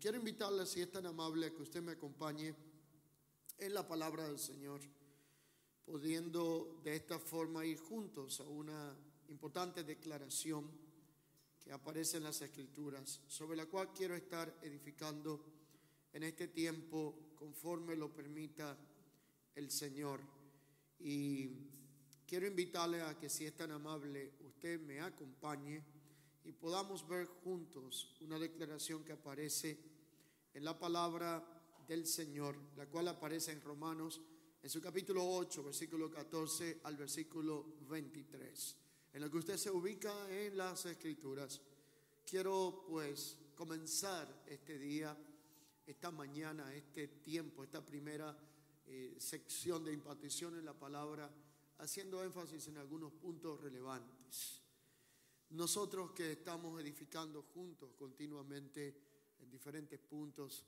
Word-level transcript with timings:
Quiero 0.00 0.16
invitarle, 0.16 0.64
si 0.64 0.80
es 0.80 0.90
tan 0.90 1.04
amable, 1.04 1.52
que 1.52 1.60
usted 1.60 1.82
me 1.82 1.92
acompañe 1.92 2.54
en 3.58 3.74
la 3.74 3.86
palabra 3.86 4.26
del 4.26 4.38
Señor, 4.38 4.80
pudiendo 5.84 6.80
de 6.82 6.96
esta 6.96 7.18
forma 7.18 7.66
ir 7.66 7.78
juntos 7.78 8.40
a 8.40 8.44
una 8.44 8.96
importante 9.28 9.84
declaración 9.84 10.70
que 11.62 11.70
aparece 11.70 12.16
en 12.16 12.22
las 12.22 12.40
Escrituras, 12.40 13.20
sobre 13.28 13.58
la 13.58 13.66
cual 13.66 13.92
quiero 13.92 14.14
estar 14.14 14.58
edificando 14.62 15.44
en 16.14 16.22
este 16.22 16.48
tiempo 16.48 17.34
conforme 17.36 17.94
lo 17.94 18.10
permita 18.10 18.78
el 19.54 19.70
Señor. 19.70 20.22
Y 20.98 21.46
quiero 22.26 22.46
invitarle 22.46 23.02
a 23.02 23.18
que 23.18 23.28
si 23.28 23.44
es 23.44 23.54
tan 23.54 23.70
amable, 23.70 24.32
usted 24.46 24.80
me 24.80 25.02
acompañe 25.02 25.84
y 26.42 26.52
podamos 26.52 27.06
ver 27.06 27.26
juntos 27.26 28.16
una 28.22 28.38
declaración 28.38 29.04
que 29.04 29.12
aparece 29.12 29.89
en 30.54 30.64
la 30.64 30.78
palabra 30.78 31.44
del 31.86 32.06
Señor, 32.06 32.56
la 32.76 32.86
cual 32.86 33.08
aparece 33.08 33.52
en 33.52 33.60
Romanos 33.60 34.20
en 34.62 34.68
su 34.68 34.80
capítulo 34.80 35.26
8, 35.26 35.64
versículo 35.64 36.10
14 36.10 36.80
al 36.84 36.96
versículo 36.96 37.76
23, 37.88 38.76
en 39.14 39.20
lo 39.20 39.30
que 39.30 39.38
usted 39.38 39.56
se 39.56 39.70
ubica 39.70 40.30
en 40.30 40.56
las 40.56 40.84
escrituras. 40.86 41.60
Quiero 42.24 42.84
pues 42.86 43.38
comenzar 43.54 44.44
este 44.46 44.78
día, 44.78 45.16
esta 45.86 46.10
mañana, 46.10 46.74
este 46.74 47.08
tiempo, 47.08 47.64
esta 47.64 47.84
primera 47.84 48.36
eh, 48.86 49.16
sección 49.18 49.84
de 49.84 49.92
impartición 49.92 50.58
en 50.58 50.64
la 50.64 50.78
palabra, 50.78 51.30
haciendo 51.78 52.22
énfasis 52.22 52.68
en 52.68 52.76
algunos 52.76 53.12
puntos 53.12 53.60
relevantes. 53.60 54.62
Nosotros 55.50 56.12
que 56.12 56.32
estamos 56.32 56.80
edificando 56.80 57.42
juntos 57.42 57.94
continuamente 57.98 59.09
en 59.40 59.50
diferentes 59.50 59.98
puntos, 59.98 60.64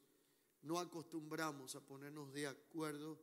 no 0.62 0.78
acostumbramos 0.78 1.74
a 1.74 1.80
ponernos 1.80 2.32
de 2.32 2.46
acuerdo 2.46 3.18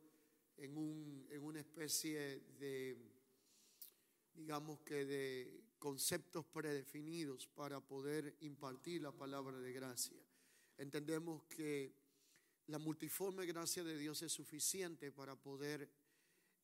en, 0.58 0.78
un, 0.78 1.28
en 1.30 1.44
una 1.44 1.59
especie 1.59 2.42
de, 2.59 2.97
digamos 4.33 4.80
que 4.81 5.05
de 5.05 5.64
conceptos 5.80 6.45
predefinidos 6.45 7.47
para 7.47 7.80
poder 7.80 8.36
impartir 8.42 9.02
la 9.02 9.11
palabra 9.11 9.58
de 9.59 9.72
gracia. 9.72 10.20
Entendemos 10.77 11.44
que 11.44 11.94
la 12.67 12.80
multiforme 12.80 13.45
gracia 13.45 13.83
de 13.83 13.97
Dios 13.97 14.22
es 14.22 14.31
suficiente 14.31 15.11
para 15.11 15.36
poder 15.36 15.89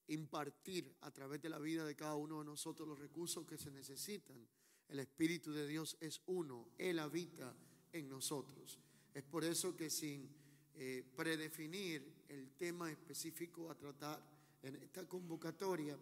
impartir 0.08 0.96
a 1.02 1.12
través 1.12 1.42
de 1.42 1.50
la 1.50 1.58
vida 1.58 1.86
de 1.86 1.96
cada 1.96 2.16
uno 2.16 2.40
de 2.40 2.46
nosotros 2.46 2.88
los 2.88 3.00
recursos 3.00 3.46
que 3.48 3.58
se 3.58 3.72
necesitan 3.72 4.48
el 4.90 5.00
Espíritu 5.00 5.52
de 5.52 5.68
Dios 5.68 5.98
es 6.00 6.22
uno, 6.28 6.70
Él 6.78 7.00
habita 7.00 7.56
en 7.96 8.10
nosotros. 8.10 8.78
Es 9.14 9.24
por 9.24 9.46
eso 9.46 9.76
que 9.76 9.90
sin 9.90 10.30
eh, 10.76 11.04
predefinir 11.16 12.26
el 12.28 12.52
tema 12.52 12.92
específico 12.92 13.70
a 13.70 13.78
tratar 13.78 14.22
en 14.62 14.76
esta 14.76 15.08
convocatoria, 15.08 15.98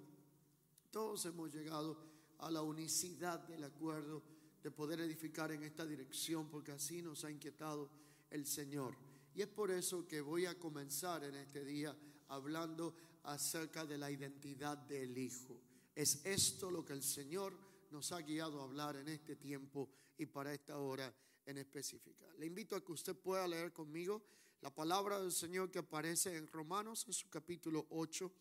todos 0.89 1.25
hemos 1.25 1.53
llegado 1.53 1.97
a 2.39 2.49
la 2.49 2.63
unicidad 2.63 3.39
del 3.41 3.63
acuerdo 3.63 4.23
de 4.63 4.71
poder 4.71 5.01
edificar 5.01 5.51
en 5.51 5.63
esta 5.63 5.85
dirección, 5.85 6.49
porque 6.49 6.71
así 6.71 7.01
nos 7.01 7.23
ha 7.25 7.31
inquietado 7.31 7.89
el 8.31 8.47
Señor. 8.47 8.95
Y 9.35 9.41
es 9.41 9.47
por 9.47 9.69
eso 9.69 10.07
que 10.07 10.21
voy 10.21 10.45
a 10.45 10.57
comenzar 10.57 11.23
en 11.23 11.35
este 11.35 11.63
día 11.63 11.95
hablando 12.29 12.95
acerca 13.23 13.85
de 13.85 13.97
la 13.97 14.09
identidad 14.09 14.77
del 14.77 15.15
Hijo. 15.17 15.59
Es 15.93 16.25
esto 16.25 16.71
lo 16.71 16.83
que 16.83 16.93
el 16.93 17.03
Señor 17.03 17.53
nos 17.91 18.11
ha 18.11 18.21
guiado 18.21 18.61
a 18.61 18.63
hablar 18.63 18.95
en 18.95 19.09
este 19.09 19.35
tiempo 19.35 19.89
y 20.17 20.25
para 20.25 20.53
esta 20.53 20.77
hora 20.79 21.13
en 21.45 21.57
específica. 21.57 22.25
Le 22.37 22.45
invito 22.45 22.75
a 22.75 22.83
que 22.83 22.91
usted 22.91 23.15
pueda 23.15 23.47
leer 23.47 23.71
conmigo 23.71 24.21
la 24.61 24.73
palabra 24.73 25.19
del 25.19 25.31
Señor 25.31 25.69
que 25.69 25.79
aparece 25.79 26.35
en 26.37 26.47
Romanos 26.47 27.03
en 27.07 27.13
su 27.13 27.29
capítulo 27.29 27.85
8, 27.89 28.31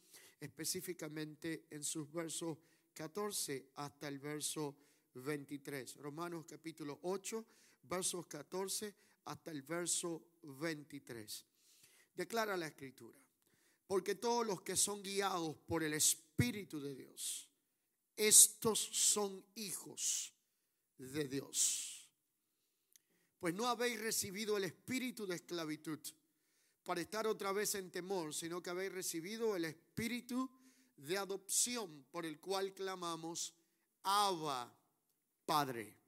específicamente 0.40 1.66
en 1.70 1.82
sus 1.82 2.10
versos 2.12 2.58
14 2.94 3.70
hasta 3.76 4.08
el 4.08 4.18
verso 4.18 4.76
23. 5.14 5.96
Romanos 5.96 6.44
capítulo 6.48 6.98
8, 7.02 7.44
versos 7.82 8.26
14 8.26 8.94
hasta 9.24 9.50
el 9.50 9.62
verso 9.62 10.22
23. 10.42 11.44
Declara 12.14 12.56
la 12.56 12.68
escritura, 12.68 13.18
porque 13.86 14.14
todos 14.14 14.46
los 14.46 14.62
que 14.62 14.76
son 14.76 15.02
guiados 15.02 15.56
por 15.66 15.82
el 15.82 15.94
Espíritu 15.94 16.80
de 16.80 16.94
Dios, 16.94 17.48
estos 18.16 18.78
son 18.78 19.44
hijos 19.56 20.32
de 20.98 21.26
Dios. 21.26 22.01
Pues 23.42 23.56
no 23.56 23.66
habéis 23.66 23.98
recibido 23.98 24.56
el 24.56 24.62
espíritu 24.62 25.26
de 25.26 25.34
esclavitud 25.34 25.98
para 26.84 27.00
estar 27.00 27.26
otra 27.26 27.50
vez 27.50 27.74
en 27.74 27.90
temor, 27.90 28.32
sino 28.32 28.62
que 28.62 28.70
habéis 28.70 28.92
recibido 28.92 29.56
el 29.56 29.64
espíritu 29.64 30.48
de 30.96 31.18
adopción 31.18 32.06
por 32.12 32.24
el 32.24 32.38
cual 32.38 32.72
clamamos, 32.72 33.52
Abba, 34.04 34.72
Padre. 35.44 35.98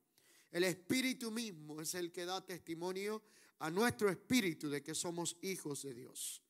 El 0.52 0.62
espíritu 0.62 1.32
mismo 1.32 1.80
es 1.80 1.96
el 1.96 2.12
que 2.12 2.24
da 2.24 2.40
testimonio 2.46 3.20
a 3.58 3.68
nuestro 3.68 4.08
espíritu 4.08 4.70
de 4.70 4.84
que 4.84 4.94
somos 4.94 5.36
hijos 5.42 5.82
de 5.82 5.92
Dios. 5.92 6.40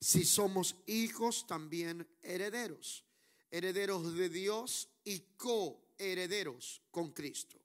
Si 0.00 0.24
somos 0.24 0.74
hijos, 0.88 1.46
también 1.46 2.04
herederos 2.20 3.04
herederos 3.48 4.16
de 4.16 4.28
Dios 4.30 4.88
y 5.04 5.20
coherederos 5.36 6.82
con 6.90 7.12
Cristo. 7.12 7.60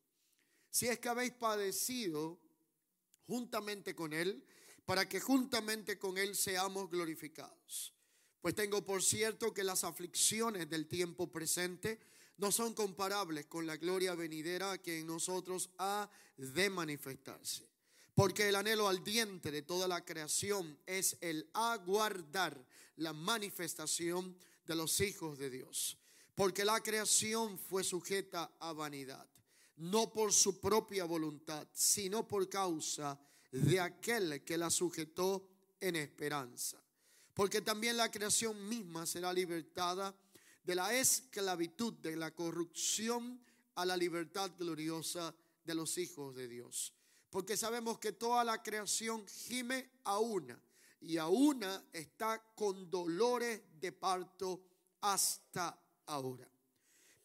Si 0.70 0.86
es 0.86 1.00
que 1.00 1.10
habéis 1.10 1.32
padecido 1.32 2.47
juntamente 3.28 3.94
con 3.94 4.14
Él, 4.14 4.44
para 4.86 5.08
que 5.08 5.20
juntamente 5.20 6.00
con 6.00 6.18
Él 6.18 6.36
seamos 6.36 6.90
glorificados. 6.90 7.94
Pues 8.42 8.56
tengo 8.56 8.86
por 8.86 9.04
cierto 9.04 9.54
que 9.54 9.64
las 9.64 9.84
aflicciones 9.84 10.70
del 10.70 10.88
tiempo 10.88 11.32
presente 11.32 12.00
no 12.38 12.52
son 12.52 12.74
comparables 12.74 13.48
con 13.48 13.68
la 13.68 13.78
gloria 13.78 14.16
venidera 14.16 14.78
que 14.78 15.00
en 15.00 15.08
nosotros 15.08 15.70
ha 15.78 16.10
de 16.38 16.70
manifestarse. 16.70 17.68
Porque 18.14 18.48
el 18.50 18.56
anhelo 18.56 18.88
ardiente 18.88 19.52
de 19.52 19.62
toda 19.62 19.88
la 19.88 20.06
creación 20.06 20.80
es 20.86 21.18
el 21.22 21.50
aguardar 21.54 22.66
la 22.96 23.14
manifestación 23.14 24.36
de 24.66 24.76
los 24.76 25.00
hijos 25.02 25.38
de 25.38 25.50
Dios. 25.50 25.98
Porque 26.34 26.66
la 26.66 26.82
creación 26.82 27.60
fue 27.60 27.84
sujeta 27.84 28.52
a 28.60 28.74
vanidad, 28.74 29.28
no 29.78 30.12
por 30.12 30.34
su 30.34 30.60
propia 30.60 31.06
voluntad, 31.06 31.68
sino 31.74 32.28
por 32.28 32.50
causa 32.50 33.20
de 33.52 33.80
aquel 33.80 34.44
que 34.44 34.58
la 34.58 34.70
sujetó 34.70 35.48
en 35.80 35.96
esperanza. 35.96 36.82
Porque 37.34 37.62
también 37.62 37.98
la 37.98 38.10
creación 38.12 38.68
misma 38.68 39.06
será 39.06 39.32
libertada 39.32 40.16
de 40.64 40.76
la 40.76 40.94
esclavitud, 40.94 41.94
de 41.94 42.16
la 42.16 42.34
corrupción, 42.34 43.42
a 43.76 43.86
la 43.86 43.96
libertad 43.96 44.52
gloriosa 44.58 45.34
de 45.64 45.76
los 45.76 45.98
hijos 46.00 46.36
de 46.36 46.48
Dios. 46.48 46.94
Porque 47.30 47.56
sabemos 47.56 48.00
que 48.00 48.14
toda 48.14 48.44
la 48.44 48.64
creación 48.64 49.26
gime 49.28 49.92
a 50.06 50.18
una 50.18 50.60
y 51.00 51.18
a 51.18 51.28
una 51.28 51.86
está 51.94 52.42
con 52.56 52.90
dolores 52.90 53.62
de 53.80 53.92
parto 53.92 54.64
hasta 55.02 55.80
ahora. 56.08 56.50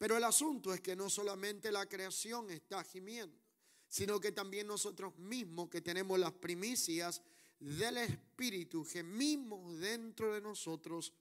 Pero 0.02 0.16
el 0.16 0.24
asunto 0.24 0.74
es 0.74 0.80
que 0.80 0.96
no 0.96 1.08
solamente 1.08 1.70
la 1.70 1.88
creación 1.88 2.50
está 2.50 2.82
gimiendo, 2.82 3.38
sino 3.86 4.18
que 4.18 4.32
también 4.32 4.66
nosotros 4.66 5.16
mismos 5.16 5.70
que 5.70 5.80
tenemos 5.80 6.18
las 6.18 6.32
primicias 6.32 7.22
del 7.60 7.98
Espíritu, 7.98 8.84
gemimos 8.84 9.78
dentro 9.78 10.34
de 10.34 10.40
nosotros 10.40 11.12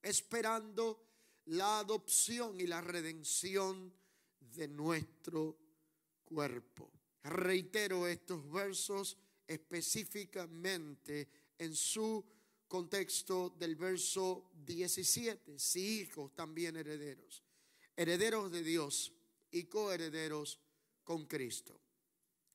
esperando 0.00 1.04
la 1.46 1.80
adopción 1.80 2.60
y 2.60 2.68
la 2.68 2.80
redención 2.80 3.92
de 4.38 4.68
nuestro 4.68 5.58
cuerpo. 6.24 6.92
Reitero 7.24 8.06
estos 8.06 8.48
versos 8.52 9.16
específicamente 9.48 11.28
en 11.58 11.74
su 11.74 12.24
contexto 12.68 13.50
del 13.58 13.74
verso 13.74 14.52
17, 14.64 15.58
si 15.58 16.02
hijos 16.02 16.32
también 16.36 16.76
herederos, 16.76 17.42
herederos 17.98 18.52
de 18.52 18.62
Dios 18.62 19.12
y 19.50 19.64
coherederos 19.64 20.60
con 21.02 21.26
Cristo. 21.26 21.80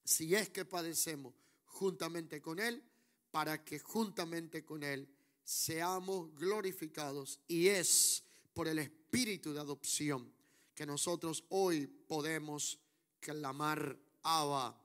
Si 0.06 0.34
es 0.34 0.50
que 0.50 0.64
padecemos 0.64 1.34
juntamente 1.66 2.42
con 2.42 2.60
Él, 2.60 2.82
para 3.30 3.66
que 3.66 3.78
juntamente 3.78 4.64
con 4.64 4.84
Él 4.84 5.06
seamos 5.44 6.34
glorificados. 6.36 7.42
Y 7.46 7.68
es 7.68 8.24
por 8.54 8.70
el 8.70 8.80
espíritu 8.80 9.54
de 9.54 9.60
adopción 9.60 10.34
que 10.74 10.86
nosotros 10.86 11.44
hoy 11.50 11.88
podemos 11.88 12.80
clamar 13.20 14.00
Abba 14.22 14.82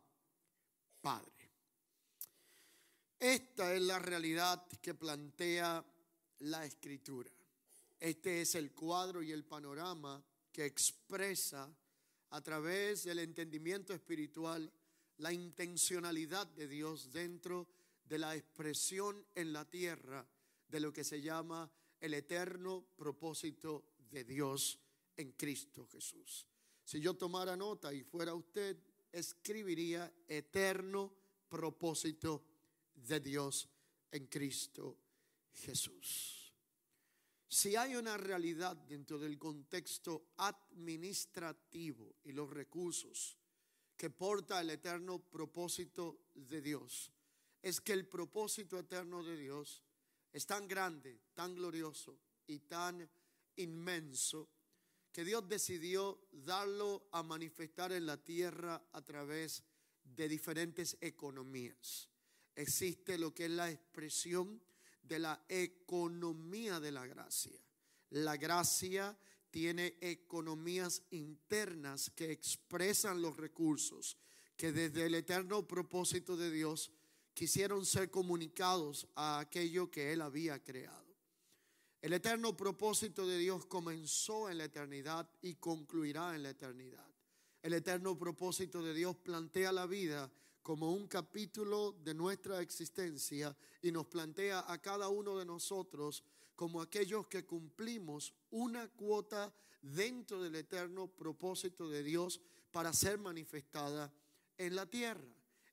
Padre. 1.01 1.53
Esta 3.21 3.75
es 3.75 3.83
la 3.83 4.01
realidad 4.01 4.67
que 4.83 4.95
plantea 4.95 5.85
la 6.41 6.67
escritura. 6.67 7.31
Este 8.01 8.41
es 8.41 8.57
el 8.57 8.73
cuadro 8.73 9.23
y 9.23 9.31
el 9.31 9.45
panorama 9.45 10.25
que 10.53 10.65
expresa 10.65 11.73
a 12.31 12.41
través 12.43 13.05
del 13.05 13.21
entendimiento 13.21 13.93
espiritual 13.95 14.71
la 15.19 15.33
intencionalidad 15.33 16.47
de 16.47 16.69
Dios 16.69 17.11
dentro 17.11 17.69
de 18.05 18.19
la 18.19 18.37
expresión 18.37 19.25
en 19.35 19.53
la 19.53 19.69
tierra 19.69 20.27
de 20.69 20.81
lo 20.81 20.93
que 20.93 21.05
se 21.05 21.21
llama 21.21 21.71
el 22.01 22.15
eterno 22.15 22.85
propósito 22.97 23.85
de 24.11 24.25
Dios 24.25 24.79
en 25.17 25.33
Cristo 25.33 25.87
Jesús. 25.87 26.47
Si 26.85 27.01
yo 27.01 27.15
tomara 27.15 27.57
nota 27.57 27.93
y 27.93 28.03
fuera 28.03 28.35
usted, 28.35 28.77
escribiría 29.13 30.13
eterno 30.27 31.13
propósito 31.49 32.45
de 32.95 33.21
Dios 33.21 33.69
en 34.11 34.27
Cristo 34.27 34.97
Jesús. 35.53 36.48
Si 37.49 37.77
hay 37.77 37.97
una 37.97 38.19
realidad 38.19 38.77
dentro 38.77 39.19
del 39.19 39.39
contexto 39.39 40.33
administrativo 40.37 42.17
y 42.25 42.33
los 42.33 42.51
recursos 42.51 43.39
que 43.97 44.11
porta 44.11 44.61
el 44.61 44.71
eterno 44.71 45.19
propósito 45.19 46.27
de 46.35 46.61
Dios, 46.61 47.11
es 47.63 47.81
que 47.81 47.95
el 47.95 48.07
propósito 48.07 48.79
eterno 48.79 49.23
de 49.23 49.37
Dios 49.37 49.83
es 50.31 50.47
tan 50.47 50.69
grande, 50.69 51.21
tan 51.35 51.55
glorioso 51.55 52.21
y 52.47 52.61
tan 52.61 53.09
inmenso 53.57 54.51
que 55.11 55.25
Dios 55.25 55.49
decidió 55.49 56.29
darlo 56.31 57.09
a 57.13 57.23
manifestar 57.23 57.93
en 57.93 58.07
la 58.07 58.23
tierra 58.23 58.89
a 58.93 59.03
través 59.03 59.65
de 60.05 60.29
diferentes 60.29 60.97
economías. 61.01 62.11
Existe 62.55 63.19
lo 63.19 63.35
que 63.35 63.47
es 63.47 63.51
la 63.51 63.71
expresión 63.71 64.63
de 65.09 65.19
la 65.19 65.45
economía 65.49 66.79
de 66.81 66.93
la 66.93 67.07
gracia. 67.07 67.59
La 68.11 68.37
gracia 68.37 69.17
tiene 69.51 69.97
economías 70.01 71.03
internas 71.11 72.11
que 72.11 72.31
expresan 72.31 73.23
los 73.23 73.37
recursos 73.37 74.17
que 74.57 74.73
desde 74.73 75.07
el 75.07 75.15
eterno 75.15 75.67
propósito 75.67 76.37
de 76.37 76.51
Dios 76.51 76.91
quisieron 77.33 77.87
ser 77.87 78.11
comunicados 78.11 79.07
a 79.15 79.39
aquello 79.39 79.91
que 79.91 80.13
Él 80.13 80.21
había 80.21 80.63
creado. 80.63 81.07
El 82.01 82.13
eterno 82.13 82.57
propósito 82.57 83.27
de 83.27 83.39
Dios 83.39 83.67
comenzó 83.67 84.51
en 84.51 84.59
la 84.59 84.65
eternidad 84.65 85.29
y 85.43 85.55
concluirá 85.55 86.35
en 86.35 86.43
la 86.43 86.51
eternidad. 86.51 87.07
El 87.63 87.73
eterno 87.75 88.17
propósito 88.17 88.83
de 88.83 88.95
Dios 88.95 89.17
plantea 89.17 89.73
la 89.73 89.87
vida 89.87 90.31
como 90.69 90.93
un 90.93 91.09
capítulo 91.09 91.97
de 92.05 92.13
nuestra 92.13 92.61
existencia 92.61 93.57
y 93.81 93.91
nos 93.91 94.07
plantea 94.07 94.71
a 94.71 94.77
cada 94.77 95.09
uno 95.09 95.39
de 95.39 95.47
nosotros 95.47 96.23
como 96.55 96.83
aquellos 96.83 97.27
que 97.27 97.47
cumplimos 97.47 98.35
una 98.51 98.87
cuota 98.89 99.51
dentro 99.81 100.43
del 100.43 100.57
eterno 100.57 101.07
propósito 101.07 101.89
de 101.89 102.03
Dios 102.03 102.43
para 102.71 102.93
ser 102.93 103.17
manifestada 103.17 104.13
en 104.59 104.77
la 104.77 104.85
tierra. 104.85 105.25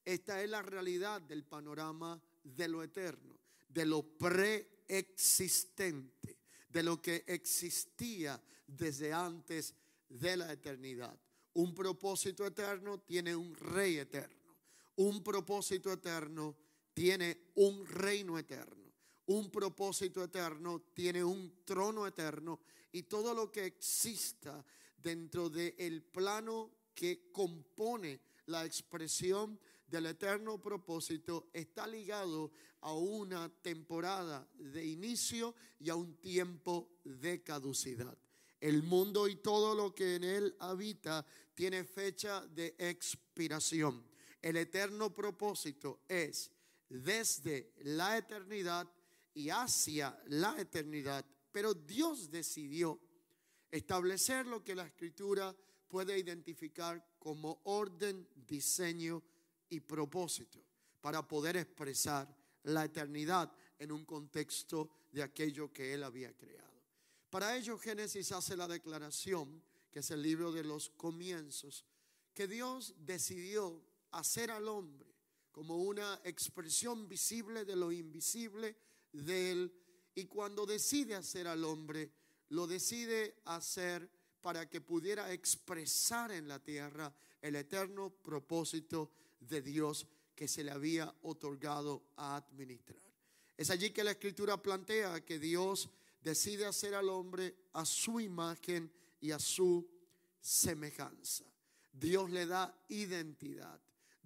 Esta 0.06 0.42
es 0.42 0.50
la 0.50 0.62
realidad 0.62 1.22
del 1.22 1.44
panorama 1.44 2.24
de 2.42 2.70
lo 2.70 2.82
eterno, 2.82 3.38
de 3.68 3.86
lo 3.86 4.02
preexistente, 4.02 6.38
de 6.70 6.84
lo 6.84 7.02
que 7.02 7.26
existía 7.28 8.42
desde 8.66 9.12
antes 9.12 9.74
de 10.08 10.38
la 10.38 10.54
eternidad. 10.54 11.20
Un 11.56 11.76
propósito 11.76 12.46
eterno 12.46 13.02
tiene 13.02 13.36
un 13.36 13.54
rey 13.56 13.98
eterno. 13.98 14.35
Un 14.98 15.24
propósito 15.24 15.92
eterno 15.92 16.56
tiene 16.94 17.52
un 17.56 17.86
reino 17.86 18.38
eterno. 18.38 18.94
Un 19.28 19.50
propósito 19.50 20.24
eterno 20.24 20.84
tiene 20.94 21.24
un 21.24 21.64
trono 21.66 22.06
eterno 22.06 22.60
y 22.92 23.04
todo 23.04 23.34
lo 23.34 23.52
que 23.52 23.66
exista 23.66 24.64
dentro 24.96 25.50
del 25.50 26.04
plano 26.04 26.72
que 26.94 27.32
compone 27.32 28.22
la 28.46 28.64
expresión 28.66 29.60
del 29.88 30.08
eterno 30.08 30.62
propósito 30.62 31.50
está 31.54 31.88
ligado 31.88 32.52
a 32.82 32.94
una 32.94 33.50
temporada 33.50 34.48
de 34.54 34.86
inicio 34.86 35.56
y 35.80 35.90
a 35.90 35.96
un 35.96 36.16
tiempo 36.16 37.00
de 37.04 37.44
caducidad. 37.44 38.18
El 38.60 38.84
mundo 38.84 39.28
y 39.28 39.36
todo 39.36 39.76
lo 39.76 39.94
que 39.94 40.16
en 40.16 40.24
él 40.24 40.56
habita 40.60 41.26
tiene 41.54 41.84
fecha 41.84 42.46
de 42.48 42.76
expiración. 42.78 44.04
El 44.46 44.58
eterno 44.58 45.12
propósito 45.12 46.02
es 46.08 46.52
desde 46.88 47.74
la 47.82 48.16
eternidad 48.16 48.88
y 49.34 49.50
hacia 49.50 50.22
la 50.28 50.56
eternidad. 50.62 51.26
Pero 51.52 51.74
Dios 51.74 52.30
decidió 52.30 53.00
establecer 53.72 54.46
lo 54.46 54.64
que 54.64 54.76
la 54.76 54.86
escritura 54.86 55.56
puede 55.88 56.20
identificar 56.20 57.04
como 57.18 57.60
orden, 57.64 58.30
diseño 58.36 59.24
y 59.68 59.80
propósito 59.80 60.64
para 61.02 61.28
poder 61.28 61.58
expresar 61.58 62.32
la 62.66 62.86
eternidad 62.86 63.52
en 63.80 63.92
un 63.92 64.06
contexto 64.06 65.08
de 65.12 65.24
aquello 65.24 65.74
que 65.74 65.92
Él 65.92 66.04
había 66.04 66.32
creado. 66.38 66.84
Para 67.32 67.58
ello 67.58 67.80
Génesis 67.80 68.32
hace 68.32 68.56
la 68.56 68.68
declaración, 68.68 69.64
que 69.90 70.02
es 70.02 70.12
el 70.12 70.22
libro 70.22 70.52
de 70.52 70.64
los 70.64 70.92
comienzos, 70.92 71.84
que 72.32 72.48
Dios 72.48 72.94
decidió 73.00 73.95
hacer 74.16 74.52
al 74.52 74.68
hombre 74.68 75.14
como 75.52 75.78
una 75.78 76.20
expresión 76.24 77.08
visible 77.08 77.64
de 77.64 77.76
lo 77.76 77.92
invisible 77.92 78.76
de 79.12 79.52
Él. 79.52 79.74
Y 80.14 80.26
cuando 80.26 80.66
decide 80.66 81.16
hacer 81.16 81.48
al 81.48 81.64
hombre, 81.64 82.12
lo 82.50 82.68
decide 82.68 83.42
hacer 83.46 84.10
para 84.42 84.70
que 84.70 84.82
pudiera 84.82 85.32
expresar 85.32 86.32
en 86.32 86.48
la 86.48 86.62
tierra 86.62 87.14
el 87.42 87.56
eterno 87.56 88.10
propósito 88.10 89.12
de 89.40 89.62
Dios 89.62 90.08
que 90.36 90.48
se 90.48 90.64
le 90.64 90.72
había 90.72 91.14
otorgado 91.24 92.12
a 92.18 92.36
administrar. 92.36 93.02
Es 93.58 93.70
allí 93.70 93.92
que 93.92 94.04
la 94.04 94.12
escritura 94.12 94.62
plantea 94.62 95.24
que 95.24 95.40
Dios 95.40 95.90
decide 96.22 96.66
hacer 96.66 96.96
al 96.96 97.10
hombre 97.10 97.56
a 97.74 97.86
su 97.86 98.20
imagen 98.20 98.92
y 99.22 99.32
a 99.32 99.40
su 99.40 99.90
semejanza. 100.42 101.46
Dios 101.92 102.30
le 102.30 102.46
da 102.46 102.78
identidad. 102.90 103.80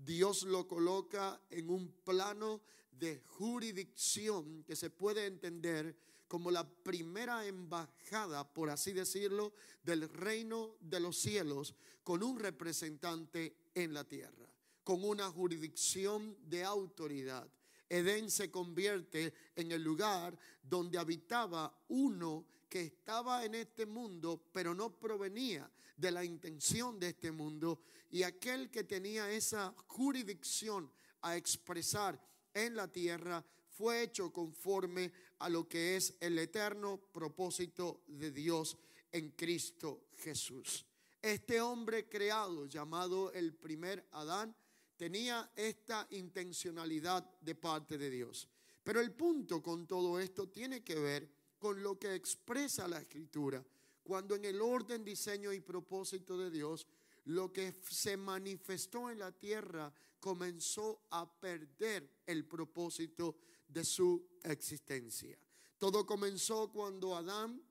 Dios 0.05 0.43
lo 0.43 0.67
coloca 0.67 1.41
en 1.49 1.69
un 1.69 1.91
plano 2.03 2.61
de 2.91 3.21
jurisdicción 3.25 4.63
que 4.63 4.75
se 4.75 4.89
puede 4.89 5.25
entender 5.25 5.95
como 6.27 6.51
la 6.51 6.67
primera 6.67 7.45
embajada, 7.45 8.47
por 8.53 8.69
así 8.69 8.93
decirlo, 8.93 9.51
del 9.83 10.07
reino 10.09 10.75
de 10.79 10.99
los 10.99 11.17
cielos 11.17 11.73
con 12.03 12.23
un 12.23 12.39
representante 12.39 13.55
en 13.73 13.93
la 13.93 14.03
tierra, 14.03 14.47
con 14.83 15.03
una 15.03 15.29
jurisdicción 15.29 16.37
de 16.47 16.63
autoridad. 16.63 17.47
Edén 17.89 18.29
se 18.29 18.51
convierte 18.51 19.33
en 19.55 19.71
el 19.71 19.83
lugar 19.83 20.37
donde 20.61 20.99
habitaba 20.99 21.75
uno 21.89 22.45
que 22.69 22.81
estaba 22.81 23.43
en 23.43 23.55
este 23.55 23.85
mundo, 23.87 24.49
pero 24.53 24.75
no 24.75 24.91
provenía 24.91 25.69
de 25.97 26.11
la 26.11 26.23
intención 26.23 26.99
de 26.99 27.09
este 27.09 27.31
mundo, 27.31 27.81
y 28.11 28.23
aquel 28.23 28.69
que 28.69 28.83
tenía 28.83 29.29
esa 29.31 29.73
jurisdicción 29.87 30.89
a 31.21 31.35
expresar 31.35 32.21
en 32.53 32.75
la 32.75 32.87
tierra 32.87 33.43
fue 33.69 34.03
hecho 34.03 34.31
conforme 34.31 35.11
a 35.39 35.49
lo 35.49 35.67
que 35.67 35.95
es 35.95 36.15
el 36.19 36.37
eterno 36.37 36.97
propósito 36.97 38.03
de 38.07 38.31
Dios 38.31 38.77
en 39.11 39.31
Cristo 39.31 40.05
Jesús. 40.17 40.85
Este 41.21 41.59
hombre 41.59 42.07
creado 42.07 42.65
llamado 42.65 43.31
el 43.33 43.53
primer 43.53 44.07
Adán 44.11 44.55
tenía 44.99 45.49
esta 45.55 46.05
intencionalidad 46.11 47.23
de 47.39 47.55
parte 47.55 47.97
de 47.97 48.09
Dios. 48.09 48.49
Pero 48.83 48.99
el 48.99 49.13
punto 49.13 49.63
con 49.63 49.87
todo 49.87 50.19
esto 50.19 50.49
tiene 50.49 50.83
que 50.83 50.95
ver 50.95 51.31
con 51.57 51.81
lo 51.81 51.97
que 51.97 52.13
expresa 52.13 52.85
la 52.85 52.99
escritura, 52.99 53.65
cuando 54.03 54.35
en 54.35 54.43
el 54.43 54.59
orden, 54.59 55.05
diseño 55.05 55.53
y 55.53 55.61
propósito 55.61 56.37
de 56.37 56.51
Dios, 56.51 56.85
lo 57.23 57.53
que 57.53 57.79
se 57.89 58.17
manifestó 58.17 59.09
en 59.09 59.19
la 59.19 59.31
tierra 59.31 59.93
comenzó 60.19 61.05
a 61.11 61.39
perder 61.39 62.17
el 62.25 62.45
propósito 62.45 63.37
de 63.69 63.85
su 63.85 64.27
existencia. 64.43 65.39
Todo 65.77 66.05
comenzó 66.05 66.73
cuando 66.73 67.15
Adán 67.15 67.63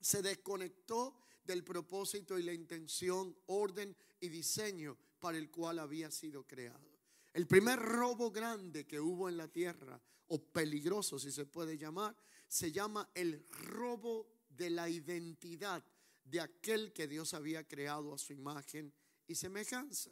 se 0.00 0.20
desconectó 0.20 1.16
del 1.44 1.62
propósito 1.62 2.36
y 2.36 2.42
la 2.42 2.52
intención, 2.52 3.36
orden 3.46 3.96
y 4.18 4.28
diseño 4.30 4.98
para 5.18 5.38
el 5.38 5.50
cual 5.50 5.78
había 5.78 6.10
sido 6.10 6.46
creado. 6.46 6.96
El 7.32 7.46
primer 7.46 7.78
robo 7.78 8.30
grande 8.30 8.86
que 8.86 9.00
hubo 9.00 9.28
en 9.28 9.36
la 9.36 9.48
tierra, 9.48 10.00
o 10.28 10.42
peligroso 10.42 11.18
si 11.18 11.30
se 11.30 11.46
puede 11.46 11.76
llamar, 11.78 12.16
se 12.48 12.72
llama 12.72 13.10
el 13.14 13.46
robo 13.50 14.26
de 14.48 14.70
la 14.70 14.88
identidad 14.88 15.84
de 16.24 16.40
aquel 16.40 16.92
que 16.92 17.06
Dios 17.06 17.34
había 17.34 17.66
creado 17.66 18.14
a 18.14 18.18
su 18.18 18.32
imagen 18.32 18.92
y 19.26 19.34
semejanza. 19.34 20.10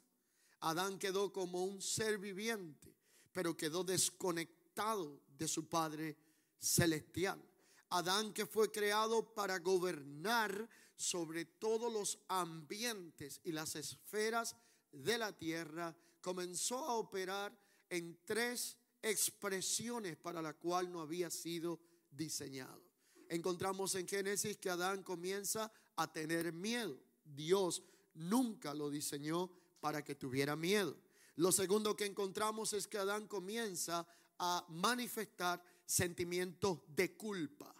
Adán 0.61 0.99
quedó 0.99 1.32
como 1.32 1.64
un 1.64 1.82
ser 1.82 2.18
viviente, 2.18 2.94
pero 3.32 3.56
quedó 3.56 3.84
desconectado 3.84 5.20
de 5.37 5.49
su 5.49 5.68
Padre 5.68 6.16
celestial. 6.58 7.42
Adán 7.90 8.32
que 8.32 8.46
fue 8.46 8.70
creado 8.70 9.34
para 9.34 9.58
gobernar 9.58 10.68
sobre 10.96 11.44
todos 11.44 11.92
los 11.92 12.18
ambientes 12.28 13.40
y 13.44 13.52
las 13.52 13.76
esferas 13.76 14.56
de 14.94 15.18
la 15.18 15.32
tierra, 15.32 15.94
comenzó 16.20 16.78
a 16.78 16.94
operar 16.94 17.56
en 17.88 18.18
tres 18.24 18.76
expresiones 19.02 20.16
para 20.16 20.40
la 20.40 20.54
cual 20.54 20.90
no 20.90 21.00
había 21.00 21.30
sido 21.30 21.80
diseñado. 22.10 22.82
Encontramos 23.28 23.94
en 23.94 24.06
Génesis 24.06 24.56
que 24.56 24.70
Adán 24.70 25.02
comienza 25.02 25.70
a 25.96 26.12
tener 26.12 26.52
miedo. 26.52 26.98
Dios 27.24 27.82
nunca 28.14 28.74
lo 28.74 28.90
diseñó 28.90 29.50
para 29.80 30.02
que 30.02 30.14
tuviera 30.14 30.56
miedo. 30.56 30.96
Lo 31.36 31.52
segundo 31.52 31.96
que 31.96 32.06
encontramos 32.06 32.72
es 32.72 32.86
que 32.86 32.98
Adán 32.98 33.26
comienza 33.26 34.06
a 34.38 34.64
manifestar 34.68 35.62
sentimientos 35.84 36.80
de 36.88 37.16
culpa. 37.16 37.74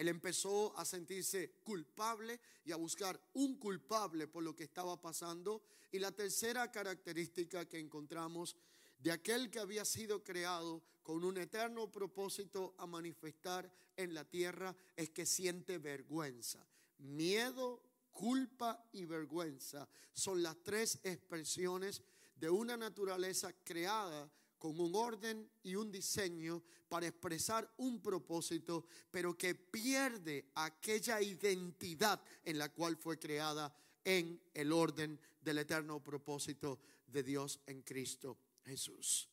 Él 0.00 0.08
empezó 0.08 0.74
a 0.78 0.86
sentirse 0.86 1.60
culpable 1.62 2.40
y 2.64 2.72
a 2.72 2.76
buscar 2.76 3.20
un 3.34 3.58
culpable 3.58 4.28
por 4.28 4.42
lo 4.42 4.56
que 4.56 4.64
estaba 4.64 4.98
pasando. 4.98 5.62
Y 5.92 5.98
la 5.98 6.10
tercera 6.10 6.72
característica 6.72 7.68
que 7.68 7.78
encontramos 7.78 8.56
de 8.96 9.12
aquel 9.12 9.50
que 9.50 9.58
había 9.58 9.84
sido 9.84 10.24
creado 10.24 10.82
con 11.02 11.22
un 11.22 11.36
eterno 11.36 11.92
propósito 11.92 12.74
a 12.78 12.86
manifestar 12.86 13.70
en 13.94 14.14
la 14.14 14.24
tierra 14.24 14.74
es 14.96 15.10
que 15.10 15.26
siente 15.26 15.76
vergüenza. 15.76 16.66
Miedo, 17.00 17.82
culpa 18.10 18.88
y 18.92 19.04
vergüenza 19.04 19.86
son 20.14 20.42
las 20.42 20.62
tres 20.62 20.98
expresiones 21.02 22.02
de 22.36 22.48
una 22.48 22.78
naturaleza 22.78 23.52
creada 23.64 24.32
con 24.60 24.78
un 24.78 24.94
orden 24.94 25.50
y 25.62 25.74
un 25.74 25.90
diseño 25.90 26.62
para 26.86 27.06
expresar 27.06 27.72
un 27.78 28.00
propósito, 28.02 28.84
pero 29.10 29.36
que 29.36 29.54
pierde 29.54 30.50
aquella 30.54 31.20
identidad 31.22 32.22
en 32.44 32.58
la 32.58 32.68
cual 32.68 32.98
fue 32.98 33.18
creada 33.18 33.74
en 34.04 34.38
el 34.52 34.70
orden 34.70 35.18
del 35.40 35.58
eterno 35.58 36.04
propósito 36.04 36.78
de 37.06 37.22
Dios 37.22 37.58
en 37.66 37.80
Cristo 37.82 38.36
Jesús. 38.62 39.30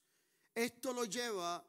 Esto 0.56 0.94
lo 0.94 1.04
lleva 1.04 1.64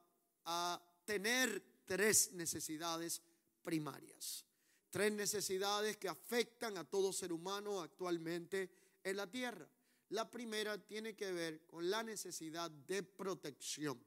a 0.44 0.80
tener 1.04 1.82
tres 1.84 2.32
necesidades 2.34 3.20
primarias, 3.62 4.44
tres 4.88 5.12
necesidades 5.12 5.96
que 5.96 6.08
afectan 6.08 6.76
a 6.76 6.84
todo 6.84 7.12
ser 7.12 7.32
humano 7.32 7.80
actualmente 7.80 8.70
en 9.02 9.16
la 9.16 9.26
tierra. 9.26 9.68
La 10.10 10.30
primera 10.30 10.78
tiene 10.78 11.14
que 11.14 11.32
ver 11.32 11.66
con 11.66 11.88
la 11.90 12.02
necesidad 12.02 12.70
de 12.70 13.02
protección. 13.02 14.02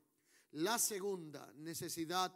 La 0.51 0.79
segunda, 0.79 1.51
necesidad 1.57 2.33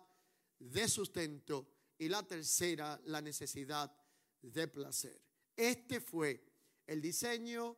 de 0.60 0.88
sustento. 0.88 1.68
Y 1.98 2.10
la 2.10 2.24
tercera, 2.24 3.00
la 3.06 3.22
necesidad 3.22 3.96
de 4.42 4.68
placer. 4.68 5.22
Este 5.56 6.02
fue 6.02 6.44
el 6.86 7.02
diseño 7.02 7.78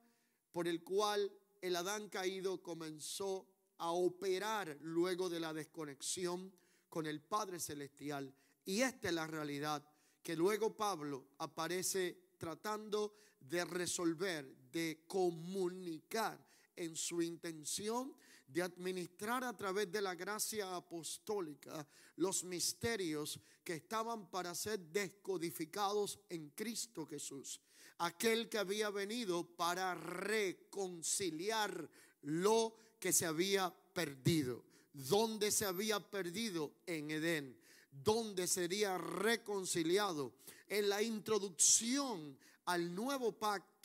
por 0.52 0.68
el 0.68 0.84
cual 0.84 1.32
el 1.62 1.76
Adán 1.76 2.10
caído 2.10 2.62
comenzó 2.62 3.48
a 3.78 3.92
operar 3.92 4.78
luego 4.82 5.30
de 5.30 5.40
la 5.40 5.54
desconexión 5.54 6.52
con 6.90 7.06
el 7.06 7.22
Padre 7.22 7.60
Celestial. 7.60 8.34
Y 8.66 8.82
esta 8.82 9.10
es 9.10 9.14
la 9.14 9.28
realidad 9.28 9.88
que 10.22 10.36
luego 10.36 10.76
Pablo 10.76 11.30
aparece 11.38 12.32
tratando 12.38 13.16
de 13.40 13.64
resolver, 13.66 14.56
de 14.78 15.04
comunicar 15.08 16.38
en 16.76 16.96
su 16.96 17.20
intención 17.24 18.14
de 18.48 18.62
administrar 18.62 19.44
a 19.44 19.58
través 19.58 19.92
de 19.92 20.02
la 20.02 20.14
gracia 20.14 20.76
apostólica 20.76 21.86
los 22.18 22.44
misterios 22.44 23.40
que 23.64 23.74
estaban 23.74 24.30
para 24.30 24.54
ser 24.54 24.80
descodificados 24.80 26.20
en 26.30 26.52
Cristo 26.52 27.06
Jesús. 27.08 27.60
Aquel 27.98 28.48
que 28.48 28.60
había 28.60 28.92
venido 28.92 29.44
para 29.56 29.96
reconciliar 29.96 31.90
lo 32.22 32.76
que 33.00 33.12
se 33.12 33.26
había 33.26 33.74
perdido. 33.94 34.64
¿Dónde 34.94 35.50
se 35.50 35.66
había 35.66 36.00
perdido? 36.00 36.72
En 36.86 37.10
Edén. 37.10 37.60
¿Dónde 37.92 38.46
sería 38.46 38.98
reconciliado? 38.98 40.36
En 40.68 40.88
la 40.88 41.02
introducción 41.02 42.38
al 42.66 42.94
nuevo 42.94 43.32
pacto, 43.32 43.77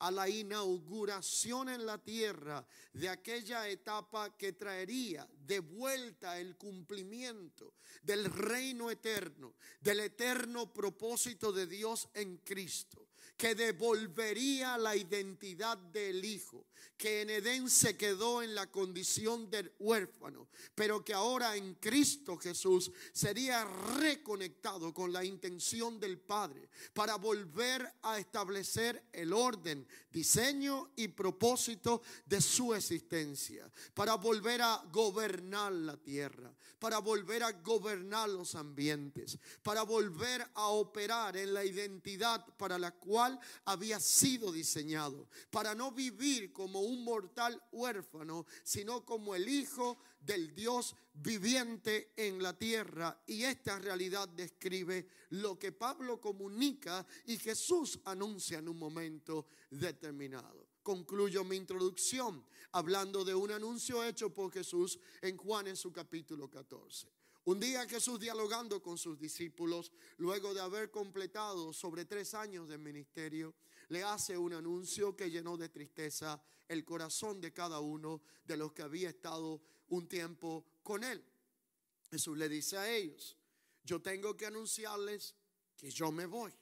a 0.00 0.10
la 0.10 0.28
inauguración 0.28 1.68
en 1.68 1.84
la 1.84 1.98
tierra 1.98 2.66
de 2.92 3.08
aquella 3.08 3.68
etapa 3.68 4.36
que 4.36 4.52
traería 4.52 5.28
de 5.46 5.60
vuelta 5.60 6.38
el 6.38 6.56
cumplimiento 6.56 7.74
del 8.02 8.26
reino 8.26 8.90
eterno, 8.90 9.54
del 9.80 10.00
eterno 10.00 10.72
propósito 10.72 11.52
de 11.52 11.66
Dios 11.66 12.08
en 12.14 12.38
Cristo 12.38 13.08
que 13.38 13.54
devolvería 13.54 14.76
la 14.76 14.96
identidad 14.96 15.78
del 15.78 16.24
hijo, 16.24 16.66
que 16.96 17.22
en 17.22 17.30
Edén 17.30 17.70
se 17.70 17.96
quedó 17.96 18.42
en 18.42 18.54
la 18.54 18.70
condición 18.70 19.48
del 19.50 19.72
huérfano, 19.78 20.48
pero 20.74 21.04
que 21.04 21.14
ahora 21.14 21.54
en 21.56 21.74
Cristo 21.74 22.36
Jesús 22.36 22.90
sería 23.12 23.64
reconectado 23.64 24.92
con 24.92 25.12
la 25.12 25.24
intención 25.24 26.00
del 26.00 26.18
Padre 26.18 26.68
para 26.92 27.16
volver 27.16 27.88
a 28.02 28.18
establecer 28.18 29.04
el 29.12 29.32
orden, 29.32 29.86
diseño 30.10 30.90
y 30.96 31.08
propósito 31.08 32.02
de 32.26 32.40
su 32.40 32.74
existencia, 32.74 33.70
para 33.94 34.16
volver 34.16 34.62
a 34.62 34.82
gobernar 34.92 35.72
la 35.72 35.96
tierra, 35.96 36.52
para 36.78 36.98
volver 36.98 37.42
a 37.44 37.52
gobernar 37.52 38.28
los 38.28 38.54
ambientes, 38.54 39.38
para 39.62 39.82
volver 39.82 40.46
a 40.54 40.68
operar 40.68 41.36
en 41.36 41.54
la 41.54 41.64
identidad 41.64 42.44
para 42.56 42.78
la 42.78 42.92
cual 42.92 43.38
había 43.64 44.00
sido 44.00 44.50
diseñado, 44.52 45.28
para 45.50 45.74
no 45.74 45.92
vivir 45.92 46.52
como 46.68 46.80
un 46.80 47.02
mortal 47.02 47.62
huérfano, 47.72 48.44
sino 48.62 49.02
como 49.02 49.34
el 49.34 49.48
Hijo 49.48 49.96
del 50.20 50.54
Dios 50.54 50.94
viviente 51.14 52.12
en 52.14 52.42
la 52.42 52.52
tierra. 52.58 53.22
Y 53.26 53.44
esta 53.44 53.78
realidad 53.78 54.28
describe 54.28 55.08
lo 55.30 55.58
que 55.58 55.72
Pablo 55.72 56.20
comunica 56.20 57.06
y 57.24 57.38
Jesús 57.38 57.98
anuncia 58.04 58.58
en 58.58 58.68
un 58.68 58.78
momento 58.78 59.46
determinado. 59.70 60.68
Concluyo 60.82 61.42
mi 61.42 61.56
introducción 61.56 62.44
hablando 62.72 63.24
de 63.24 63.34
un 63.34 63.50
anuncio 63.50 64.04
hecho 64.04 64.28
por 64.34 64.52
Jesús 64.52 64.98
en 65.22 65.38
Juan 65.38 65.68
en 65.68 65.76
su 65.76 65.90
capítulo 65.90 66.50
14. 66.50 67.08
Un 67.44 67.60
día 67.60 67.88
Jesús 67.88 68.20
dialogando 68.20 68.82
con 68.82 68.98
sus 68.98 69.18
discípulos, 69.18 69.90
luego 70.18 70.52
de 70.52 70.60
haber 70.60 70.90
completado 70.90 71.72
sobre 71.72 72.04
tres 72.04 72.34
años 72.34 72.68
de 72.68 72.76
ministerio, 72.76 73.54
le 73.88 74.02
hace 74.02 74.36
un 74.36 74.52
anuncio 74.52 75.16
que 75.16 75.30
llenó 75.30 75.56
de 75.56 75.68
tristeza 75.68 76.42
el 76.68 76.84
corazón 76.84 77.40
de 77.40 77.52
cada 77.52 77.80
uno 77.80 78.22
de 78.44 78.56
los 78.56 78.72
que 78.72 78.82
había 78.82 79.08
estado 79.08 79.60
un 79.88 80.06
tiempo 80.06 80.64
con 80.82 81.02
él. 81.02 81.24
Jesús 82.10 82.36
le 82.36 82.48
dice 82.48 82.76
a 82.76 82.90
ellos, 82.90 83.36
yo 83.82 84.00
tengo 84.00 84.36
que 84.36 84.46
anunciarles 84.46 85.34
que 85.76 85.90
yo 85.90 86.12
me 86.12 86.26
voy. 86.26 86.52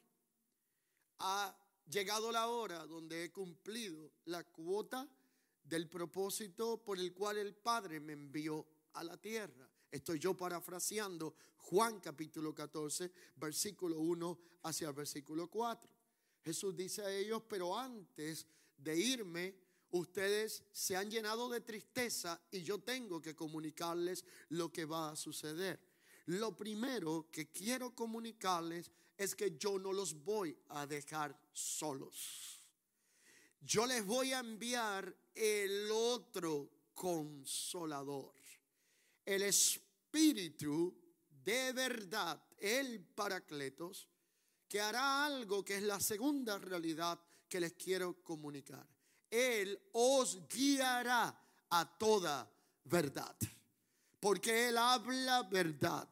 Ha 1.18 1.56
llegado 1.88 2.30
la 2.30 2.48
hora 2.48 2.86
donde 2.86 3.24
he 3.24 3.32
cumplido 3.32 4.12
la 4.26 4.44
cuota 4.44 5.08
del 5.62 5.88
propósito 5.88 6.82
por 6.82 6.98
el 6.98 7.12
cual 7.12 7.38
el 7.38 7.54
Padre 7.54 8.00
me 8.00 8.12
envió 8.12 8.66
a 8.92 9.04
la 9.04 9.16
tierra. 9.16 9.68
Estoy 9.90 10.18
yo 10.18 10.36
parafraseando 10.36 11.34
Juan 11.56 12.00
capítulo 12.00 12.54
14, 12.54 13.10
versículo 13.36 13.98
1 13.98 14.38
hacia 14.62 14.88
el 14.88 14.94
versículo 14.94 15.48
4. 15.48 15.90
Jesús 16.44 16.76
dice 16.76 17.02
a 17.02 17.12
ellos, 17.12 17.42
pero 17.48 17.76
antes 17.76 18.46
de 18.76 18.96
irme, 18.96 19.54
ustedes 19.96 20.62
se 20.72 20.96
han 20.96 21.10
llenado 21.10 21.48
de 21.48 21.60
tristeza 21.60 22.40
y 22.50 22.62
yo 22.62 22.78
tengo 22.78 23.20
que 23.20 23.34
comunicarles 23.34 24.24
lo 24.50 24.70
que 24.72 24.84
va 24.84 25.10
a 25.10 25.16
suceder. 25.16 25.80
Lo 26.26 26.56
primero 26.56 27.28
que 27.30 27.50
quiero 27.50 27.94
comunicarles 27.94 28.90
es 29.16 29.34
que 29.34 29.56
yo 29.56 29.78
no 29.78 29.92
los 29.92 30.14
voy 30.24 30.56
a 30.68 30.86
dejar 30.86 31.38
solos. 31.52 32.62
Yo 33.60 33.86
les 33.86 34.04
voy 34.04 34.32
a 34.32 34.40
enviar 34.40 35.14
el 35.34 35.90
otro 35.90 36.70
consolador 36.94 38.36
el 39.26 39.42
Espíritu 39.42 40.96
de 41.44 41.72
verdad, 41.72 42.40
el 42.58 43.04
Paracletos, 43.04 44.08
que 44.68 44.80
hará 44.80 45.26
algo 45.26 45.64
que 45.64 45.76
es 45.76 45.82
la 45.82 46.00
segunda 46.00 46.58
realidad 46.58 47.20
que 47.48 47.60
les 47.60 47.74
quiero 47.74 48.22
comunicar. 48.22 48.86
Él 49.36 49.78
os 49.92 50.38
guiará 50.48 51.38
a 51.70 51.98
toda 51.98 52.50
verdad, 52.84 53.36
porque 54.20 54.68
Él 54.68 54.78
habla 54.78 55.42
verdad, 55.42 56.08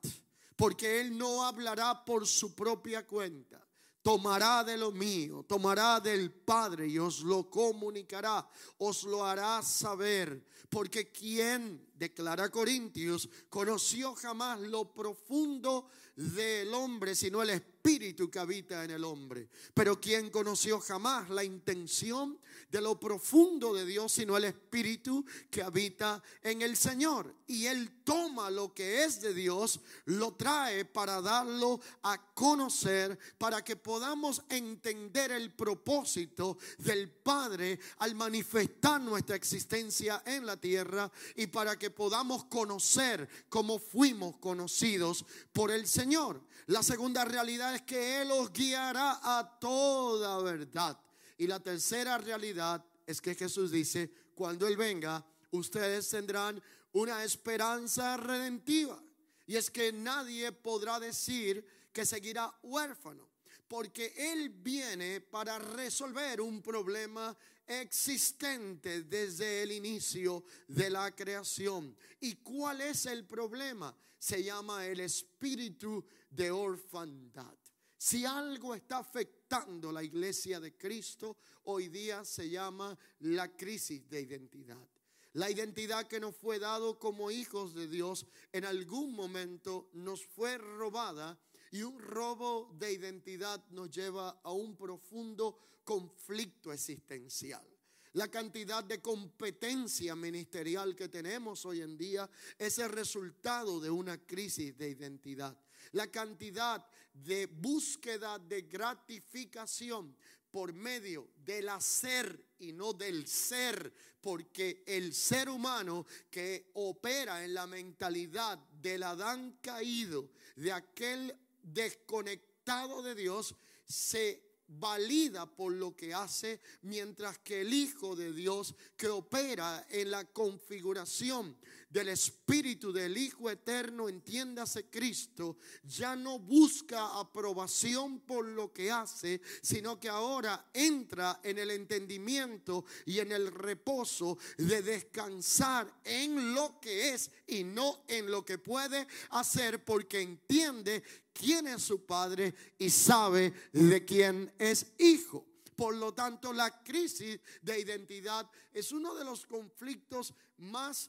porque 0.56 1.00
Él 1.00 1.16
no 1.16 1.44
hablará 1.44 2.04
por 2.04 2.26
su 2.26 2.54
propia 2.54 3.06
cuenta. 3.06 3.60
Tomará 4.02 4.62
de 4.62 4.76
lo 4.76 4.92
mío, 4.92 5.46
tomará 5.48 5.98
del 5.98 6.30
Padre 6.30 6.86
y 6.86 6.98
os 6.98 7.20
lo 7.20 7.48
comunicará, 7.48 8.46
os 8.76 9.04
lo 9.04 9.24
hará 9.24 9.62
saber, 9.62 10.46
porque 10.68 11.10
quien 11.10 11.93
declara 11.94 12.50
Corintios, 12.50 13.28
conoció 13.48 14.14
jamás 14.14 14.60
lo 14.60 14.92
profundo 14.92 15.88
del 16.16 16.72
hombre, 16.74 17.14
sino 17.14 17.42
el 17.42 17.50
espíritu 17.50 18.30
que 18.30 18.38
habita 18.38 18.84
en 18.84 18.92
el 18.92 19.04
hombre. 19.04 19.48
Pero 19.74 20.00
quien 20.00 20.30
conoció 20.30 20.80
jamás 20.80 21.28
la 21.30 21.42
intención 21.42 22.38
de 22.70 22.80
lo 22.80 22.98
profundo 22.98 23.74
de 23.74 23.84
Dios, 23.84 24.12
sino 24.12 24.36
el 24.36 24.44
espíritu 24.44 25.24
que 25.50 25.62
habita 25.62 26.22
en 26.42 26.62
el 26.62 26.76
Señor. 26.76 27.34
Y 27.46 27.66
él 27.66 28.02
toma 28.04 28.50
lo 28.50 28.72
que 28.72 29.04
es 29.04 29.20
de 29.20 29.34
Dios, 29.34 29.80
lo 30.06 30.34
trae 30.34 30.84
para 30.84 31.20
darlo 31.20 31.80
a 32.02 32.32
conocer, 32.32 33.18
para 33.36 33.62
que 33.62 33.76
podamos 33.76 34.42
entender 34.48 35.32
el 35.32 35.52
propósito 35.52 36.58
del 36.78 37.10
Padre 37.10 37.78
al 37.98 38.14
manifestar 38.14 39.00
nuestra 39.00 39.36
existencia 39.36 40.22
en 40.24 40.46
la 40.46 40.56
tierra 40.56 41.10
y 41.36 41.48
para 41.48 41.76
que 41.76 41.83
podamos 41.90 42.44
conocer 42.44 43.28
cómo 43.48 43.78
fuimos 43.78 44.36
conocidos 44.36 45.24
por 45.52 45.70
el 45.70 45.86
Señor. 45.86 46.04
Señor. 46.04 46.42
La 46.66 46.82
segunda 46.82 47.24
realidad 47.24 47.74
es 47.74 47.80
que 47.82 48.20
Él 48.20 48.30
os 48.30 48.52
guiará 48.52 49.20
a 49.22 49.58
toda 49.58 50.42
verdad. 50.42 51.00
Y 51.38 51.46
la 51.46 51.60
tercera 51.60 52.18
realidad 52.18 52.84
es 53.06 53.22
que 53.22 53.34
Jesús 53.34 53.70
dice, 53.70 54.12
cuando 54.34 54.66
Él 54.66 54.76
venga, 54.76 55.24
ustedes 55.50 56.10
tendrán 56.10 56.62
una 56.92 57.24
esperanza 57.24 58.18
redentiva. 58.18 59.02
Y 59.46 59.56
es 59.56 59.70
que 59.70 59.92
nadie 59.92 60.52
podrá 60.52 61.00
decir 61.00 61.66
que 61.90 62.04
seguirá 62.04 62.52
huérfano, 62.62 63.30
porque 63.66 64.12
Él 64.16 64.50
viene 64.50 65.22
para 65.22 65.58
resolver 65.58 66.42
un 66.42 66.60
problema 66.60 67.34
existente 67.66 69.02
desde 69.02 69.62
el 69.62 69.72
inicio 69.72 70.44
de 70.68 70.90
la 70.90 71.14
creación. 71.14 71.96
¿Y 72.20 72.36
cuál 72.36 72.80
es 72.80 73.06
el 73.06 73.26
problema? 73.26 73.96
Se 74.18 74.42
llama 74.42 74.86
el 74.86 75.00
espíritu 75.00 76.04
de 76.30 76.50
orfandad. 76.50 77.56
Si 77.96 78.24
algo 78.24 78.74
está 78.74 78.98
afectando 78.98 79.90
la 79.90 80.02
iglesia 80.02 80.60
de 80.60 80.76
Cristo, 80.76 81.38
hoy 81.64 81.88
día 81.88 82.24
se 82.24 82.50
llama 82.50 82.98
la 83.20 83.56
crisis 83.56 84.08
de 84.08 84.20
identidad. 84.20 84.88
La 85.32 85.50
identidad 85.50 86.06
que 86.06 86.20
nos 86.20 86.36
fue 86.36 86.58
dado 86.58 86.98
como 86.98 87.30
hijos 87.30 87.74
de 87.74 87.88
Dios 87.88 88.26
en 88.52 88.64
algún 88.64 89.14
momento 89.14 89.88
nos 89.94 90.24
fue 90.24 90.58
robada 90.58 91.38
y 91.74 91.82
un 91.82 91.98
robo 91.98 92.72
de 92.78 92.92
identidad 92.92 93.60
nos 93.70 93.90
lleva 93.90 94.40
a 94.44 94.52
un 94.52 94.76
profundo 94.76 95.80
conflicto 95.82 96.72
existencial. 96.72 97.66
La 98.12 98.30
cantidad 98.30 98.84
de 98.84 99.02
competencia 99.02 100.14
ministerial 100.14 100.94
que 100.94 101.08
tenemos 101.08 101.66
hoy 101.66 101.80
en 101.80 101.98
día 101.98 102.30
es 102.56 102.78
el 102.78 102.90
resultado 102.90 103.80
de 103.80 103.90
una 103.90 104.24
crisis 104.24 104.78
de 104.78 104.90
identidad. 104.90 105.58
La 105.90 106.06
cantidad 106.12 106.86
de 107.12 107.46
búsqueda 107.46 108.38
de 108.38 108.62
gratificación 108.62 110.16
por 110.52 110.72
medio 110.72 111.30
del 111.44 111.68
hacer 111.70 112.50
y 112.60 112.72
no 112.72 112.92
del 112.92 113.26
ser, 113.26 113.92
porque 114.20 114.84
el 114.86 115.12
ser 115.12 115.48
humano 115.48 116.06
que 116.30 116.70
opera 116.74 117.44
en 117.44 117.52
la 117.52 117.66
mentalidad 117.66 118.58
del 118.80 119.02
Adán 119.02 119.58
caído, 119.60 120.30
de 120.54 120.70
aquel 120.70 121.36
desconectado 121.64 123.02
de 123.02 123.14
Dios, 123.14 123.56
se 123.84 124.42
valida 124.66 125.46
por 125.46 125.72
lo 125.72 125.94
que 125.94 126.14
hace, 126.14 126.60
mientras 126.82 127.38
que 127.38 127.60
el 127.60 127.72
Hijo 127.72 128.16
de 128.16 128.32
Dios 128.32 128.74
que 128.96 129.08
opera 129.08 129.86
en 129.90 130.10
la 130.10 130.24
configuración 130.24 131.56
del 131.94 132.08
Espíritu 132.08 132.92
del 132.92 133.16
Hijo 133.16 133.48
Eterno, 133.48 134.08
entiéndase 134.08 134.90
Cristo, 134.90 135.58
ya 135.84 136.16
no 136.16 136.40
busca 136.40 137.20
aprobación 137.20 138.18
por 138.18 138.44
lo 138.44 138.72
que 138.72 138.90
hace, 138.90 139.40
sino 139.62 140.00
que 140.00 140.08
ahora 140.08 140.70
entra 140.74 141.38
en 141.44 141.56
el 141.56 141.70
entendimiento 141.70 142.84
y 143.06 143.20
en 143.20 143.30
el 143.30 143.46
reposo 143.46 144.36
de 144.58 144.82
descansar 144.82 146.00
en 146.02 146.52
lo 146.52 146.80
que 146.80 147.14
es 147.14 147.30
y 147.46 147.62
no 147.62 148.02
en 148.08 148.28
lo 148.28 148.44
que 148.44 148.58
puede 148.58 149.06
hacer, 149.30 149.84
porque 149.84 150.20
entiende 150.20 151.04
quién 151.32 151.68
es 151.68 151.82
su 151.82 152.04
padre 152.04 152.56
y 152.76 152.90
sabe 152.90 153.54
de 153.72 154.04
quién 154.04 154.52
es 154.58 154.86
hijo. 154.98 155.46
Por 155.76 155.94
lo 155.94 156.12
tanto, 156.12 156.52
la 156.52 156.82
crisis 156.82 157.38
de 157.62 157.78
identidad 157.78 158.50
es 158.72 158.90
uno 158.90 159.14
de 159.14 159.24
los 159.24 159.46
conflictos 159.46 160.34
más 160.56 161.08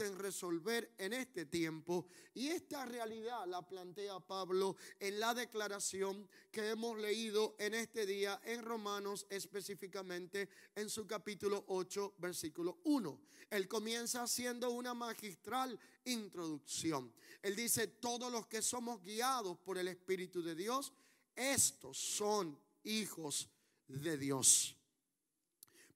en 0.00 0.18
resolver 0.18 0.92
en 0.98 1.12
este 1.12 1.46
tiempo 1.46 2.06
y 2.34 2.48
esta 2.48 2.84
realidad 2.84 3.46
la 3.46 3.66
plantea 3.66 4.20
Pablo 4.20 4.76
en 5.00 5.18
la 5.18 5.32
declaración 5.32 6.28
que 6.50 6.70
hemos 6.70 6.98
leído 6.98 7.56
en 7.58 7.74
este 7.74 8.04
día 8.04 8.40
en 8.44 8.62
Romanos 8.62 9.26
específicamente 9.30 10.48
en 10.74 10.90
su 10.90 11.06
capítulo 11.06 11.64
8 11.68 12.14
versículo 12.18 12.80
1. 12.84 13.20
Él 13.50 13.68
comienza 13.68 14.22
haciendo 14.22 14.70
una 14.70 14.92
magistral 14.92 15.78
introducción. 16.04 17.12
Él 17.42 17.56
dice, 17.56 17.86
todos 17.86 18.30
los 18.30 18.46
que 18.46 18.60
somos 18.60 19.02
guiados 19.02 19.58
por 19.58 19.78
el 19.78 19.88
Espíritu 19.88 20.42
de 20.42 20.54
Dios, 20.54 20.92
estos 21.34 21.96
son 21.96 22.58
hijos 22.82 23.48
de 23.88 24.18
Dios 24.18 24.76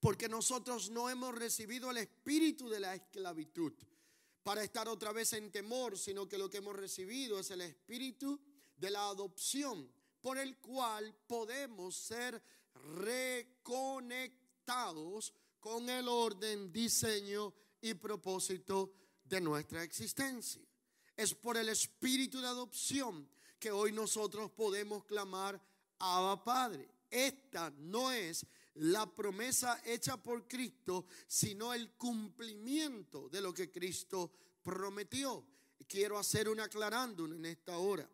porque 0.00 0.28
nosotros 0.28 0.90
no 0.90 1.08
hemos 1.10 1.34
recibido 1.34 1.90
el 1.90 1.98
espíritu 1.98 2.68
de 2.68 2.80
la 2.80 2.94
esclavitud 2.94 3.72
para 4.42 4.64
estar 4.64 4.88
otra 4.88 5.12
vez 5.12 5.34
en 5.34 5.52
temor, 5.52 5.98
sino 5.98 6.26
que 6.26 6.38
lo 6.38 6.48
que 6.48 6.56
hemos 6.58 6.74
recibido 6.74 7.38
es 7.38 7.50
el 7.50 7.60
espíritu 7.60 8.40
de 8.76 8.90
la 8.90 9.08
adopción, 9.08 9.92
por 10.20 10.38
el 10.38 10.56
cual 10.56 11.14
podemos 11.26 11.94
ser 11.94 12.42
reconectados 12.96 15.34
con 15.60 15.88
el 15.90 16.08
orden, 16.08 16.72
diseño 16.72 17.52
y 17.82 17.92
propósito 17.94 18.94
de 19.24 19.40
nuestra 19.40 19.82
existencia. 19.82 20.62
Es 21.14 21.34
por 21.34 21.58
el 21.58 21.68
espíritu 21.68 22.40
de 22.40 22.46
adopción 22.46 23.28
que 23.58 23.70
hoy 23.70 23.92
nosotros 23.92 24.50
podemos 24.52 25.04
clamar 25.04 25.60
Abba 25.98 26.42
Padre. 26.42 26.88
Esta 27.10 27.70
no 27.76 28.10
es 28.10 28.46
la 28.80 29.06
promesa 29.06 29.82
hecha 29.84 30.16
por 30.16 30.48
Cristo, 30.48 31.06
sino 31.26 31.74
el 31.74 31.92
cumplimiento 31.92 33.28
de 33.28 33.40
lo 33.40 33.52
que 33.52 33.70
Cristo 33.70 34.32
prometió. 34.62 35.44
Quiero 35.86 36.18
hacer 36.18 36.48
un 36.48 36.60
aclarando 36.60 37.26
en 37.26 37.44
esta 37.44 37.76
hora. 37.78 38.08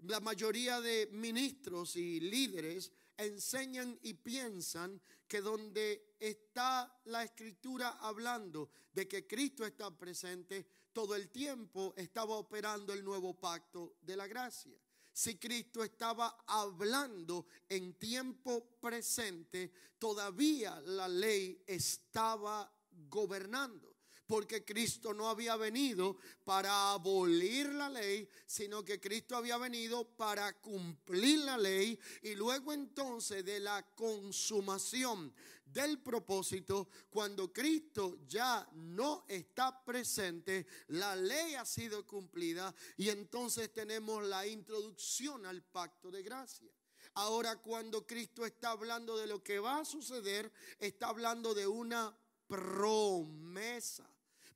La 0.00 0.20
mayoría 0.20 0.80
de 0.80 1.08
ministros 1.12 1.96
y 1.96 2.20
líderes 2.20 2.92
enseñan 3.16 3.98
y 4.02 4.14
piensan 4.14 5.00
que 5.26 5.40
donde 5.40 6.16
está 6.18 7.00
la 7.04 7.22
escritura 7.22 7.98
hablando 8.00 8.70
de 8.92 9.06
que 9.06 9.26
Cristo 9.26 9.64
está 9.64 9.90
presente, 9.96 10.66
todo 10.92 11.14
el 11.14 11.30
tiempo 11.30 11.94
estaba 11.96 12.34
operando 12.34 12.92
el 12.92 13.04
nuevo 13.04 13.32
pacto 13.34 13.94
de 14.02 14.16
la 14.16 14.26
gracia 14.26 14.76
si 15.12 15.38
Cristo 15.38 15.82
estaba 15.82 16.44
hablando 16.46 17.46
en 17.68 17.94
tiempo 17.94 18.78
presente, 18.80 19.72
todavía 19.98 20.80
la 20.80 21.08
ley 21.08 21.62
estaba 21.66 22.72
gobernando 23.08 23.89
porque 24.30 24.64
Cristo 24.64 25.12
no 25.12 25.28
había 25.28 25.56
venido 25.56 26.16
para 26.44 26.92
abolir 26.92 27.66
la 27.74 27.88
ley, 27.88 28.28
sino 28.46 28.84
que 28.84 29.00
Cristo 29.00 29.34
había 29.36 29.56
venido 29.56 30.04
para 30.04 30.52
cumplir 30.60 31.40
la 31.40 31.58
ley 31.58 31.98
y 32.22 32.36
luego 32.36 32.72
entonces 32.72 33.44
de 33.44 33.58
la 33.58 33.84
consumación 33.96 35.34
del 35.64 35.98
propósito, 35.98 36.88
cuando 37.10 37.52
Cristo 37.52 38.20
ya 38.28 38.68
no 38.74 39.24
está 39.26 39.84
presente, 39.84 40.64
la 40.88 41.16
ley 41.16 41.56
ha 41.56 41.64
sido 41.64 42.06
cumplida 42.06 42.72
y 42.98 43.08
entonces 43.08 43.72
tenemos 43.72 44.24
la 44.24 44.46
introducción 44.46 45.44
al 45.44 45.60
pacto 45.60 46.08
de 46.08 46.22
gracia. 46.22 46.70
Ahora 47.14 47.56
cuando 47.56 48.06
Cristo 48.06 48.46
está 48.46 48.70
hablando 48.70 49.16
de 49.16 49.26
lo 49.26 49.42
que 49.42 49.58
va 49.58 49.80
a 49.80 49.84
suceder, 49.84 50.52
está 50.78 51.08
hablando 51.08 51.52
de 51.52 51.66
una 51.66 52.16
promesa. 52.46 54.08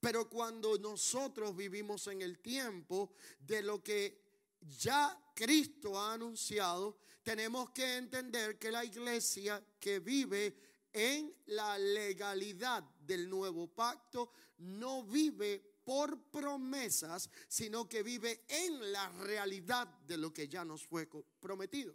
Pero 0.04 0.28
cuando 0.28 0.76
nosotros 0.76 1.56
vivimos 1.56 2.08
en 2.08 2.20
el 2.20 2.38
tiempo 2.38 3.14
de 3.40 3.62
lo 3.62 3.82
que 3.82 4.20
ya 4.60 5.18
Cristo 5.34 5.98
ha 5.98 6.12
anunciado, 6.12 6.98
tenemos 7.22 7.70
que 7.70 7.96
entender 7.96 8.58
que 8.58 8.70
la 8.70 8.84
iglesia 8.84 9.64
que 9.80 10.00
vive 10.00 10.58
en 10.92 11.34
la 11.46 11.78
legalidad 11.78 12.82
del 13.00 13.30
nuevo 13.30 13.66
pacto 13.66 14.32
no 14.58 15.04
vive 15.04 15.80
por 15.82 16.30
promesas, 16.30 17.30
sino 17.48 17.88
que 17.88 18.02
vive 18.02 18.44
en 18.46 18.92
la 18.92 19.08
realidad 19.08 19.88
de 20.06 20.18
lo 20.18 20.34
que 20.34 20.48
ya 20.48 20.66
nos 20.66 20.86
fue 20.86 21.08
prometido. 21.40 21.94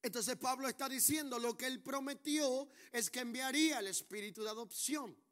Entonces 0.00 0.36
Pablo 0.36 0.68
está 0.68 0.88
diciendo 0.88 1.40
lo 1.40 1.56
que 1.56 1.66
él 1.66 1.82
prometió 1.82 2.68
es 2.92 3.10
que 3.10 3.18
enviaría 3.18 3.80
el 3.80 3.88
espíritu 3.88 4.44
de 4.44 4.50
adopción. 4.50 5.25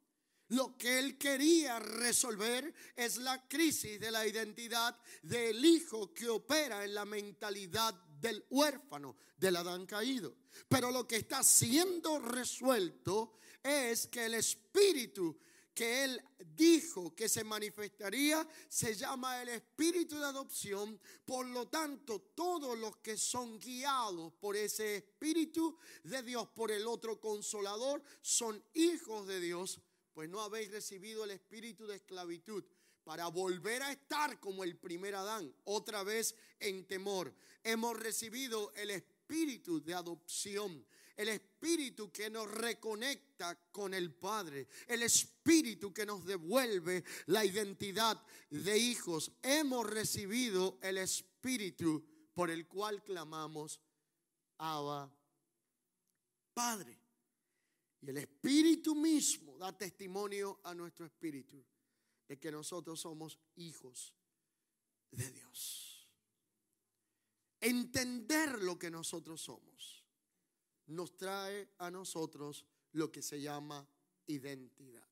Lo 0.49 0.77
que 0.77 0.99
él 0.99 1.17
quería 1.17 1.79
resolver 1.79 2.73
es 2.95 3.17
la 3.17 3.47
crisis 3.47 3.99
de 3.99 4.11
la 4.11 4.27
identidad 4.27 4.97
del 5.23 5.63
hijo 5.63 6.13
que 6.13 6.29
opera 6.29 6.83
en 6.83 6.93
la 6.93 7.05
mentalidad 7.05 7.93
del 7.93 8.45
huérfano, 8.49 9.15
del 9.37 9.55
Adán 9.55 9.85
caído. 9.85 10.35
Pero 10.67 10.91
lo 10.91 11.07
que 11.07 11.17
está 11.17 11.43
siendo 11.43 12.19
resuelto 12.19 13.33
es 13.63 14.07
que 14.07 14.25
el 14.25 14.35
espíritu 14.35 15.37
que 15.75 16.05
él 16.05 16.23
dijo 16.55 17.13
que 17.13 17.27
se 17.27 17.43
manifestaría 17.43 18.47
se 18.69 18.95
llama 18.95 19.41
el 19.41 19.49
espíritu 19.49 20.17
de 20.17 20.25
adopción. 20.25 20.97
Por 21.25 21.45
lo 21.47 21.67
tanto, 21.67 22.21
todos 22.33 22.79
los 22.79 22.95
que 22.97 23.17
son 23.17 23.59
guiados 23.59 24.31
por 24.39 24.55
ese 24.55 24.95
espíritu 24.95 25.77
de 26.03 26.23
Dios, 26.23 26.47
por 26.55 26.71
el 26.71 26.87
otro 26.87 27.19
consolador, 27.19 28.01
son 28.21 28.63
hijos 28.73 29.27
de 29.27 29.41
Dios, 29.41 29.81
pues 30.15 30.27
no 30.29 30.41
habéis 30.41 30.71
recibido 30.71 31.25
el 31.25 31.31
espíritu 31.31 31.85
de 31.85 31.97
esclavitud 31.97 32.63
para 33.03 33.27
volver 33.27 33.83
a 33.83 33.91
estar 33.91 34.39
como 34.39 34.63
el 34.63 34.77
primer 34.77 35.13
Adán, 35.13 35.53
otra 35.65 36.01
vez 36.03 36.35
en 36.59 36.87
temor. 36.87 37.31
Hemos 37.63 37.95
recibido 37.95 38.71
el 38.73 38.89
espíritu 38.89 39.83
de 39.83 39.93
adopción 39.93 40.83
el 41.15 41.29
espíritu 41.29 42.11
que 42.11 42.29
nos 42.29 42.49
reconecta 42.51 43.57
con 43.71 43.93
el 43.93 44.13
Padre, 44.13 44.67
el 44.87 45.03
espíritu 45.03 45.93
que 45.93 46.05
nos 46.05 46.25
devuelve 46.25 47.03
la 47.27 47.45
identidad 47.45 48.21
de 48.49 48.77
hijos. 48.77 49.31
Hemos 49.41 49.89
recibido 49.89 50.77
el 50.81 50.97
espíritu 50.97 52.05
por 52.33 52.49
el 52.49 52.67
cual 52.67 53.01
clamamos, 53.03 53.79
Abba, 54.57 55.09
Padre. 56.53 57.04
Y 58.05 58.09
el 58.11 58.17
espíritu 58.17 58.93
mismo 58.93 59.57
da 59.57 59.75
testimonio 59.75 60.59
a 60.63 60.75
nuestro 60.75 61.07
espíritu 61.07 61.65
de 62.27 62.37
que 62.37 62.51
nosotros 62.51 62.99
somos 62.99 63.39
hijos 63.55 64.13
de 65.09 65.31
Dios. 65.31 66.07
Entender 67.59 68.61
lo 68.61 68.77
que 68.77 68.91
nosotros 68.91 69.41
somos 69.41 70.05
nos 70.87 71.17
trae 71.17 71.67
a 71.79 71.89
nosotros 71.89 72.63
lo 72.91 73.11
que 73.11 73.23
se 73.23 73.41
llama 73.41 73.87
identidad. 74.27 75.09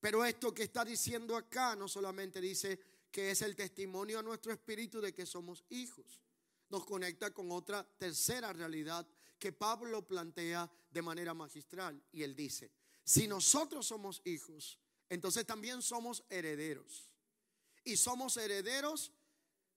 Pero 0.00 0.24
esto 0.24 0.54
que 0.54 0.62
está 0.62 0.86
diciendo 0.86 1.36
acá 1.36 1.76
no 1.76 1.88
solamente 1.88 2.40
dice 2.40 2.80
que 3.10 3.32
es 3.32 3.42
el 3.42 3.54
testimonio 3.54 4.18
a 4.18 4.22
nuestro 4.22 4.50
espíritu 4.50 4.98
de 4.98 5.12
que 5.12 5.26
somos 5.26 5.62
hijos, 5.68 6.22
nos 6.70 6.86
conecta 6.86 7.34
con 7.34 7.52
otra 7.52 7.86
tercera 7.98 8.50
realidad 8.54 9.06
que 9.42 9.50
Pablo 9.50 10.06
plantea 10.06 10.70
de 10.88 11.02
manera 11.02 11.34
magistral. 11.34 12.00
Y 12.12 12.22
él 12.22 12.36
dice, 12.36 12.70
si 13.02 13.26
nosotros 13.26 13.84
somos 13.88 14.22
hijos, 14.24 14.78
entonces 15.08 15.44
también 15.44 15.82
somos 15.82 16.22
herederos. 16.30 17.10
Y 17.82 17.96
somos 17.96 18.36
herederos 18.36 19.10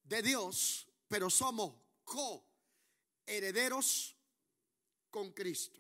de 0.04 0.21
Dios, 0.21 0.86
pero 1.08 1.32
somos 1.32 1.73
co-herederos 2.04 2.56
con 5.10 5.32
Cristo. 5.32 5.80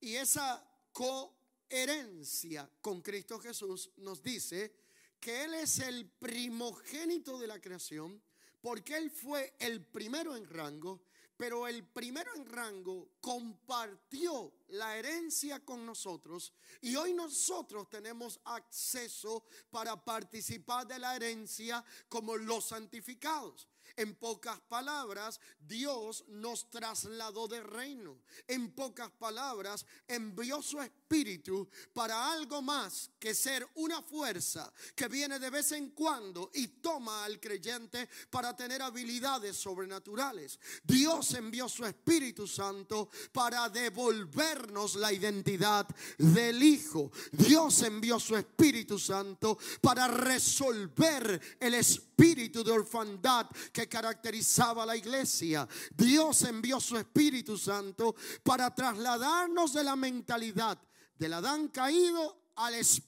Y 0.00 0.14
esa 0.14 0.66
coherencia 0.90 2.66
con 2.80 3.02
Cristo 3.02 3.38
Jesús 3.38 3.90
nos 3.98 4.22
dice 4.22 4.74
que 5.20 5.44
Él 5.44 5.52
es 5.52 5.80
el 5.80 6.08
primogénito 6.08 7.38
de 7.38 7.46
la 7.46 7.60
creación, 7.60 8.22
porque 8.62 8.96
Él 8.96 9.10
fue 9.10 9.54
el 9.58 9.84
primero 9.84 10.34
en 10.34 10.48
rango, 10.48 11.02
pero 11.36 11.66
el 11.66 11.84
primero 11.84 12.34
en 12.34 12.46
rango 12.46 13.10
compartió 13.20 14.52
la 14.68 14.96
herencia 14.96 15.64
con 15.64 15.84
nosotros 15.84 16.52
y 16.80 16.96
hoy 16.96 17.12
nosotros 17.12 17.88
tenemos 17.90 18.40
acceso 18.44 19.44
para 19.70 20.02
participar 20.02 20.86
de 20.86 20.98
la 20.98 21.14
herencia 21.14 21.84
como 22.08 22.36
los 22.36 22.66
santificados. 22.66 23.68
En 23.96 24.14
pocas 24.14 24.60
palabras, 24.60 25.40
Dios 25.58 26.24
nos 26.28 26.70
trasladó 26.70 27.48
de 27.48 27.62
reino. 27.62 28.18
En 28.46 28.72
pocas 28.72 29.10
palabras, 29.10 29.86
envió 30.06 30.60
su 30.60 30.80
espíritu 30.80 31.68
para 31.94 32.32
algo 32.32 32.60
más 32.60 33.10
que 33.18 33.34
ser 33.34 33.66
una 33.76 34.02
fuerza 34.02 34.72
que 34.94 35.08
viene 35.08 35.38
de 35.38 35.50
vez 35.50 35.72
en 35.72 35.90
cuando 35.90 36.50
y 36.54 36.68
toma 36.68 37.24
al 37.24 37.40
creyente 37.40 38.08
para 38.30 38.54
tener 38.54 38.82
habilidades 38.82 39.56
sobrenaturales. 39.56 40.58
Dios 40.84 41.32
envió 41.34 41.68
su 41.68 41.84
Espíritu 41.84 42.46
Santo 42.46 43.08
para 43.32 43.68
devolvernos 43.68 44.96
la 44.96 45.12
identidad 45.12 45.86
del 46.18 46.62
Hijo. 46.62 47.10
Dios 47.32 47.82
envió 47.82 48.20
su 48.20 48.36
Espíritu 48.36 48.98
Santo 48.98 49.58
para 49.80 50.06
resolver 50.08 51.40
el 51.60 51.74
espíritu 51.74 52.64
de 52.64 52.72
orfandad 52.72 53.46
que 53.72 53.85
caracterizaba 53.88 54.86
la 54.86 54.96
iglesia. 54.96 55.68
Dios 55.94 56.42
envió 56.42 56.80
su 56.80 56.96
Espíritu 56.96 57.56
Santo 57.56 58.14
para 58.42 58.74
trasladarnos 58.74 59.72
de 59.72 59.84
la 59.84 59.96
mentalidad 59.96 60.78
del 61.18 61.32
Adán 61.32 61.68
caído 61.68 62.50
al 62.56 62.74
Espíritu 62.74 63.06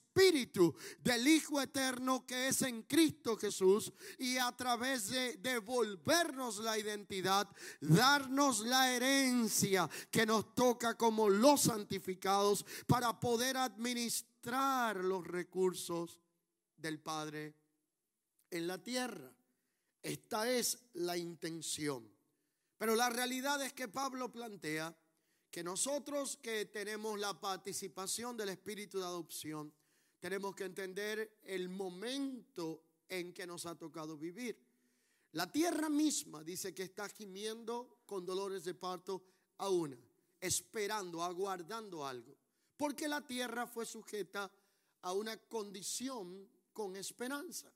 del 1.01 1.29
Hijo 1.29 1.61
Eterno 1.61 2.27
que 2.27 2.49
es 2.49 2.63
en 2.63 2.83
Cristo 2.83 3.37
Jesús 3.37 3.93
y 4.19 4.37
a 4.37 4.51
través 4.53 5.09
de 5.11 5.37
devolvernos 5.37 6.59
la 6.59 6.77
identidad, 6.77 7.49
darnos 7.81 8.61
la 8.61 8.93
herencia 8.93 9.89
que 10.11 10.27
nos 10.27 10.55
toca 10.55 10.97
como 10.97 11.29
los 11.29 11.63
santificados 11.63 12.67
para 12.87 13.21
poder 13.21 13.57
administrar 13.57 14.97
los 14.97 15.25
recursos 15.25 16.21
del 16.77 16.99
Padre 16.99 17.55
en 18.51 18.67
la 18.67 18.79
tierra. 18.79 19.38
Esta 20.03 20.51
es 20.51 20.79
la 20.95 21.17
intención. 21.17 22.09
Pero 22.77 22.95
la 22.95 23.11
realidad 23.11 23.61
es 23.63 23.73
que 23.73 23.89
Pablo 23.89 24.31
plantea 24.31 24.97
que 25.51 25.65
nosotros 25.65 26.37
que 26.37 26.67
tenemos 26.67 27.19
la 27.19 27.41
participación 27.41 28.37
del 28.37 28.51
espíritu 28.51 28.99
de 28.99 29.05
adopción, 29.05 29.73
tenemos 30.21 30.55
que 30.55 30.65
entender 30.65 31.41
el 31.45 31.69
momento 31.69 32.83
en 33.09 33.33
que 33.33 33.47
nos 33.47 33.67
ha 33.67 33.75
tocado 33.75 34.17
vivir. 34.17 34.59
La 35.33 35.51
tierra 35.51 35.89
misma 35.89 36.43
dice 36.43 36.75
que 36.75 36.83
está 36.85 37.09
gimiendo 37.09 38.03
con 38.07 38.25
dolores 38.25 38.65
de 38.65 38.75
parto 38.75 39.23
a 39.59 39.69
una, 39.69 39.99
esperando, 40.41 41.23
aguardando 41.23 42.07
algo, 42.07 42.37
porque 42.77 43.09
la 43.09 43.27
tierra 43.27 43.67
fue 43.67 43.85
sujeta 43.85 44.51
a 45.03 45.13
una 45.13 45.37
condición 45.37 46.49
con 46.73 46.97
esperanza. 46.97 47.73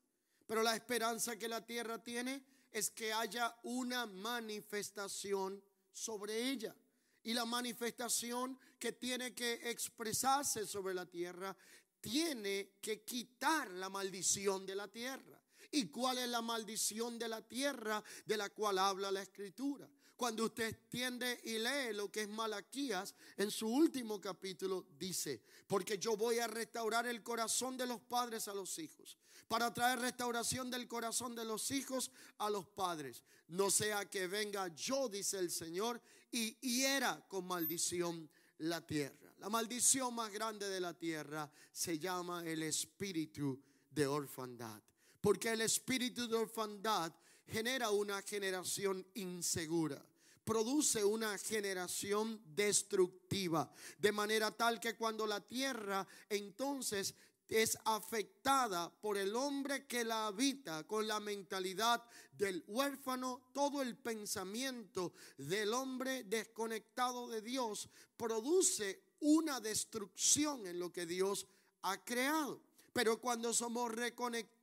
Pero 0.52 0.62
la 0.62 0.76
esperanza 0.76 1.38
que 1.38 1.48
la 1.48 1.64
tierra 1.64 2.02
tiene 2.02 2.44
es 2.70 2.90
que 2.90 3.10
haya 3.10 3.56
una 3.62 4.04
manifestación 4.04 5.64
sobre 5.90 6.50
ella. 6.50 6.76
Y 7.22 7.32
la 7.32 7.46
manifestación 7.46 8.58
que 8.78 8.92
tiene 8.92 9.34
que 9.34 9.70
expresarse 9.70 10.66
sobre 10.66 10.92
la 10.92 11.06
tierra 11.06 11.56
tiene 12.02 12.74
que 12.82 13.02
quitar 13.02 13.70
la 13.70 13.88
maldición 13.88 14.66
de 14.66 14.74
la 14.74 14.88
tierra. 14.88 15.42
¿Y 15.70 15.86
cuál 15.86 16.18
es 16.18 16.28
la 16.28 16.42
maldición 16.42 17.18
de 17.18 17.28
la 17.30 17.40
tierra 17.40 18.04
de 18.26 18.36
la 18.36 18.50
cual 18.50 18.78
habla 18.78 19.10
la 19.10 19.22
escritura? 19.22 19.88
Cuando 20.18 20.44
usted 20.44 20.68
extiende 20.68 21.40
y 21.44 21.60
lee 21.60 21.94
lo 21.94 22.12
que 22.12 22.20
es 22.20 22.28
Malaquías, 22.28 23.14
en 23.38 23.50
su 23.50 23.68
último 23.68 24.20
capítulo 24.20 24.86
dice, 24.98 25.40
porque 25.66 25.96
yo 25.96 26.14
voy 26.14 26.40
a 26.40 26.46
restaurar 26.46 27.06
el 27.06 27.22
corazón 27.22 27.78
de 27.78 27.86
los 27.86 28.02
padres 28.02 28.48
a 28.48 28.54
los 28.54 28.78
hijos, 28.78 29.16
para 29.48 29.72
traer 29.72 29.98
restauración 29.98 30.70
del 30.70 30.88
corazón 30.88 31.34
de 31.34 31.44
los 31.44 31.70
hijos 31.70 32.10
a 32.38 32.50
los 32.50 32.66
padres. 32.66 33.22
No 33.48 33.70
sea 33.70 34.08
que 34.08 34.26
venga 34.26 34.68
yo, 34.68 35.08
dice 35.08 35.38
el 35.38 35.50
Señor, 35.50 36.00
y 36.30 36.54
hiera 36.60 37.24
con 37.28 37.46
maldición 37.46 38.28
la 38.58 38.80
tierra. 38.86 39.34
La 39.38 39.48
maldición 39.48 40.14
más 40.14 40.32
grande 40.32 40.68
de 40.68 40.80
la 40.80 40.94
tierra 40.94 41.50
se 41.70 41.98
llama 41.98 42.46
el 42.46 42.62
espíritu 42.62 43.60
de 43.90 44.06
orfandad. 44.06 44.80
Porque 45.20 45.50
el 45.50 45.60
espíritu 45.60 46.26
de 46.28 46.36
orfandad 46.36 47.12
genera 47.46 47.90
una 47.90 48.22
generación 48.22 49.06
insegura 49.14 50.02
produce 50.44 51.04
una 51.04 51.38
generación 51.38 52.40
destructiva, 52.44 53.70
de 53.98 54.12
manera 54.12 54.50
tal 54.50 54.80
que 54.80 54.96
cuando 54.96 55.26
la 55.26 55.40
tierra 55.40 56.06
entonces 56.28 57.14
es 57.48 57.78
afectada 57.84 58.90
por 59.00 59.18
el 59.18 59.36
hombre 59.36 59.86
que 59.86 60.04
la 60.04 60.28
habita 60.28 60.84
con 60.84 61.06
la 61.06 61.20
mentalidad 61.20 62.02
del 62.32 62.64
huérfano, 62.66 63.48
todo 63.52 63.82
el 63.82 63.96
pensamiento 63.96 65.12
del 65.36 65.74
hombre 65.74 66.24
desconectado 66.24 67.28
de 67.28 67.42
Dios 67.42 67.88
produce 68.16 69.02
una 69.20 69.60
destrucción 69.60 70.66
en 70.66 70.78
lo 70.78 70.92
que 70.92 71.06
Dios 71.06 71.46
ha 71.82 72.02
creado. 72.04 72.60
Pero 72.92 73.20
cuando 73.20 73.54
somos 73.54 73.90
reconectados 73.90 74.61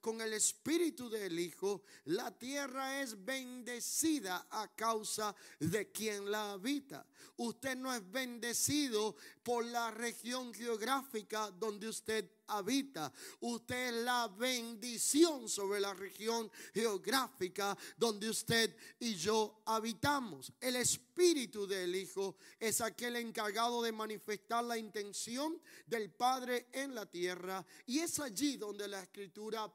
con 0.00 0.20
el 0.20 0.32
Espíritu 0.32 1.08
del 1.08 1.38
Hijo, 1.38 1.82
la 2.04 2.30
tierra 2.30 3.02
es 3.02 3.24
bendecida 3.24 4.46
a 4.50 4.68
causa 4.74 5.34
de 5.58 5.90
quien 5.90 6.30
la 6.30 6.52
habita. 6.52 7.04
Usted 7.36 7.76
no 7.76 7.92
es 7.92 8.08
bendecido 8.10 9.16
por 9.42 9.64
la 9.64 9.90
región 9.90 10.54
geográfica 10.54 11.50
donde 11.50 11.88
usted 11.88 12.30
habita. 12.46 13.12
Usted 13.40 13.88
es 13.88 14.04
la 14.04 14.28
bendición 14.28 15.48
sobre 15.48 15.80
la 15.80 15.94
región 15.94 16.50
geográfica 16.72 17.76
donde 17.96 18.28
usted 18.28 18.76
y 19.00 19.14
yo 19.14 19.62
habitamos. 19.64 20.52
El 20.60 20.76
Espíritu 20.76 21.66
del 21.66 21.96
Hijo 21.96 22.36
es 22.58 22.80
aquel 22.80 23.16
encargado 23.16 23.82
de 23.82 23.92
manifestar 23.92 24.62
la 24.64 24.78
intención 24.78 25.60
del 25.86 26.10
Padre 26.10 26.68
en 26.72 26.94
la 26.94 27.06
tierra. 27.06 27.64
Y 27.86 27.98
es 27.98 28.20
allí 28.20 28.56
donde 28.56 28.86
la 28.86 29.02
Escritura 29.02 29.23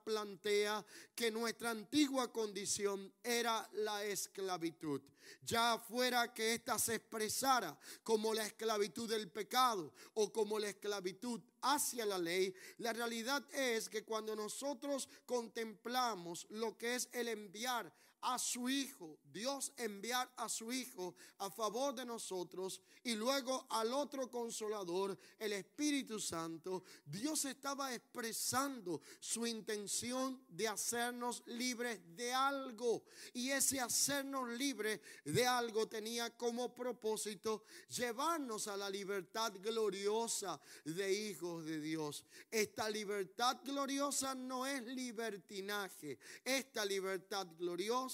plantea 0.04 0.86
que 1.16 1.32
nuestra 1.32 1.72
antigua 1.72 2.32
condición 2.32 3.14
era 3.24 3.68
la 3.74 4.04
esclavitud. 4.04 5.02
Ya 5.44 5.78
fuera 5.78 6.34
que 6.34 6.56
ésta 6.56 6.80
se 6.80 6.96
expresara 6.96 7.78
como 8.04 8.34
la 8.34 8.46
esclavitud 8.46 9.10
del 9.10 9.30
pecado 9.30 9.94
o 10.16 10.32
como 10.32 10.58
la 10.58 10.70
esclavitud 10.70 11.42
hacia 11.62 12.06
la 12.06 12.18
ley, 12.18 12.54
la 12.78 12.94
realidad 12.94 13.44
es 13.54 13.90
que 13.90 14.04
cuando 14.04 14.36
nosotros 14.36 15.08
contemplamos 15.26 16.48
lo 16.50 16.78
que 16.78 16.96
es 16.96 17.10
el 17.12 17.28
enviar 17.28 17.94
a 18.22 18.38
su 18.38 18.70
Hijo, 18.70 19.20
Dios 19.24 19.72
enviar 19.78 20.32
a 20.38 20.50
su 20.50 20.72
Hijo 20.72 21.16
a 21.38 21.50
favor 21.50 21.96
de 21.96 22.06
nosotros 22.06 22.82
y 23.04 23.16
luego 23.16 23.66
al 23.70 23.94
otro 23.94 24.30
consolador, 24.30 25.18
el 25.38 25.54
Espíritu 25.54 26.20
Santo, 26.20 26.84
Dios 27.06 27.46
estaba 27.46 27.94
expresando 27.94 29.02
su 29.20 29.48
intención 29.48 30.44
de 30.50 30.68
hacernos 30.68 31.44
libres 31.48 32.00
de 32.16 32.34
algo. 32.34 33.04
Y 33.34 33.52
ese 33.52 33.80
hacernos 33.80 34.50
libres 34.50 35.00
de 35.24 35.46
algo 35.46 35.88
tenía 35.88 36.36
como 36.36 36.74
propósito 36.74 37.64
llevarnos 37.88 38.68
a 38.68 38.76
la 38.76 38.90
libertad 38.90 39.54
gloriosa 39.62 40.60
de 40.84 41.14
hijos 41.14 41.66
de 41.66 41.80
Dios. 41.80 42.26
Esta 42.52 42.90
libertad 42.90 43.60
gloriosa 43.64 44.36
no 44.36 44.66
es 44.66 44.84
libertinaje. 44.84 46.20
Esta 46.44 46.84
libertad 46.84 47.48
gloriosa 47.58 48.09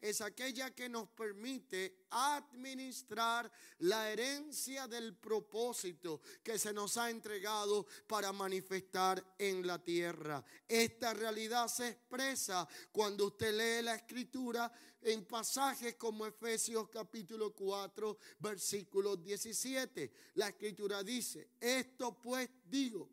es 0.00 0.20
aquella 0.20 0.74
que 0.74 0.88
nos 0.88 1.08
permite 1.08 2.06
administrar 2.10 3.50
la 3.80 4.10
herencia 4.10 4.86
del 4.86 5.16
propósito 5.16 6.20
que 6.42 6.58
se 6.58 6.72
nos 6.72 6.96
ha 6.96 7.10
entregado 7.10 7.86
para 8.06 8.32
manifestar 8.32 9.22
en 9.38 9.66
la 9.66 9.82
tierra. 9.82 10.44
Esta 10.68 11.14
realidad 11.14 11.68
se 11.68 11.88
expresa 11.88 12.68
cuando 12.90 13.26
usted 13.26 13.52
lee 13.52 13.84
la 13.84 13.94
escritura 13.94 14.72
en 15.02 15.24
pasajes 15.24 15.96
como 15.96 16.26
Efesios 16.26 16.88
capítulo 16.88 17.52
4, 17.52 18.18
versículo 18.38 19.16
17. 19.16 20.12
La 20.34 20.48
escritura 20.48 21.02
dice, 21.02 21.50
esto 21.60 22.20
pues 22.20 22.48
digo 22.64 23.08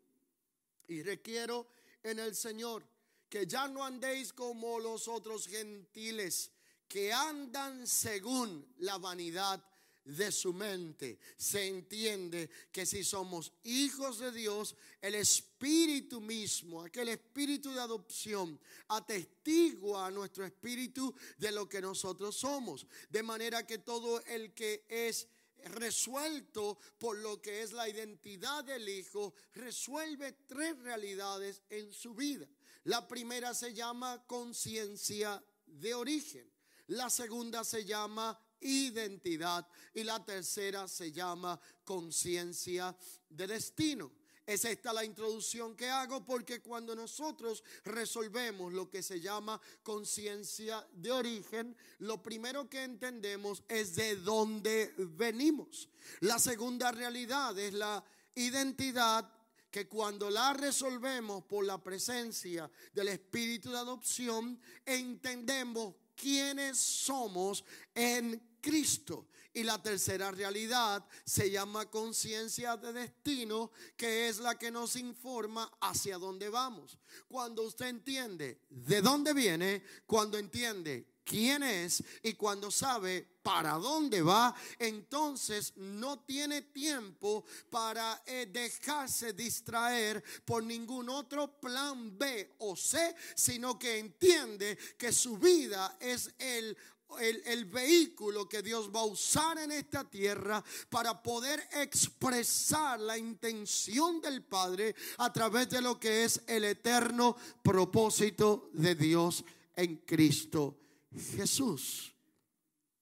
y 0.90 1.02
requiero 1.02 1.68
en 2.02 2.18
el 2.18 2.34
Señor 2.34 2.84
que 3.30 3.46
ya 3.46 3.68
no 3.68 3.84
andéis 3.84 4.32
como 4.32 4.80
los 4.80 5.08
otros 5.08 5.46
gentiles 5.46 6.50
que 6.88 7.12
andan 7.12 7.86
según 7.86 8.66
la 8.78 8.98
vanidad 8.98 9.64
de 10.04 10.32
su 10.32 10.52
mente. 10.52 11.20
Se 11.36 11.68
entiende 11.68 12.50
que 12.72 12.84
si 12.84 13.04
somos 13.04 13.52
hijos 13.62 14.18
de 14.18 14.32
Dios, 14.32 14.74
el 15.00 15.14
Espíritu 15.14 16.20
mismo, 16.20 16.82
aquel 16.82 17.10
Espíritu 17.10 17.70
de 17.70 17.80
adopción, 17.80 18.58
atestigua 18.88 20.06
a 20.06 20.10
nuestro 20.10 20.44
Espíritu 20.44 21.14
de 21.38 21.52
lo 21.52 21.68
que 21.68 21.80
nosotros 21.80 22.34
somos. 22.34 22.84
De 23.08 23.22
manera 23.22 23.64
que 23.64 23.78
todo 23.78 24.20
el 24.22 24.52
que 24.52 24.84
es 24.88 25.28
resuelto 25.66 26.78
por 26.98 27.18
lo 27.18 27.40
que 27.40 27.62
es 27.62 27.72
la 27.72 27.88
identidad 27.88 28.64
del 28.64 28.88
Hijo, 28.88 29.34
resuelve 29.52 30.32
tres 30.48 30.76
realidades 30.80 31.62
en 31.70 31.92
su 31.92 32.14
vida. 32.14 32.48
La 32.84 33.06
primera 33.06 33.54
se 33.54 33.74
llama 33.74 34.24
conciencia 34.26 35.42
de 35.66 35.94
origen. 35.94 36.50
La 36.88 37.10
segunda 37.10 37.62
se 37.64 37.84
llama 37.84 38.38
identidad. 38.60 39.66
Y 39.94 40.04
la 40.04 40.24
tercera 40.24 40.88
se 40.88 41.12
llama 41.12 41.60
conciencia 41.84 42.96
de 43.28 43.46
destino. 43.46 44.12
Es 44.46 44.64
esta 44.64 44.92
la 44.92 45.04
introducción 45.04 45.76
que 45.76 45.88
hago 45.88 46.24
porque 46.24 46.60
cuando 46.60 46.96
nosotros 46.96 47.62
resolvemos 47.84 48.72
lo 48.72 48.90
que 48.90 49.02
se 49.02 49.20
llama 49.20 49.60
conciencia 49.82 50.84
de 50.92 51.12
origen, 51.12 51.76
lo 51.98 52.20
primero 52.20 52.68
que 52.68 52.82
entendemos 52.82 53.62
es 53.68 53.94
de 53.94 54.16
dónde 54.16 54.92
venimos. 54.96 55.88
La 56.20 56.40
segunda 56.40 56.90
realidad 56.90 57.56
es 57.58 57.74
la 57.74 58.02
identidad 58.34 59.30
que 59.70 59.88
cuando 59.88 60.28
la 60.30 60.52
resolvemos 60.52 61.44
por 61.44 61.64
la 61.64 61.82
presencia 61.82 62.70
del 62.92 63.08
espíritu 63.08 63.70
de 63.70 63.78
adopción, 63.78 64.60
entendemos 64.84 65.94
quiénes 66.14 66.78
somos 66.78 67.64
en 67.94 68.58
Cristo. 68.60 69.28
Y 69.52 69.64
la 69.64 69.82
tercera 69.82 70.30
realidad 70.30 71.04
se 71.24 71.50
llama 71.50 71.90
conciencia 71.90 72.76
de 72.76 72.92
destino, 72.92 73.72
que 73.96 74.28
es 74.28 74.38
la 74.38 74.56
que 74.56 74.70
nos 74.70 74.94
informa 74.94 75.70
hacia 75.80 76.18
dónde 76.18 76.48
vamos. 76.48 76.98
Cuando 77.26 77.62
usted 77.64 77.86
entiende 77.86 78.60
de 78.68 79.02
dónde 79.02 79.32
viene, 79.32 79.82
cuando 80.06 80.38
entiende 80.38 81.06
quién 81.24 81.62
es 81.62 82.02
y 82.22 82.34
cuando 82.34 82.70
sabe 82.70 83.26
para 83.42 83.74
dónde 83.74 84.22
va, 84.22 84.54
entonces 84.78 85.72
no 85.76 86.20
tiene 86.20 86.62
tiempo 86.62 87.44
para 87.70 88.22
eh, 88.26 88.46
dejarse 88.50 89.32
distraer 89.32 90.22
por 90.44 90.62
ningún 90.62 91.08
otro 91.08 91.58
plan 91.60 92.18
B 92.18 92.56
o 92.58 92.76
C, 92.76 93.14
sino 93.34 93.78
que 93.78 93.98
entiende 93.98 94.76
que 94.98 95.12
su 95.12 95.38
vida 95.38 95.96
es 96.00 96.32
el 96.38 96.76
el, 97.18 97.42
el, 97.44 97.64
vehículo 97.64 98.48
que 98.48 98.62
Dios 98.62 98.88
va 98.94 99.00
a 99.00 99.04
usar 99.04 99.58
en 99.58 99.72
esta 99.72 100.08
tierra 100.08 100.62
para 100.88 101.20
poder 101.20 101.60
expresar 101.72 103.00
la 103.00 103.18
intención 103.18 104.20
del 104.20 104.44
Padre 104.44 104.94
a 105.18 105.32
través 105.32 105.68
de 105.70 105.82
lo 105.82 105.98
que 105.98 106.22
es 106.22 106.40
el 106.46 106.62
eterno 106.62 107.36
propósito 107.64 108.70
de 108.74 108.94
Dios 108.94 109.44
en 109.74 109.96
Cristo 110.06 110.79
Jesús. 111.14 112.14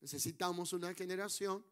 Necesitamos 0.00 0.72
una 0.72 0.94
generación 0.94 1.64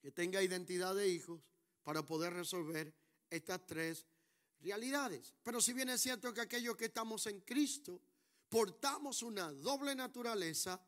que 0.00 0.10
tenga 0.10 0.42
identidad 0.42 0.94
de 0.94 1.08
hijos 1.08 1.40
para 1.82 2.04
poder 2.04 2.32
resolver 2.32 2.94
estas 3.30 3.66
tres 3.66 4.06
realidades. 4.60 5.34
Pero 5.42 5.60
si 5.60 5.72
bien 5.72 5.88
es 5.88 6.00
cierto 6.00 6.32
que 6.34 6.40
aquellos 6.40 6.76
que 6.76 6.86
estamos 6.86 7.26
en 7.26 7.40
Cristo 7.40 8.00
portamos 8.48 9.22
una 9.22 9.52
doble 9.52 9.94
naturaleza, 9.94 10.80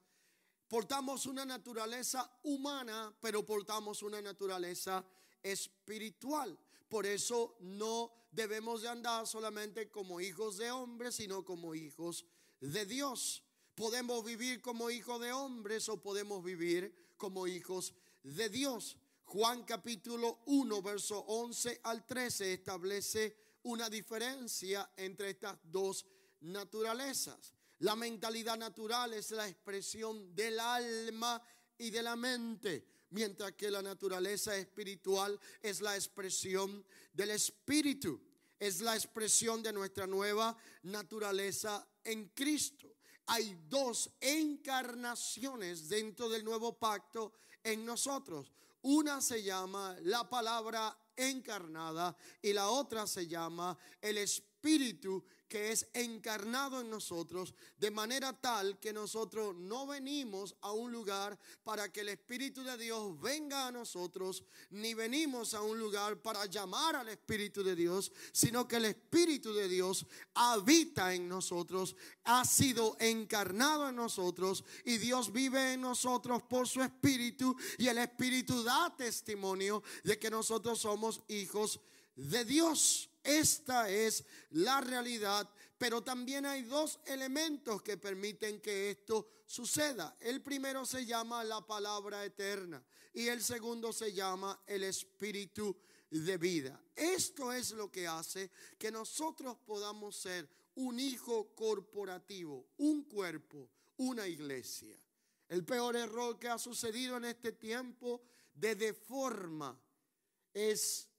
portamos 0.69 1.27
una 1.27 1.45
naturaleza 1.45 2.31
humana, 2.43 3.15
pero 3.21 3.45
portamos 3.45 4.03
una 4.03 4.21
naturaleza 4.21 5.05
espiritual. 5.43 6.59
Por 6.89 7.07
eso 7.07 7.57
no 7.61 8.13
debemos 8.33 8.83
de 8.83 8.89
andar 8.89 9.27
solamente 9.27 9.91
como 9.91 10.21
hijos 10.21 10.57
de 10.57 10.71
hombres, 10.71 11.17
sino 11.17 11.45
como 11.45 11.75
hijos 11.75 12.25
de 12.61 12.87
Dios. 12.87 13.45
Podemos 13.81 14.23
vivir 14.23 14.61
como 14.61 14.91
hijos 14.91 15.19
de 15.23 15.33
hombres 15.33 15.89
o 15.89 16.03
podemos 16.03 16.45
vivir 16.45 17.15
como 17.17 17.47
hijos 17.47 17.95
de 18.23 18.51
Dios. 18.51 18.99
Juan 19.25 19.65
capítulo 19.65 20.41
1, 20.45 20.83
verso 20.83 21.21
11 21.21 21.81
al 21.85 22.07
13 22.07 22.53
establece 22.53 23.35
una 23.63 23.89
diferencia 23.89 24.93
entre 24.99 25.31
estas 25.31 25.57
dos 25.65 26.05
naturalezas. 26.41 27.55
La 27.79 27.97
mentalidad 27.97 28.59
natural 28.59 29.15
es 29.15 29.31
la 29.31 29.49
expresión 29.49 30.35
del 30.35 30.61
alma 30.61 31.43
y 31.79 31.89
de 31.89 32.03
la 32.03 32.17
mente, 32.17 32.85
mientras 33.09 33.53
que 33.53 33.71
la 33.71 33.81
naturaleza 33.81 34.55
espiritual 34.59 35.41
es 35.63 35.81
la 35.81 35.95
expresión 35.97 36.85
del 37.15 37.31
espíritu, 37.31 38.21
es 38.59 38.83
la 38.83 38.95
expresión 38.95 39.63
de 39.63 39.73
nuestra 39.73 40.07
nueva 40.07 40.55
naturaleza 40.83 41.89
en 42.05 42.29
Cristo 42.35 43.00
hay 43.31 43.57
dos 43.69 44.11
encarnaciones 44.21 45.89
dentro 45.89 46.29
del 46.29 46.45
nuevo 46.45 46.77
pacto 46.77 47.33
en 47.63 47.87
nosotros. 47.87 48.51
Una 48.83 49.21
se 49.21 49.45
llama 49.45 49.97
la 50.03 50.29
palabra 50.29 50.99
encarnada 51.15 52.17
y 52.43 52.53
la 52.53 52.69
otra 52.71 53.07
se 53.07 53.29
llama 53.29 53.79
el 54.01 54.19
Espíritu 54.19 55.25
que 55.51 55.73
es 55.73 55.89
encarnado 55.95 56.81
en 56.81 56.89
nosotros, 56.89 57.55
de 57.77 57.91
manera 57.91 58.33
tal 58.33 58.79
que 58.79 58.93
nosotros 58.93 59.57
no 59.57 59.85
venimos 59.85 60.55
a 60.61 60.71
un 60.71 60.93
lugar 60.93 61.37
para 61.65 61.91
que 61.91 62.03
el 62.03 62.11
Espíritu 62.11 62.63
de 62.63 62.79
Dios 62.79 63.21
venga 63.21 63.67
a 63.67 63.73
nosotros, 63.73 64.45
ni 64.71 64.95
venimos 64.95 65.53
a 65.55 65.63
un 65.63 65.77
lugar 65.77 66.23
para 66.23 66.47
llamar 66.47 66.95
al 66.95 67.09
Espíritu 67.09 67.65
de 67.65 67.75
Dios, 67.75 68.13
sino 68.33 68.69
que 68.69 68.77
el 68.77 68.85
Espíritu 68.85 69.53
de 69.53 69.69
Dios 69.69 70.07
habita 70.35 71.13
en 71.15 71.29
nosotros, 71.29 71.97
ha 72.23 72.45
sido 72.45 72.97
encarnado 73.01 73.89
en 73.89 73.97
nosotros 73.97 74.65
y 74.85 74.99
Dios 74.99 75.33
vive 75.33 75.73
en 75.73 75.81
nosotros 75.81 76.45
por 76.45 76.69
su 76.69 76.81
Espíritu 76.81 77.57
y 77.77 77.89
el 77.89 77.99
Espíritu 77.99 78.63
da 78.63 78.95
testimonio 78.97 79.83
de 80.05 80.17
que 80.17 80.31
nosotros 80.31 80.79
somos 80.79 81.23
hijos 81.27 81.81
de 82.15 82.45
Dios. 82.45 83.10
Esta 83.23 83.91
es 83.91 84.25
la 84.51 84.81
realidad, 84.81 85.49
pero 85.77 86.03
también 86.03 86.47
hay 86.47 86.63
dos 86.63 87.01
elementos 87.07 87.83
que 87.83 87.97
permiten 87.97 88.61
que 88.61 88.91
esto 88.91 89.29
suceda. 89.47 90.17
El 90.21 90.43
primero 90.43 90.85
se 90.87 91.05
llama 91.05 91.45
la 91.45 91.67
palabra 91.67 92.25
eterna 92.25 92.83
y 93.13 93.29
el 93.29 93.43
segundo 93.43 93.93
se 93.93 94.13
llama 94.13 94.63
el 94.67 94.85
espíritu 94.85 95.77
de 96.11 96.37
vida. 96.39 96.83
Esto 96.97 97.53
es 97.53 97.73
lo 97.73 97.91
que 97.91 98.07
hace 98.07 98.51
que 98.79 98.91
nosotros 98.91 99.57
podamos 99.67 100.17
ser 100.17 100.49
un 100.77 100.99
hijo 100.99 101.55
corporativo, 101.55 102.69
un 102.79 103.05
cuerpo, 103.05 103.69
una 103.99 104.27
iglesia. 104.27 104.99
El 105.49 105.65
peor 105.65 105.97
error 105.97 106.39
que 106.39 106.49
ha 106.49 106.59
sucedido 106.59 107.17
en 107.17 107.25
este 107.25 107.53
tiempo 107.53 108.23
de 108.55 108.77
deforma 108.77 109.79
es 110.55 111.10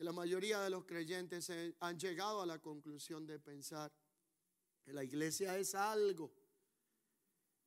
la 0.00 0.12
mayoría 0.12 0.60
de 0.60 0.70
los 0.70 0.84
creyentes 0.84 1.50
han 1.80 1.98
llegado 1.98 2.40
a 2.40 2.46
la 2.46 2.58
conclusión 2.58 3.26
de 3.26 3.38
pensar 3.38 3.92
que 4.82 4.92
la 4.92 5.04
iglesia 5.04 5.58
es 5.58 5.74
algo, 5.74 6.32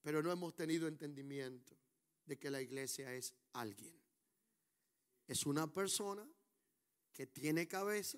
pero 0.01 0.23
no 0.23 0.31
hemos 0.31 0.55
tenido 0.55 0.87
entendimiento 0.87 1.77
de 2.25 2.39
que 2.39 2.49
la 2.49 2.61
iglesia 2.61 3.13
es 3.13 3.35
alguien. 3.53 3.95
Es 5.27 5.45
una 5.45 5.71
persona 5.71 6.27
que 7.13 7.27
tiene 7.27 7.67
cabeza, 7.67 8.17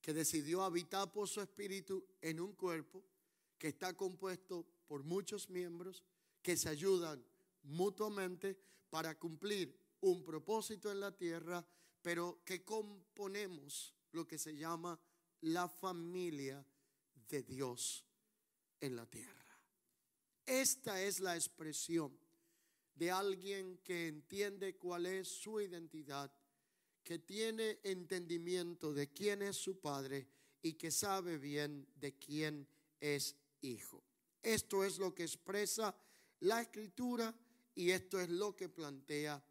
que 0.00 0.12
decidió 0.12 0.62
habitar 0.62 1.10
por 1.10 1.28
su 1.28 1.40
espíritu 1.40 2.04
en 2.20 2.38
un 2.40 2.52
cuerpo 2.52 3.02
que 3.56 3.68
está 3.68 3.94
compuesto 3.96 4.66
por 4.86 5.04
muchos 5.04 5.48
miembros 5.48 6.04
que 6.42 6.56
se 6.56 6.68
ayudan 6.68 7.24
mutuamente 7.62 8.58
para 8.90 9.18
cumplir 9.18 9.74
un 10.00 10.22
propósito 10.22 10.90
en 10.90 11.00
la 11.00 11.16
tierra 11.16 11.64
pero 12.02 12.42
que 12.44 12.64
componemos 12.64 13.94
lo 14.12 14.26
que 14.26 14.38
se 14.38 14.54
llama 14.54 14.98
la 15.42 15.68
familia 15.68 16.64
de 17.28 17.42
Dios 17.42 18.04
en 18.80 18.96
la 18.96 19.06
tierra. 19.06 19.42
Esta 20.44 21.00
es 21.00 21.20
la 21.20 21.36
expresión 21.36 22.18
de 22.94 23.10
alguien 23.10 23.78
que 23.78 24.08
entiende 24.08 24.76
cuál 24.76 25.06
es 25.06 25.28
su 25.28 25.60
identidad, 25.60 26.30
que 27.02 27.18
tiene 27.18 27.78
entendimiento 27.82 28.92
de 28.92 29.12
quién 29.12 29.42
es 29.42 29.56
su 29.56 29.80
padre 29.80 30.26
y 30.60 30.74
que 30.74 30.90
sabe 30.90 31.38
bien 31.38 31.86
de 31.96 32.14
quién 32.18 32.68
es 33.00 33.36
hijo. 33.62 34.04
Esto 34.42 34.84
es 34.84 34.98
lo 34.98 35.14
que 35.14 35.22
expresa 35.22 35.96
la 36.40 36.60
escritura 36.60 37.34
y 37.74 37.90
esto 37.90 38.20
es 38.20 38.28
lo 38.28 38.54
que 38.54 38.68
plantea 38.68 39.42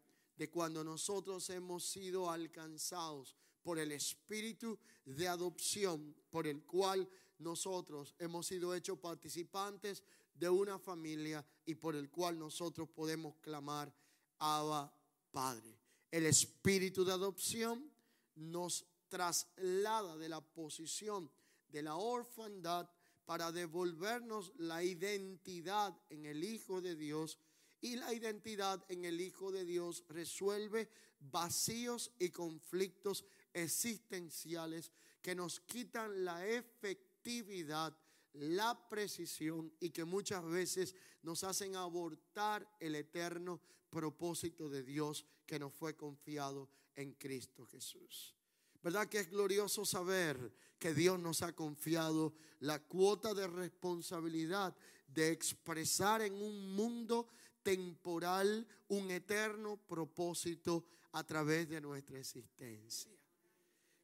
de 0.42 0.50
cuando 0.50 0.82
nosotros 0.82 1.48
hemos 1.50 1.84
sido 1.84 2.28
alcanzados 2.28 3.36
por 3.62 3.78
el 3.78 3.92
espíritu 3.92 4.76
de 5.04 5.28
adopción 5.28 6.16
por 6.30 6.48
el 6.48 6.64
cual 6.64 7.08
nosotros 7.38 8.16
hemos 8.18 8.48
sido 8.48 8.74
hechos 8.74 8.98
participantes 8.98 10.02
de 10.34 10.48
una 10.48 10.80
familia 10.80 11.46
y 11.64 11.76
por 11.76 11.94
el 11.94 12.10
cual 12.10 12.40
nosotros 12.40 12.88
podemos 12.88 13.36
clamar 13.36 13.94
Abba 14.40 14.92
Padre. 15.30 15.78
El 16.10 16.26
espíritu 16.26 17.04
de 17.04 17.12
adopción 17.12 17.88
nos 18.34 18.84
traslada 19.08 20.16
de 20.16 20.28
la 20.28 20.40
posición 20.40 21.30
de 21.68 21.84
la 21.84 21.94
orfandad 21.94 22.90
para 23.24 23.52
devolvernos 23.52 24.52
la 24.56 24.82
identidad 24.82 25.96
en 26.10 26.26
el 26.26 26.42
Hijo 26.42 26.80
de 26.80 26.96
Dios 26.96 27.38
y 27.82 27.96
la 27.96 28.14
identidad 28.14 28.82
en 28.88 29.04
el 29.04 29.20
Hijo 29.20 29.52
de 29.52 29.64
Dios 29.64 30.04
resuelve 30.08 30.88
vacíos 31.18 32.12
y 32.18 32.30
conflictos 32.30 33.24
existenciales 33.52 34.92
que 35.20 35.34
nos 35.34 35.60
quitan 35.60 36.24
la 36.24 36.46
efectividad, 36.46 37.94
la 38.34 38.88
precisión 38.88 39.72
y 39.80 39.90
que 39.90 40.04
muchas 40.04 40.44
veces 40.44 40.94
nos 41.22 41.44
hacen 41.44 41.76
abortar 41.76 42.66
el 42.80 42.94
eterno 42.94 43.60
propósito 43.90 44.68
de 44.68 44.82
Dios 44.82 45.26
que 45.44 45.58
nos 45.58 45.74
fue 45.74 45.96
confiado 45.96 46.68
en 46.94 47.12
Cristo 47.14 47.66
Jesús. 47.66 48.34
¿Verdad 48.82 49.08
que 49.08 49.20
es 49.20 49.30
glorioso 49.30 49.84
saber 49.84 50.54
que 50.78 50.94
Dios 50.94 51.18
nos 51.18 51.42
ha 51.42 51.52
confiado 51.52 52.34
la 52.60 52.80
cuota 52.80 53.34
de 53.34 53.46
responsabilidad 53.46 54.74
de 55.06 55.30
expresar 55.30 56.22
en 56.22 56.34
un 56.34 56.74
mundo 56.74 57.28
temporal, 57.62 58.66
un 58.88 59.10
eterno 59.10 59.76
propósito 59.76 60.84
a 61.12 61.24
través 61.24 61.68
de 61.68 61.80
nuestra 61.80 62.18
existencia. 62.18 63.12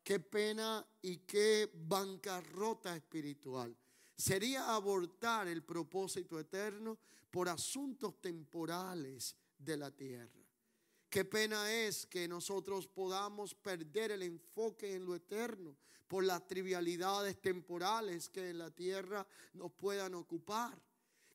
Qué 0.03 0.21
pena 0.21 0.87
y 1.03 1.19
qué 1.19 1.71
bancarrota 1.75 2.97
espiritual. 2.97 3.77
Sería 4.17 4.75
abortar 4.75 5.49
el 5.49 5.63
propósito 5.63 6.39
eterno 6.41 6.99
por 7.31 7.49
asuntos 7.49 8.21
temporales 8.21 9.37
de 9.59 9.77
la 9.77 9.91
tierra. 9.91 10.43
Qué 11.11 11.25
pena 11.25 11.73
es 11.73 12.07
que 12.07 12.29
nosotros 12.29 12.87
podamos 12.87 13.55
perder 13.55 14.13
el 14.13 14.23
enfoque 14.23 14.95
en 14.95 15.05
lo 15.05 15.15
eterno 15.15 15.77
por 16.07 16.25
las 16.25 16.47
trivialidades 16.47 17.41
temporales 17.41 18.29
que 18.29 18.51
en 18.51 18.59
la 18.59 18.71
tierra 18.71 19.27
nos 19.55 19.73
puedan 19.73 20.15
ocupar. 20.15 20.79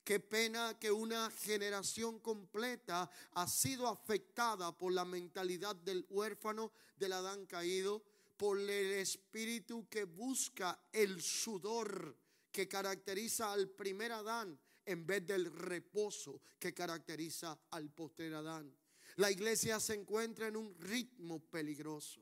Qué 0.04 0.20
pena 0.20 0.78
que 0.78 0.92
una 0.92 1.32
generación 1.32 2.20
completa 2.20 3.10
ha 3.32 3.48
sido 3.48 3.88
afectada 3.88 4.78
por 4.78 4.92
la 4.92 5.06
mentalidad 5.06 5.76
del 5.78 6.06
huérfano 6.10 6.74
del 6.98 7.14
Adán 7.14 7.46
caído, 7.46 8.04
por 8.36 8.60
el 8.60 8.70
espíritu 8.70 9.88
que 9.90 10.04
busca 10.04 10.78
el 10.92 11.22
sudor 11.22 12.18
que 12.52 12.68
caracteriza 12.68 13.54
al 13.54 13.70
primer 13.70 14.12
Adán 14.12 14.60
en 14.86 15.06
vez 15.06 15.26
del 15.26 15.46
reposo 15.46 16.42
que 16.60 16.74
caracteriza 16.74 17.58
al 17.72 17.90
posterior 17.90 18.36
Adán. 18.36 18.76
La 19.16 19.32
iglesia 19.32 19.80
se 19.80 19.94
encuentra 19.94 20.48
en 20.48 20.58
un 20.58 20.76
ritmo 20.80 21.40
peligroso. 21.40 22.22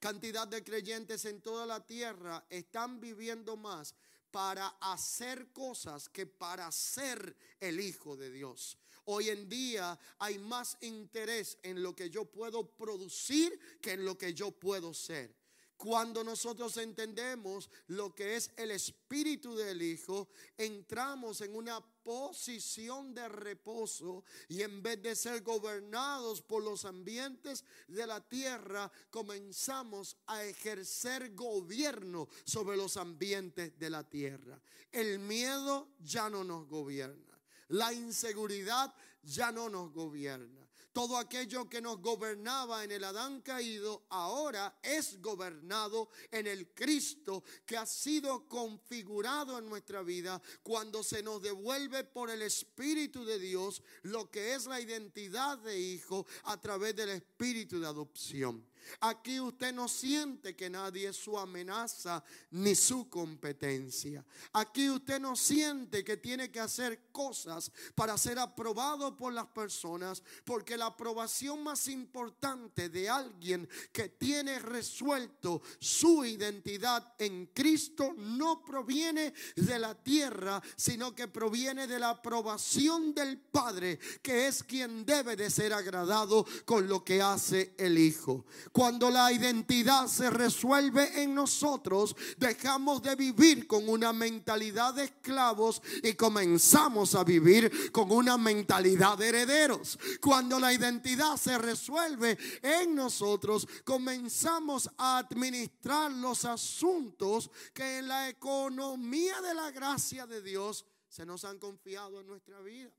Cantidad 0.00 0.48
de 0.48 0.64
creyentes 0.64 1.24
en 1.26 1.42
toda 1.42 1.66
la 1.66 1.86
tierra 1.86 2.44
están 2.48 2.98
viviendo 2.98 3.56
más 3.56 3.94
para 4.30 4.68
hacer 4.80 5.52
cosas 5.52 6.08
que 6.08 6.26
para 6.26 6.70
ser 6.72 7.36
el 7.60 7.80
Hijo 7.80 8.16
de 8.16 8.30
Dios. 8.30 8.78
Hoy 9.04 9.28
en 9.28 9.48
día 9.48 9.98
hay 10.18 10.38
más 10.38 10.76
interés 10.80 11.58
en 11.62 11.82
lo 11.82 11.94
que 11.96 12.10
yo 12.10 12.24
puedo 12.26 12.68
producir 12.76 13.58
que 13.80 13.92
en 13.92 14.04
lo 14.04 14.16
que 14.16 14.34
yo 14.34 14.50
puedo 14.52 14.94
ser. 14.94 15.34
Cuando 15.76 16.22
nosotros 16.22 16.76
entendemos 16.76 17.70
lo 17.86 18.14
que 18.14 18.36
es 18.36 18.50
el 18.56 18.70
espíritu 18.70 19.56
del 19.56 19.80
Hijo, 19.80 20.28
entramos 20.58 21.40
en 21.40 21.56
una 21.56 21.80
posición 22.10 23.14
de 23.14 23.28
reposo 23.28 24.24
y 24.48 24.62
en 24.62 24.82
vez 24.82 25.00
de 25.00 25.14
ser 25.14 25.42
gobernados 25.44 26.42
por 26.42 26.60
los 26.60 26.84
ambientes 26.84 27.64
de 27.86 28.04
la 28.04 28.20
tierra, 28.20 28.90
comenzamos 29.10 30.16
a 30.26 30.42
ejercer 30.42 31.36
gobierno 31.36 32.28
sobre 32.42 32.76
los 32.76 32.96
ambientes 32.96 33.78
de 33.78 33.90
la 33.90 34.02
tierra. 34.02 34.60
El 34.90 35.20
miedo 35.20 35.90
ya 36.00 36.28
no 36.28 36.42
nos 36.42 36.66
gobierna. 36.66 37.38
La 37.68 37.92
inseguridad 37.92 38.92
ya 39.22 39.52
no 39.52 39.68
nos 39.68 39.92
gobierna. 39.92 40.59
Todo 40.92 41.16
aquello 41.16 41.68
que 41.68 41.80
nos 41.80 42.00
gobernaba 42.00 42.82
en 42.82 42.90
el 42.90 43.04
Adán 43.04 43.42
caído 43.42 44.06
ahora 44.08 44.80
es 44.82 45.20
gobernado 45.20 46.08
en 46.32 46.48
el 46.48 46.74
Cristo 46.74 47.44
que 47.64 47.76
ha 47.76 47.86
sido 47.86 48.48
configurado 48.48 49.56
en 49.58 49.68
nuestra 49.68 50.02
vida 50.02 50.42
cuando 50.64 51.04
se 51.04 51.22
nos 51.22 51.40
devuelve 51.40 52.02
por 52.02 52.28
el 52.28 52.42
Espíritu 52.42 53.24
de 53.24 53.38
Dios 53.38 53.82
lo 54.02 54.30
que 54.32 54.54
es 54.54 54.66
la 54.66 54.80
identidad 54.80 55.58
de 55.58 55.78
hijo 55.78 56.26
a 56.44 56.60
través 56.60 56.96
del 56.96 57.10
Espíritu 57.10 57.78
de 57.78 57.86
adopción. 57.86 58.66
Aquí 59.00 59.40
usted 59.40 59.72
no 59.72 59.88
siente 59.88 60.56
que 60.56 60.68
nadie 60.68 61.08
es 61.08 61.16
su 61.16 61.38
amenaza 61.38 62.22
ni 62.50 62.74
su 62.74 63.08
competencia. 63.08 64.24
Aquí 64.52 64.90
usted 64.90 65.20
no 65.20 65.36
siente 65.36 66.04
que 66.04 66.16
tiene 66.16 66.50
que 66.50 66.60
hacer 66.60 67.10
cosas 67.12 67.70
para 67.94 68.18
ser 68.18 68.38
aprobado 68.38 69.16
por 69.16 69.32
las 69.32 69.46
personas, 69.46 70.22
porque 70.44 70.76
la 70.76 70.86
aprobación 70.86 71.62
más 71.62 71.88
importante 71.88 72.88
de 72.88 73.08
alguien 73.08 73.68
que 73.92 74.08
tiene 74.08 74.58
resuelto 74.58 75.62
su 75.78 76.24
identidad 76.24 77.14
en 77.18 77.46
Cristo 77.46 78.14
no 78.16 78.64
proviene 78.64 79.32
de 79.56 79.78
la 79.78 79.94
tierra, 79.94 80.62
sino 80.76 81.14
que 81.14 81.28
proviene 81.28 81.86
de 81.86 81.98
la 81.98 82.10
aprobación 82.10 83.14
del 83.14 83.38
Padre, 83.38 83.98
que 84.22 84.46
es 84.46 84.62
quien 84.62 85.04
debe 85.04 85.36
de 85.36 85.50
ser 85.50 85.72
agradado 85.72 86.46
con 86.64 86.88
lo 86.88 87.04
que 87.04 87.22
hace 87.22 87.74
el 87.78 87.98
Hijo. 87.98 88.44
Cuando 88.80 89.10
la 89.10 89.30
identidad 89.30 90.06
se 90.06 90.30
resuelve 90.30 91.22
en 91.22 91.34
nosotros, 91.34 92.16
dejamos 92.38 93.02
de 93.02 93.14
vivir 93.14 93.66
con 93.66 93.86
una 93.86 94.10
mentalidad 94.10 94.94
de 94.94 95.04
esclavos 95.04 95.82
y 96.02 96.14
comenzamos 96.14 97.14
a 97.14 97.22
vivir 97.22 97.92
con 97.92 98.10
una 98.10 98.38
mentalidad 98.38 99.18
de 99.18 99.28
herederos. 99.28 99.98
Cuando 100.18 100.58
la 100.58 100.72
identidad 100.72 101.36
se 101.36 101.58
resuelve 101.58 102.38
en 102.62 102.94
nosotros, 102.94 103.68
comenzamos 103.84 104.88
a 104.96 105.18
administrar 105.18 106.10
los 106.12 106.46
asuntos 106.46 107.50
que 107.74 107.98
en 107.98 108.08
la 108.08 108.30
economía 108.30 109.42
de 109.42 109.52
la 109.52 109.70
gracia 109.72 110.26
de 110.26 110.40
Dios 110.40 110.86
se 111.06 111.26
nos 111.26 111.44
han 111.44 111.58
confiado 111.58 112.18
en 112.18 112.26
nuestra 112.26 112.62
vida. 112.62 112.90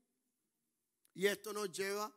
Y 1.12 1.26
esto 1.26 1.52
nos 1.52 1.72
lleva 1.72 2.08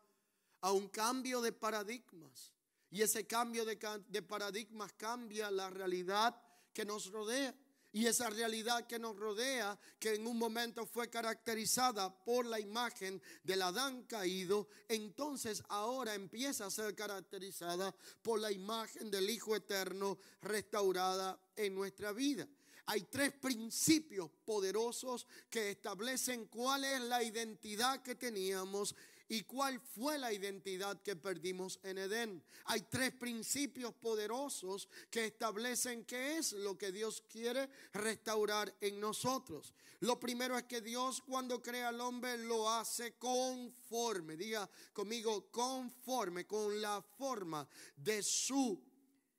a 0.61 0.71
un 0.71 0.87
cambio 0.87 1.41
de 1.41 1.51
paradigmas. 1.51 2.54
Y 2.95 3.01
ese 3.01 3.27
cambio 3.27 3.65
de, 3.65 4.21
paradigmas 4.21 4.93
cambia 4.93 5.51
la 5.51 5.69
realidad 5.69 6.33
que 6.71 6.85
nos 6.85 7.11
rodea. 7.11 7.53
Y 7.91 8.05
esa 8.05 8.29
realidad 8.29 8.87
que 8.87 8.97
nos 8.97 9.17
rodea, 9.17 9.77
que 9.99 10.15
en 10.15 10.25
un 10.25 10.37
momento 10.37 10.85
fue 10.85 11.09
caracterizada 11.09 12.23
por 12.23 12.45
la 12.45 12.57
imagen 12.57 13.21
del 13.43 13.63
Adán 13.63 14.03
caído, 14.03 14.69
entonces 14.87 15.61
ahora 15.67 16.15
empieza 16.15 16.67
a 16.67 16.71
ser 16.71 16.95
caracterizada 16.95 17.93
por 18.21 18.39
la 18.39 18.49
imagen 18.49 19.11
del 19.11 19.29
Hijo 19.29 19.57
Eterno 19.57 20.17
restaurada 20.41 21.37
en 21.57 21.75
nuestra 21.75 22.13
vida. 22.13 22.47
Hay 22.85 23.01
tres 23.11 23.33
principios 23.33 24.29
poderosos 24.45 25.27
que 25.49 25.71
establecen 25.71 26.45
cuál 26.45 26.85
es 26.85 27.01
la 27.01 27.21
identidad 27.21 28.01
que 28.01 28.15
teníamos 28.15 28.95
¿Y 29.27 29.41
cuál 29.43 29.79
fue 29.79 30.19
la 30.19 30.31
identidad 30.31 31.01
que 31.01 31.15
perdimos 31.15 31.79
en 31.81 31.97
Edén? 31.97 32.43
Hay 32.65 32.81
tres 32.81 33.11
principios 33.11 33.93
poderosos 33.95 34.87
que 35.09 35.25
establecen 35.25 36.05
qué 36.05 36.37
es 36.37 36.51
lo 36.51 36.77
que 36.77 36.91
Dios 36.91 37.23
quiere 37.27 37.67
restaurar 37.93 38.75
en 38.81 38.99
nosotros. 38.99 39.73
Lo 40.01 40.19
primero 40.19 40.55
es 40.57 40.65
que 40.65 40.81
Dios 40.81 41.21
cuando 41.21 41.59
crea 41.59 41.87
al 41.87 42.01
hombre 42.01 42.37
lo 42.37 42.69
hace 42.69 43.17
conforme, 43.17 44.37
diga 44.37 44.69
conmigo, 44.93 45.49
conforme 45.49 46.45
con 46.45 46.79
la 46.79 47.01
forma 47.01 47.67
de 47.95 48.21
su 48.21 48.79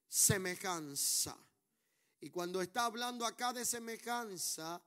semejanza. 0.09 1.37
Y 2.21 2.31
cuando 2.31 2.61
está 2.61 2.87
hablando 2.87 3.25
acá 3.25 3.53
de 3.53 3.65
semejanza, 3.65 4.83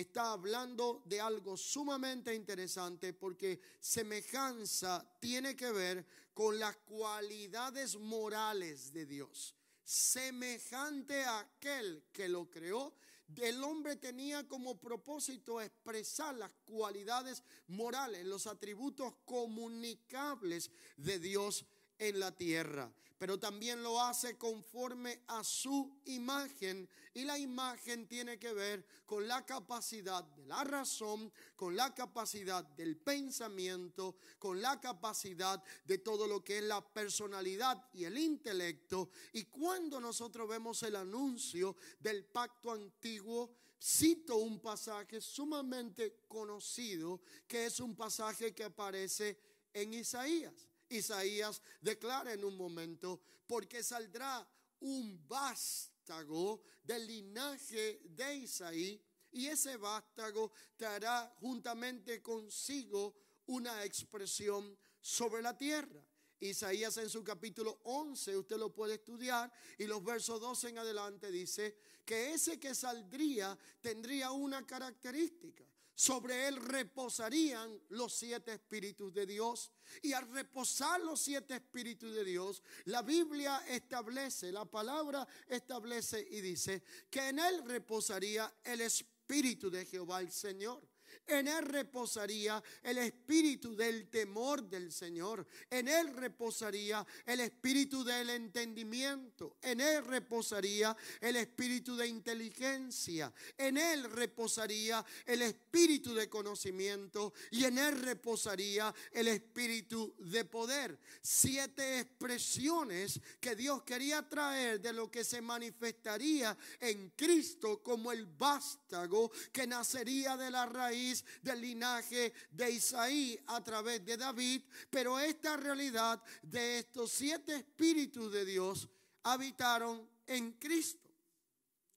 está 0.00 0.32
hablando 0.32 1.02
de 1.04 1.20
algo 1.20 1.56
sumamente 1.56 2.34
interesante 2.34 3.12
porque 3.12 3.60
semejanza 3.78 5.08
tiene 5.20 5.54
que 5.54 5.70
ver 5.70 6.04
con 6.34 6.58
las 6.58 6.76
cualidades 6.78 7.96
morales 7.96 8.92
de 8.92 9.06
Dios. 9.06 9.54
Semejante 9.84 11.22
a 11.22 11.38
aquel 11.38 12.06
que 12.12 12.28
lo 12.28 12.50
creó, 12.50 12.96
el 13.36 13.62
hombre 13.62 13.94
tenía 13.94 14.48
como 14.48 14.80
propósito 14.80 15.60
expresar 15.60 16.34
las 16.34 16.52
cualidades 16.64 17.44
morales, 17.68 18.26
los 18.26 18.48
atributos 18.48 19.14
comunicables 19.24 20.72
de 20.96 21.20
Dios 21.20 21.66
en 21.98 22.18
la 22.18 22.32
tierra 22.32 22.92
pero 23.24 23.38
también 23.38 23.82
lo 23.82 24.02
hace 24.02 24.36
conforme 24.36 25.22
a 25.28 25.42
su 25.42 25.98
imagen. 26.04 26.86
Y 27.14 27.24
la 27.24 27.38
imagen 27.38 28.06
tiene 28.06 28.38
que 28.38 28.52
ver 28.52 28.84
con 29.06 29.26
la 29.26 29.46
capacidad 29.46 30.22
de 30.22 30.44
la 30.44 30.62
razón, 30.62 31.32
con 31.56 31.74
la 31.74 31.94
capacidad 31.94 32.62
del 32.62 32.98
pensamiento, 32.98 34.16
con 34.38 34.60
la 34.60 34.78
capacidad 34.78 35.64
de 35.86 35.96
todo 35.96 36.26
lo 36.26 36.44
que 36.44 36.58
es 36.58 36.64
la 36.64 36.86
personalidad 36.86 37.88
y 37.94 38.04
el 38.04 38.18
intelecto. 38.18 39.08
Y 39.32 39.44
cuando 39.44 40.02
nosotros 40.02 40.46
vemos 40.46 40.82
el 40.82 40.94
anuncio 40.94 41.76
del 42.00 42.26
pacto 42.26 42.72
antiguo, 42.72 43.56
cito 43.82 44.36
un 44.36 44.60
pasaje 44.60 45.22
sumamente 45.22 46.24
conocido, 46.28 47.22
que 47.48 47.64
es 47.64 47.80
un 47.80 47.96
pasaje 47.96 48.54
que 48.54 48.64
aparece 48.64 49.38
en 49.72 49.94
Isaías. 49.94 50.73
Isaías 50.88 51.62
declara 51.80 52.32
en 52.32 52.44
un 52.44 52.56
momento, 52.56 53.20
porque 53.46 53.82
saldrá 53.82 54.46
un 54.80 55.26
vástago 55.26 56.62
del 56.82 57.06
linaje 57.06 58.00
de 58.04 58.34
Isaí, 58.36 59.02
y 59.32 59.46
ese 59.46 59.76
vástago 59.76 60.52
traerá 60.76 61.34
juntamente 61.40 62.22
consigo 62.22 63.14
una 63.46 63.84
expresión 63.84 64.78
sobre 65.00 65.42
la 65.42 65.56
tierra. 65.56 66.06
Isaías 66.40 66.96
en 66.98 67.08
su 67.08 67.24
capítulo 67.24 67.80
11, 67.84 68.36
usted 68.36 68.56
lo 68.56 68.72
puede 68.72 68.94
estudiar, 68.94 69.52
y 69.78 69.84
los 69.84 70.04
versos 70.04 70.40
12 70.40 70.68
en 70.68 70.78
adelante 70.78 71.30
dice 71.30 71.76
que 72.04 72.34
ese 72.34 72.60
que 72.60 72.74
saldría 72.74 73.58
tendría 73.80 74.30
una 74.30 74.66
característica. 74.66 75.64
Sobre 75.94 76.48
él 76.48 76.56
reposarían 76.56 77.80
los 77.90 78.14
siete 78.14 78.54
espíritus 78.54 79.12
de 79.14 79.26
Dios. 79.26 79.72
Y 80.02 80.12
al 80.12 80.28
reposar 80.32 81.00
los 81.00 81.20
siete 81.20 81.54
espíritus 81.54 82.12
de 82.14 82.24
Dios, 82.24 82.62
la 82.86 83.02
Biblia 83.02 83.62
establece, 83.68 84.50
la 84.50 84.64
palabra 84.64 85.26
establece 85.46 86.26
y 86.30 86.40
dice 86.40 86.82
que 87.10 87.28
en 87.28 87.38
él 87.38 87.62
reposaría 87.64 88.52
el 88.64 88.80
espíritu 88.80 89.70
de 89.70 89.86
Jehová 89.86 90.20
el 90.20 90.32
Señor. 90.32 90.93
En 91.26 91.48
él 91.48 91.64
reposaría 91.64 92.62
el 92.82 92.98
espíritu 92.98 93.74
del 93.74 94.08
temor 94.08 94.68
del 94.68 94.92
Señor. 94.92 95.46
En 95.70 95.88
él 95.88 96.14
reposaría 96.14 97.06
el 97.26 97.40
espíritu 97.40 98.04
del 98.04 98.30
entendimiento. 98.30 99.56
En 99.62 99.80
él 99.80 100.04
reposaría 100.04 100.96
el 101.20 101.36
espíritu 101.36 101.96
de 101.96 102.06
inteligencia. 102.06 103.32
En 103.56 103.76
él 103.76 104.10
reposaría 104.10 105.04
el 105.26 105.42
espíritu 105.42 106.14
de 106.14 106.28
conocimiento. 106.28 107.32
Y 107.50 107.64
en 107.64 107.78
él 107.78 108.00
reposaría 108.00 108.94
el 109.12 109.28
espíritu 109.28 110.14
de 110.18 110.44
poder. 110.44 110.98
Siete 111.20 112.00
expresiones 112.00 113.20
que 113.40 113.56
Dios 113.56 113.82
quería 113.82 114.28
traer 114.28 114.80
de 114.80 114.92
lo 114.92 115.10
que 115.10 115.24
se 115.24 115.40
manifestaría 115.40 116.56
en 116.80 117.10
Cristo 117.10 117.82
como 117.82 118.12
el 118.12 118.26
vástago 118.26 119.30
que 119.52 119.66
nacería 119.66 120.36
de 120.36 120.50
la 120.50 120.66
raíz 120.66 121.03
del 121.42 121.60
linaje 121.60 122.32
de 122.50 122.70
Isaí 122.70 123.38
a 123.46 123.62
través 123.62 124.04
de 124.04 124.16
David, 124.16 124.62
pero 124.90 125.18
esta 125.18 125.56
realidad 125.56 126.22
de 126.42 126.78
estos 126.78 127.12
siete 127.12 127.56
espíritus 127.56 128.32
de 128.32 128.44
Dios 128.44 128.88
habitaron 129.24 130.08
en 130.26 130.52
Cristo. 130.52 131.10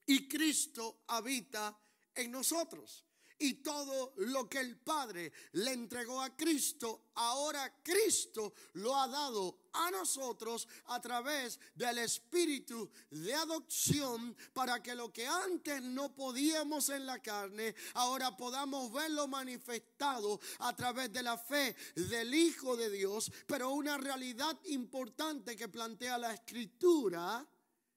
Y 0.06 0.28
Cristo 0.28 1.04
habita 1.08 1.78
en 2.16 2.32
nosotros 2.32 3.07
y 3.40 3.56
todo 3.56 4.14
lo 4.18 4.50
que 4.50 4.60
el 4.60 4.78
Padre 4.78 5.32
le 5.54 5.74
entregó 5.74 6.22
a 6.22 6.36
Cristo, 6.36 7.10
ahora 7.16 7.82
Cristo 7.84 8.54
lo 8.74 8.96
ha 8.96 9.08
dado 9.08 9.60
a 9.74 9.92
nosotros 9.92 10.68
a 10.86 11.00
través 11.02 11.60
del 11.76 12.00
Espíritu 12.00 12.90
de 13.12 13.34
adopción 13.34 14.36
para 14.54 14.82
que 14.82 14.96
lo 14.96 15.12
que 15.14 15.28
antes 15.28 15.82
no 15.82 16.16
podíamos 16.16 16.90
en 16.90 17.06
la 17.06 17.22
carne, 17.22 17.76
ahora 17.94 18.36
podamos 18.36 18.92
verlo 18.92 19.28
manifestado 19.28 20.40
a 20.60 20.76
través 20.76 21.12
de 21.14 21.24
la 21.24 21.38
fe 21.38 21.76
del 21.96 22.34
Hijo 22.34 22.76
de 22.76 22.90
Dios. 22.90 23.32
Pero 23.46 23.72
una 23.72 23.98
realidad 23.98 24.58
importante 24.66 25.56
que 25.56 25.70
plantea 25.70 26.18
la 26.18 26.34
Escritura 26.34 27.48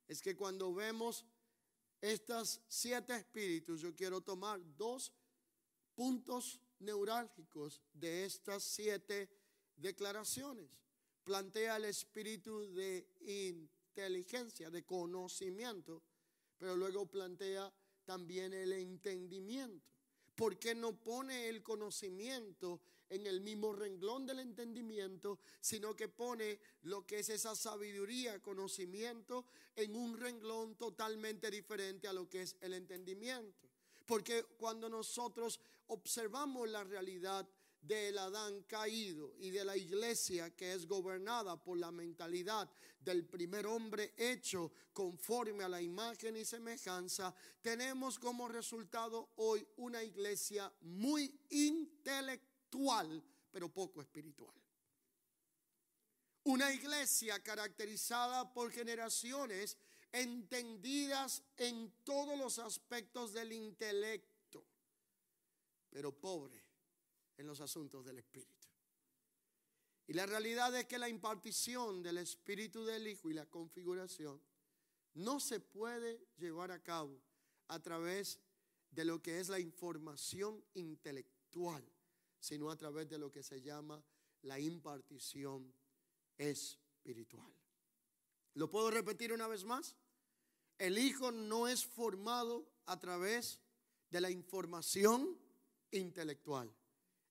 es 0.06 0.20
que 0.20 0.36
cuando 0.36 0.74
vemos 0.74 1.24
estos 2.00 2.60
siete 2.66 3.14
espíritus, 3.14 3.80
yo 3.80 3.94
quiero 3.94 4.20
tomar 4.22 4.60
dos 4.76 5.12
puntos 6.00 6.58
neurálgicos 6.78 7.82
de 7.92 8.24
estas 8.24 8.64
siete 8.64 9.28
declaraciones. 9.76 10.70
Plantea 11.24 11.76
el 11.76 11.84
espíritu 11.84 12.72
de 12.72 13.06
inteligencia, 13.20 14.70
de 14.70 14.82
conocimiento, 14.82 16.02
pero 16.56 16.74
luego 16.74 17.04
plantea 17.04 17.70
también 18.06 18.54
el 18.54 18.72
entendimiento. 18.72 19.90
¿por 20.34 20.58
qué 20.58 20.74
no 20.74 20.98
pone 20.98 21.50
el 21.50 21.62
conocimiento 21.62 22.80
en 23.10 23.26
el 23.26 23.42
mismo 23.42 23.74
renglón 23.74 24.24
del 24.24 24.38
entendimiento, 24.38 25.38
sino 25.60 25.94
que 25.94 26.08
pone 26.08 26.58
lo 26.84 27.06
que 27.06 27.18
es 27.18 27.28
esa 27.28 27.54
sabiduría, 27.54 28.40
conocimiento, 28.40 29.44
en 29.76 29.94
un 29.94 30.16
renglón 30.16 30.76
totalmente 30.76 31.50
diferente 31.50 32.08
a 32.08 32.14
lo 32.14 32.26
que 32.26 32.40
es 32.40 32.56
el 32.62 32.72
entendimiento? 32.72 33.69
Porque 34.10 34.42
cuando 34.58 34.88
nosotros 34.88 35.60
observamos 35.86 36.68
la 36.68 36.82
realidad 36.82 37.48
del 37.80 38.18
Adán 38.18 38.64
caído 38.64 39.36
y 39.38 39.50
de 39.50 39.64
la 39.64 39.76
iglesia 39.76 40.50
que 40.56 40.72
es 40.72 40.84
gobernada 40.84 41.62
por 41.62 41.78
la 41.78 41.92
mentalidad 41.92 42.68
del 42.98 43.24
primer 43.24 43.68
hombre 43.68 44.12
hecho 44.16 44.72
conforme 44.92 45.62
a 45.62 45.68
la 45.68 45.80
imagen 45.80 46.36
y 46.36 46.44
semejanza, 46.44 47.32
tenemos 47.62 48.18
como 48.18 48.48
resultado 48.48 49.30
hoy 49.36 49.64
una 49.76 50.02
iglesia 50.02 50.72
muy 50.80 51.32
intelectual, 51.50 53.22
pero 53.52 53.72
poco 53.72 54.02
espiritual. 54.02 54.56
Una 56.42 56.72
iglesia 56.72 57.40
caracterizada 57.44 58.52
por 58.52 58.72
generaciones 58.72 59.78
entendidas 60.12 61.42
en 61.56 61.92
todos 62.04 62.38
los 62.38 62.58
aspectos 62.58 63.32
del 63.32 63.52
intelecto, 63.52 64.64
pero 65.90 66.12
pobre 66.12 66.62
en 67.36 67.46
los 67.46 67.60
asuntos 67.60 68.04
del 68.04 68.18
Espíritu. 68.18 68.68
Y 70.06 70.12
la 70.12 70.26
realidad 70.26 70.74
es 70.74 70.86
que 70.86 70.98
la 70.98 71.08
impartición 71.08 72.02
del 72.02 72.18
Espíritu 72.18 72.84
del 72.84 73.06
Hijo 73.06 73.30
y 73.30 73.34
la 73.34 73.46
configuración 73.46 74.40
no 75.14 75.38
se 75.38 75.60
puede 75.60 76.26
llevar 76.36 76.72
a 76.72 76.82
cabo 76.82 77.20
a 77.68 77.80
través 77.80 78.40
de 78.90 79.04
lo 79.04 79.22
que 79.22 79.38
es 79.38 79.48
la 79.48 79.60
información 79.60 80.64
intelectual, 80.74 81.84
sino 82.40 82.70
a 82.70 82.76
través 82.76 83.08
de 83.08 83.18
lo 83.18 83.30
que 83.30 83.42
se 83.42 83.62
llama 83.62 84.02
la 84.42 84.58
impartición 84.58 85.72
espiritual. 86.36 87.52
¿Lo 88.54 88.68
puedo 88.68 88.90
repetir 88.90 89.32
una 89.32 89.46
vez 89.46 89.64
más? 89.64 89.94
El 90.80 90.96
Hijo 90.96 91.30
no 91.30 91.68
es 91.68 91.84
formado 91.84 92.66
a 92.86 92.98
través 92.98 93.60
de 94.10 94.18
la 94.18 94.30
información 94.30 95.38
intelectual. 95.90 96.74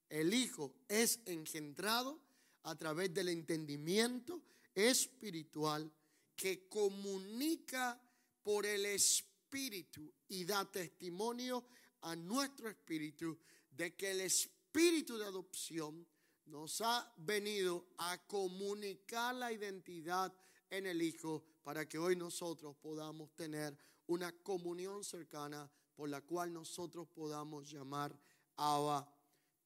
El 0.08 0.36
Hijo 0.36 0.76
es 0.88 1.20
engendrado 1.26 2.20
a 2.62 2.76
través 2.76 3.12
del 3.12 3.30
entendimiento 3.30 4.44
espiritual 4.76 5.92
que 6.36 6.70
comunica 6.70 8.00
por 8.44 8.68
el 8.68 8.86
Espíritu 8.86 10.14
y 10.28 10.46
da 10.46 10.72
testimonio 10.72 11.66
a 12.02 12.16
nuestro 12.16 12.70
espíritu 12.70 13.36
de 13.72 13.96
que 13.96 14.12
el 14.12 14.22
Espíritu 14.22 15.18
de 15.18 15.26
adopción 15.26 16.06
nos 16.46 16.82
ha 16.82 17.12
venido 17.18 17.88
a 17.98 18.28
comunicar 18.28 19.34
la 19.34 19.52
identidad 19.52 20.32
en 20.70 20.86
el 20.86 21.02
Hijo 21.02 21.44
para 21.64 21.88
que 21.88 21.98
hoy 21.98 22.16
nosotros 22.16 22.76
podamos 22.78 23.34
tener 23.36 23.78
una 24.08 24.32
comunión 24.32 25.04
cercana 25.04 25.70
por 25.96 26.10
la 26.10 26.22
cual 26.22 26.54
nosotros 26.54 27.08
podamos 27.08 27.70
llamar 27.70 28.18
Abba 28.56 29.08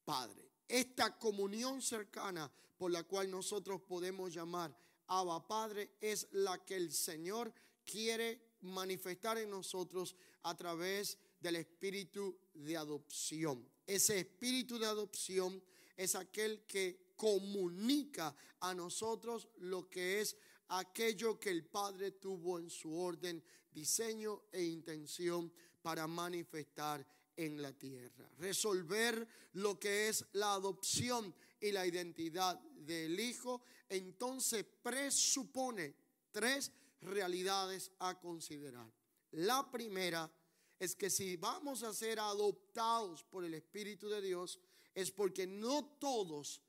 Padre. 0.04 0.50
Esta 0.68 1.18
comunión 1.18 1.80
cercana 1.80 2.50
por 2.76 2.90
la 2.90 3.04
cual 3.04 3.30
nosotros 3.30 3.80
podemos 3.82 4.32
llamar 4.32 4.76
Abba 5.06 5.46
Padre 5.46 5.92
es 6.00 6.28
la 6.32 6.64
que 6.64 6.76
el 6.76 6.92
Señor 6.92 7.52
quiere 7.84 8.54
manifestar 8.62 9.38
en 9.38 9.50
nosotros 9.50 10.16
a 10.42 10.56
través 10.56 11.18
del 11.40 11.56
espíritu 11.56 12.36
de 12.54 12.76
adopción. 12.76 13.68
Ese 13.86 14.20
espíritu 14.20 14.78
de 14.78 14.86
adopción 14.86 15.62
es 15.96 16.14
aquel 16.14 16.64
que 16.66 17.12
comunica 17.16 18.34
a 18.60 18.74
nosotros 18.74 19.48
lo 19.58 19.88
que 19.88 20.20
es 20.20 20.36
aquello 20.68 21.38
que 21.38 21.50
el 21.50 21.64
Padre 21.64 22.12
tuvo 22.12 22.58
en 22.58 22.70
su 22.70 22.96
orden, 22.96 23.42
diseño 23.70 24.44
e 24.52 24.62
intención 24.62 25.52
para 25.82 26.06
manifestar 26.06 27.06
en 27.36 27.60
la 27.60 27.72
tierra. 27.72 28.30
Resolver 28.38 29.26
lo 29.54 29.78
que 29.78 30.08
es 30.08 30.24
la 30.32 30.54
adopción 30.54 31.34
y 31.60 31.72
la 31.72 31.86
identidad 31.86 32.58
del 32.60 33.18
Hijo, 33.18 33.62
entonces 33.88 34.64
presupone 34.82 35.94
tres 36.30 36.72
realidades 37.00 37.90
a 37.98 38.18
considerar. 38.18 38.90
La 39.32 39.70
primera 39.70 40.30
es 40.78 40.94
que 40.94 41.10
si 41.10 41.36
vamos 41.36 41.82
a 41.82 41.92
ser 41.92 42.18
adoptados 42.20 43.24
por 43.24 43.44
el 43.44 43.54
Espíritu 43.54 44.08
de 44.08 44.20
Dios, 44.20 44.58
es 44.94 45.10
porque 45.10 45.46
no 45.46 45.96
todos 45.98 46.60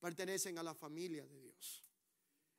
pertenecen 0.00 0.58
a 0.58 0.62
la 0.62 0.74
familia 0.74 1.26
de 1.26 1.40
Dios. 1.40 1.45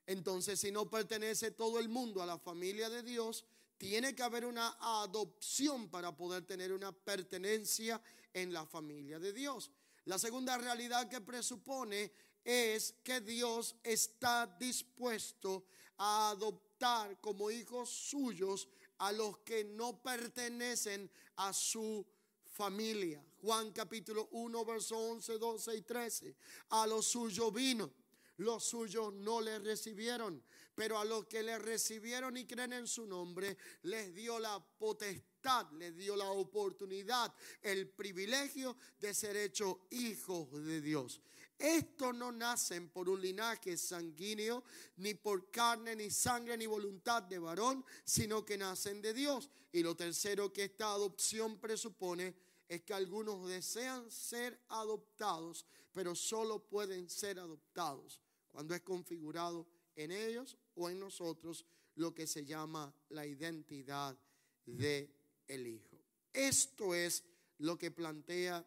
Entonces, 0.08 0.62
si 0.62 0.72
no 0.72 0.89
pertenece 0.89 1.51
todo 1.51 1.80
el 1.80 1.89
mundo 1.89 2.24
a 2.24 2.26
la 2.26 2.39
familia 2.39 2.89
de 2.89 3.03
Dios, 3.03 3.45
tiene 3.78 4.16
que 4.16 4.24
haber 4.24 4.45
una 4.45 4.78
adopción 4.80 5.89
para 5.89 6.16
poder 6.16 6.45
tener 6.45 6.72
una 6.72 6.93
pertenencia 6.93 8.01
en 8.34 8.53
la 8.53 8.66
familia 8.66 9.20
de 9.20 9.34
Dios. 9.34 9.70
La 10.05 10.18
segunda 10.18 10.58
realidad 10.58 11.10
que 11.10 11.20
presupone 11.20 12.12
es 12.43 12.95
que 13.03 13.20
Dios 13.20 13.76
está 13.84 14.47
dispuesto 14.58 15.66
a 15.97 16.30
adoptar 16.30 17.20
como 17.20 17.51
hijos 17.51 17.89
suyos 17.89 18.70
a 18.99 19.12
los 19.12 19.39
que 19.39 19.66
no 19.66 20.01
pertenecen 20.01 21.12
a 21.36 21.51
su 21.51 22.08
familia. 22.45 23.22
Juan 23.41 23.74
capítulo 23.74 24.30
1, 24.32 24.66
verso 24.66 24.97
11, 24.97 25.38
12 25.38 25.76
y 25.76 25.82
13. 25.82 26.36
A 26.70 26.88
lo 26.88 27.01
suyo 27.01 27.51
vino 27.51 27.91
los 28.38 28.64
suyos 28.64 29.14
no 29.14 29.42
le 29.42 29.60
recibieron, 29.60 30.44
pero 30.76 31.00
a 31.00 31.06
los 31.06 31.26
que 31.26 31.42
le 31.42 31.58
recibieron 31.58 32.38
y 32.38 32.46
creen 32.46 32.74
en 32.74 32.88
su 32.88 33.06
nombre, 33.08 33.58
les 33.84 34.14
dio 34.14 34.38
la 34.40 34.60
potestad, 34.60 35.72
les 35.72 35.96
dio 35.96 36.16
la 36.16 36.30
oportunidad, 36.30 37.34
el 37.62 37.90
privilegio 37.90 38.78
de 39.00 39.14
ser 39.14 39.36
hechos 39.38 39.78
hijos 39.90 40.52
de 40.52 40.82
Dios. 40.82 41.22
Estos 41.58 42.14
no 42.14 42.32
nacen 42.32 42.90
por 42.90 43.10
un 43.10 43.20
linaje 43.20 43.76
sanguíneo, 43.76 44.64
ni 44.98 45.16
por 45.16 45.50
carne, 45.50 45.96
ni 45.96 46.12
sangre, 46.12 46.56
ni 46.56 46.68
voluntad 46.68 47.24
de 47.24 47.40
varón, 47.40 47.84
sino 48.04 48.46
que 48.46 48.60
nacen 48.60 49.02
de 49.02 49.16
Dios. 49.16 49.50
Y 49.72 49.82
lo 49.82 49.96
tercero 49.96 50.54
que 50.54 50.66
esta 50.66 50.92
adopción 50.92 51.60
presupone 51.60 52.36
es 52.70 52.84
que 52.84 52.94
algunos 52.94 53.48
desean 53.48 54.12
ser 54.12 54.62
adoptados, 54.70 55.66
pero 55.92 56.14
solo 56.14 56.60
pueden 56.60 57.10
ser 57.10 57.40
adoptados 57.40 58.22
cuando 58.58 58.74
es 58.74 58.82
configurado 58.82 59.68
en 59.95 60.12
ellos 60.12 60.58
o 60.74 60.89
en 60.89 60.99
nosotros 60.99 61.64
lo 61.93 62.12
que 62.12 62.26
se 62.26 62.43
llama 62.43 62.91
la 63.10 63.24
identidad 63.24 64.18
de 64.66 65.14
el 65.47 65.68
Hijo. 65.68 66.01
Esto 66.34 66.95
es 66.95 67.24
lo 67.60 67.78
que 67.78 67.91
plantea 67.91 68.66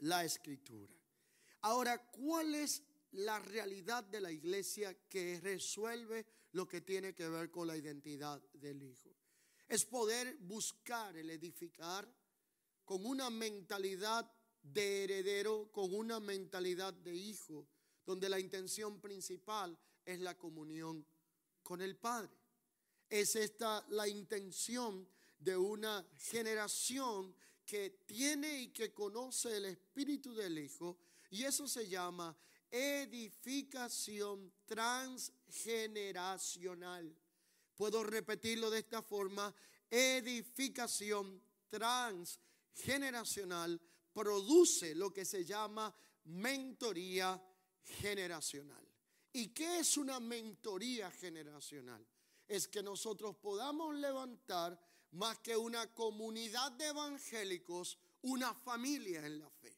la 0.00 0.24
escritura. 0.24 0.92
Ahora, 1.60 2.10
¿cuál 2.10 2.56
es 2.56 2.82
la 3.12 3.38
realidad 3.38 4.02
de 4.02 4.20
la 4.20 4.32
iglesia 4.32 4.92
que 5.08 5.38
resuelve 5.40 6.26
lo 6.50 6.66
que 6.66 6.80
tiene 6.80 7.14
que 7.14 7.28
ver 7.28 7.48
con 7.48 7.68
la 7.68 7.76
identidad 7.76 8.42
del 8.54 8.82
Hijo? 8.82 9.14
Es 9.68 9.84
poder 9.84 10.36
buscar 10.40 11.16
el 11.16 11.30
edificar 11.30 12.12
con 12.84 13.06
una 13.06 13.30
mentalidad 13.30 14.28
de 14.60 15.04
heredero, 15.04 15.70
con 15.70 15.94
una 15.94 16.18
mentalidad 16.18 16.92
de 16.92 17.14
hijo, 17.14 17.68
donde 18.06 18.28
la 18.28 18.40
intención 18.40 19.00
principal 19.00 19.76
es 20.04 20.20
la 20.20 20.38
comunión 20.38 21.04
con 21.62 21.80
el 21.82 21.96
Padre. 21.96 22.30
Es 23.10 23.36
esta 23.36 23.84
la 23.90 24.08
intención 24.08 25.06
de 25.38 25.54
una 25.56 26.04
generación 26.16 27.36
que 27.64 28.02
tiene 28.06 28.62
y 28.62 28.68
que 28.68 28.92
conoce 28.94 29.56
el 29.56 29.64
Espíritu 29.66 30.34
del 30.34 30.58
Hijo 30.58 30.98
y 31.30 31.42
eso 31.42 31.68
se 31.68 31.88
llama 31.88 32.36
edificación 32.70 34.52
transgeneracional. 34.64 37.14
Puedo 37.74 38.04
repetirlo 38.04 38.70
de 38.70 38.78
esta 38.78 39.02
forma, 39.02 39.52
edificación 39.90 41.42
transgeneracional 41.68 43.80
produce 44.12 44.94
lo 44.94 45.12
que 45.12 45.24
se 45.24 45.44
llama 45.44 45.92
mentoría 46.24 47.42
generacional. 47.86 48.86
¿Y 49.32 49.48
qué 49.48 49.80
es 49.80 49.96
una 49.96 50.20
mentoría 50.20 51.10
generacional? 51.10 52.06
Es 52.48 52.68
que 52.68 52.82
nosotros 52.82 53.36
podamos 53.36 53.94
levantar 53.94 54.80
más 55.12 55.38
que 55.38 55.56
una 55.56 55.92
comunidad 55.94 56.72
de 56.72 56.86
evangélicos, 56.86 57.98
una 58.22 58.54
familia 58.54 59.26
en 59.26 59.40
la 59.40 59.50
fe. 59.50 59.76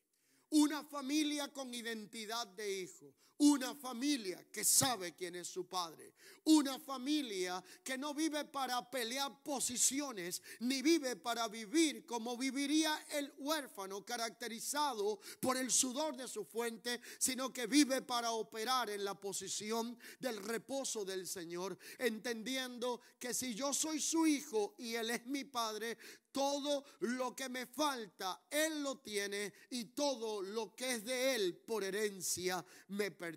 Una 0.51 0.85
familia 0.85 1.53
con 1.53 1.73
identidad 1.75 2.47
de 2.47 2.81
hijo. 2.83 3.15
Una 3.39 3.73
familia 3.77 4.45
que 4.51 4.65
sabe 4.65 5.15
quién 5.15 5.37
es 5.37 5.47
su 5.47 5.69
padre. 5.69 6.13
Una 6.45 6.79
familia 6.79 7.63
que 7.85 7.97
no 7.97 8.13
vive 8.13 8.45
para 8.47 8.91
pelear 8.91 9.43
posiciones, 9.45 10.43
ni 10.61 10.83
vive 10.83 11.15
para 11.15 11.47
vivir 11.47 12.05
como 12.05 12.37
viviría 12.37 12.99
el 13.13 13.33
huérfano, 13.39 14.05
caracterizado 14.05 15.21
por 15.41 15.57
el 15.57 15.71
sudor 15.71 16.17
de 16.17 16.27
su 16.27 16.45
fuente, 16.45 17.01
sino 17.19 17.53
que 17.53 17.67
vive 17.67 18.03
para 18.03 18.33
operar 18.33 18.91
en 18.91 19.05
la 19.05 19.15
posición 19.15 19.97
del 20.19 20.43
reposo 20.43 21.05
del 21.05 21.27
Señor, 21.27 21.79
entendiendo 21.99 23.01
que 23.21 23.35
si 23.35 23.55
yo 23.55 23.73
soy 23.73 24.01
su 24.01 24.27
hijo 24.27 24.75
y 24.79 24.95
Él 24.95 25.11
es 25.11 25.27
mi 25.27 25.45
padre, 25.45 25.97
todo 26.33 26.85
lo 27.01 27.35
que 27.35 27.49
me 27.49 27.67
falta, 27.67 28.47
Él 28.51 28.83
lo 28.83 28.99
tiene 28.99 29.53
y 29.71 29.87
todo 29.87 30.43
lo 30.43 30.75
que 30.75 30.95
es 30.95 31.05
de 31.05 31.35
Él 31.35 31.57
por 31.57 31.85
herencia 31.85 32.65
me 32.89 33.11
pertenece. 33.11 33.28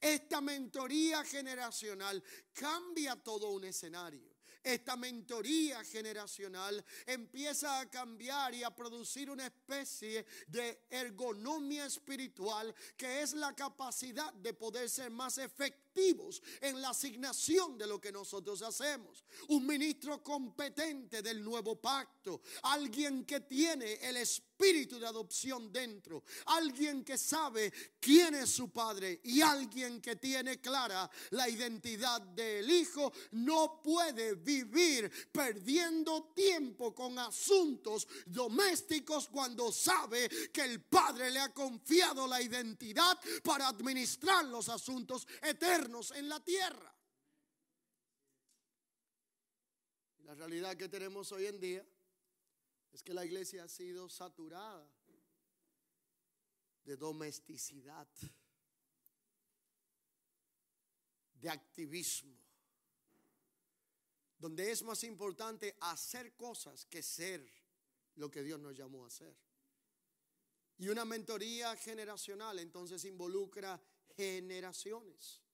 Esta 0.00 0.40
mentoría 0.40 1.24
generacional 1.24 2.22
cambia 2.52 3.16
todo 3.16 3.50
un 3.50 3.64
escenario. 3.64 4.36
Esta 4.62 4.96
mentoría 4.96 5.84
generacional 5.84 6.84
empieza 7.06 7.78
a 7.78 7.88
cambiar 7.88 8.52
y 8.52 8.64
a 8.64 8.74
producir 8.74 9.30
una 9.30 9.46
especie 9.46 10.26
de 10.48 10.86
ergonomia 10.90 11.86
espiritual 11.86 12.74
que 12.96 13.22
es 13.22 13.34
la 13.34 13.54
capacidad 13.54 14.32
de 14.32 14.54
poder 14.54 14.90
ser 14.90 15.12
más 15.12 15.38
efectivos 15.96 16.42
en 16.60 16.80
la 16.80 16.90
asignación 16.90 17.78
de 17.78 17.86
lo 17.86 18.00
que 18.00 18.12
nosotros 18.12 18.62
hacemos. 18.62 19.24
Un 19.48 19.66
ministro 19.66 20.22
competente 20.22 21.22
del 21.22 21.42
nuevo 21.42 21.80
pacto, 21.80 22.42
alguien 22.62 23.24
que 23.24 23.40
tiene 23.40 23.94
el 24.02 24.16
espíritu 24.16 24.98
de 24.98 25.06
adopción 25.06 25.72
dentro. 25.72 26.22
Alguien 26.46 27.04
que 27.04 27.18
sabe 27.18 27.72
quién 28.00 28.34
es 28.34 28.50
su 28.50 28.70
padre 28.70 29.20
y 29.24 29.40
alguien 29.40 30.00
que 30.00 30.16
tiene 30.16 30.60
clara 30.60 31.10
la 31.30 31.48
identidad 31.48 32.20
del 32.20 32.70
hijo 32.70 33.12
no 33.32 33.80
puede 33.82 34.34
vivir 34.34 35.10
perdiendo 35.30 36.32
tiempo 36.34 36.94
con 36.94 37.18
asuntos 37.18 38.06
domésticos 38.26 39.28
cuando 39.28 39.70
sabe 39.70 40.28
que 40.52 40.62
el 40.62 40.82
padre 40.82 41.30
le 41.30 41.40
ha 41.40 41.52
confiado 41.52 42.26
la 42.26 42.40
identidad 42.40 43.18
para 43.42 43.68
administrar 43.68 44.44
los 44.46 44.68
asuntos 44.68 45.26
eternos 45.42 45.85
en 45.86 46.28
la 46.28 46.42
tierra. 46.42 46.92
La 50.24 50.34
realidad 50.34 50.76
que 50.76 50.88
tenemos 50.88 51.30
hoy 51.30 51.46
en 51.46 51.60
día 51.60 51.86
es 52.92 53.02
que 53.04 53.14
la 53.14 53.24
iglesia 53.24 53.64
ha 53.64 53.68
sido 53.68 54.08
saturada 54.08 54.84
de 56.82 56.96
domesticidad, 56.96 58.08
de 61.34 61.48
activismo, 61.48 62.36
donde 64.38 64.72
es 64.72 64.82
más 64.82 65.04
importante 65.04 65.76
hacer 65.82 66.34
cosas 66.34 66.84
que 66.86 67.02
ser 67.02 67.48
lo 68.16 68.28
que 68.28 68.42
Dios 68.42 68.58
nos 68.58 68.76
llamó 68.76 69.04
a 69.04 69.08
hacer. 69.08 69.36
Y 70.78 70.88
una 70.88 71.04
mentoría 71.04 71.76
generacional 71.76 72.58
entonces 72.58 73.04
involucra 73.04 73.80
generaciones. 74.16 75.45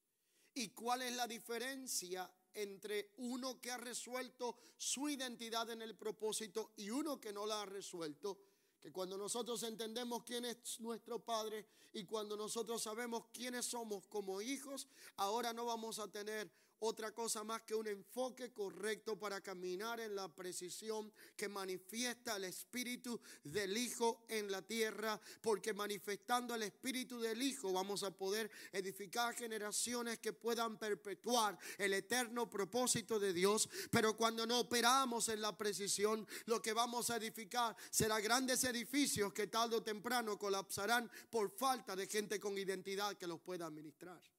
¿Y 0.54 0.68
cuál 0.70 1.02
es 1.02 1.14
la 1.16 1.26
diferencia 1.26 2.30
entre 2.54 3.12
uno 3.18 3.60
que 3.60 3.70
ha 3.70 3.76
resuelto 3.76 4.56
su 4.76 5.08
identidad 5.08 5.70
en 5.70 5.82
el 5.82 5.96
propósito 5.96 6.72
y 6.76 6.90
uno 6.90 7.20
que 7.20 7.32
no 7.32 7.46
la 7.46 7.62
ha 7.62 7.66
resuelto. 7.66 8.38
Que 8.80 8.90
cuando 8.90 9.16
nosotros 9.16 9.62
entendemos 9.62 10.24
quién 10.24 10.44
es 10.44 10.80
nuestro 10.80 11.20
Padre 11.20 11.66
y 11.92 12.04
cuando 12.04 12.36
nosotros 12.36 12.82
sabemos 12.82 13.26
quiénes 13.32 13.66
somos 13.66 14.06
como 14.08 14.42
hijos, 14.42 14.88
ahora 15.16 15.52
no 15.52 15.66
vamos 15.66 16.00
a 16.00 16.10
tener 16.10 16.50
otra 16.84 17.12
cosa 17.12 17.44
más 17.44 17.62
que 17.62 17.74
un 17.74 17.86
enfoque 17.86 18.52
correcto 18.52 19.16
para 19.16 19.40
caminar 19.40 20.00
en 20.00 20.16
la 20.16 20.28
precisión 20.28 21.12
que 21.36 21.48
manifiesta 21.48 22.36
el 22.36 22.44
Espíritu 22.44 23.20
del 23.44 23.76
Hijo 23.76 24.24
en 24.28 24.50
la 24.50 24.62
tierra, 24.62 25.20
porque 25.40 25.72
manifestando 25.72 26.56
el 26.56 26.64
Espíritu 26.64 27.20
del 27.20 27.40
Hijo 27.40 27.72
vamos 27.72 28.02
a 28.02 28.10
poder 28.10 28.50
edificar 28.72 29.34
generaciones 29.34 30.18
que 30.18 30.32
puedan 30.32 30.76
perpetuar 30.76 31.56
el 31.78 31.94
eterno 31.94 32.50
propósito 32.50 33.20
de 33.20 33.32
Dios, 33.32 33.68
pero 33.90 34.16
cuando 34.16 34.44
no 34.44 34.60
operamos 34.60 35.28
en 35.28 35.40
la 35.40 35.56
precisión, 35.56 36.26
lo 36.46 36.60
que 36.60 36.72
vamos 36.72 37.10
a 37.10 37.16
edificar 37.16 37.76
será 37.90 38.20
grandes 38.20 38.64
edificios 38.64 39.32
que 39.32 39.46
tarde 39.46 39.76
o 39.76 39.82
temprano 39.82 40.36
colapsarán 40.36 41.08
por 41.30 41.48
falta 41.50 41.94
de 41.94 42.08
gente 42.08 42.40
con 42.40 42.58
identidad 42.58 43.16
que 43.16 43.28
los 43.28 43.40
pueda 43.40 43.66
administrar. 43.66 44.31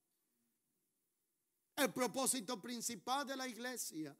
El 1.75 1.91
propósito 1.91 2.61
principal 2.61 3.25
de 3.25 3.35
la 3.35 3.47
iglesia 3.47 4.15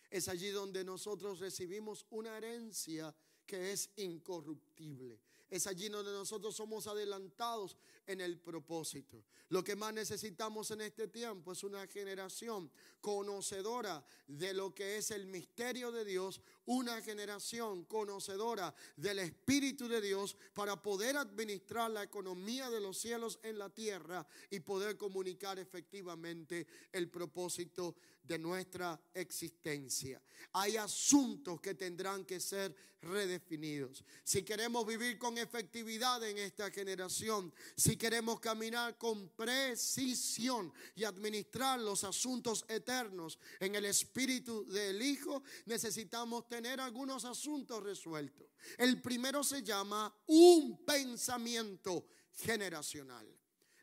Es 0.10 0.30
allí 0.30 0.50
donde 0.50 0.86
nosotros 0.86 1.40
recibimos 1.40 2.06
una 2.10 2.38
herencia 2.38 3.14
que 3.46 3.74
es 3.74 3.90
incorruptible. 3.98 5.20
Es 5.50 5.68
allí 5.68 5.90
donde 5.90 6.12
nosotros 6.12 6.56
somos 6.56 6.88
adelantados 6.88 7.78
en 8.08 8.22
el 8.22 8.40
propósito. 8.40 9.24
Lo 9.50 9.64
que 9.64 9.76
más 9.76 9.94
necesitamos 9.94 10.72
en 10.72 10.82
este 10.82 11.08
tiempo 11.08 11.52
es 11.52 11.64
una 11.64 11.86
generación 11.88 12.72
conocedora 13.00 14.04
de 14.28 14.54
lo 14.54 14.74
que 14.74 14.98
es 14.98 15.12
el 15.12 15.28
misterio 15.28 15.92
de 15.92 16.04
Dios, 16.04 16.42
una 16.66 17.00
generación 17.02 17.86
conocedora 17.86 18.74
del 18.98 19.20
Espíritu 19.20 19.88
de 19.88 20.02
Dios 20.02 20.36
para 20.54 20.82
poder 20.82 21.16
administrar 21.18 21.92
la 21.92 22.04
economía 22.04 22.70
de 22.72 22.82
los 22.82 22.98
cielos 22.98 23.40
en 23.44 23.60
la 23.60 23.70
tierra 23.70 24.26
y 24.50 24.62
poder 24.62 24.98
comunicar 24.98 25.60
efectivamente 25.60 26.66
el 26.92 27.10
propósito 27.10 27.96
de 28.24 28.40
nuestra 28.40 29.00
existencia. 29.14 30.22
Hay 30.54 30.78
asuntos 30.78 31.62
que 31.62 31.76
tendrán 31.76 32.26
que 32.26 32.40
ser 32.40 32.76
redefinidos. 33.02 34.04
Si 34.24 34.44
queremos 34.44 34.86
vivir 34.86 35.18
con 35.18 35.35
efectividad 35.38 36.24
en 36.24 36.38
esta 36.38 36.70
generación, 36.72 37.54
si 37.76 37.98
queremos 37.98 38.40
caminar 38.40 38.98
con 38.98 39.30
precisión 39.30 40.74
y 40.96 41.04
administrar 41.04 41.80
los 41.80 42.04
asuntos 42.04 42.66
eternos 42.68 43.40
en 43.60 43.76
el 43.76 43.86
espíritu 43.86 44.66
del 44.66 45.02
Hijo, 45.02 45.44
necesitamos 45.66 46.48
tener 46.48 46.80
algunos 46.80 47.26
asuntos 47.26 47.84
resueltos. 47.84 48.48
El 48.78 49.02
primero 49.02 49.44
se 49.44 49.64
llama 49.64 50.14
un 50.28 50.86
pensamiento 50.86 52.08
generacional. 52.34 53.28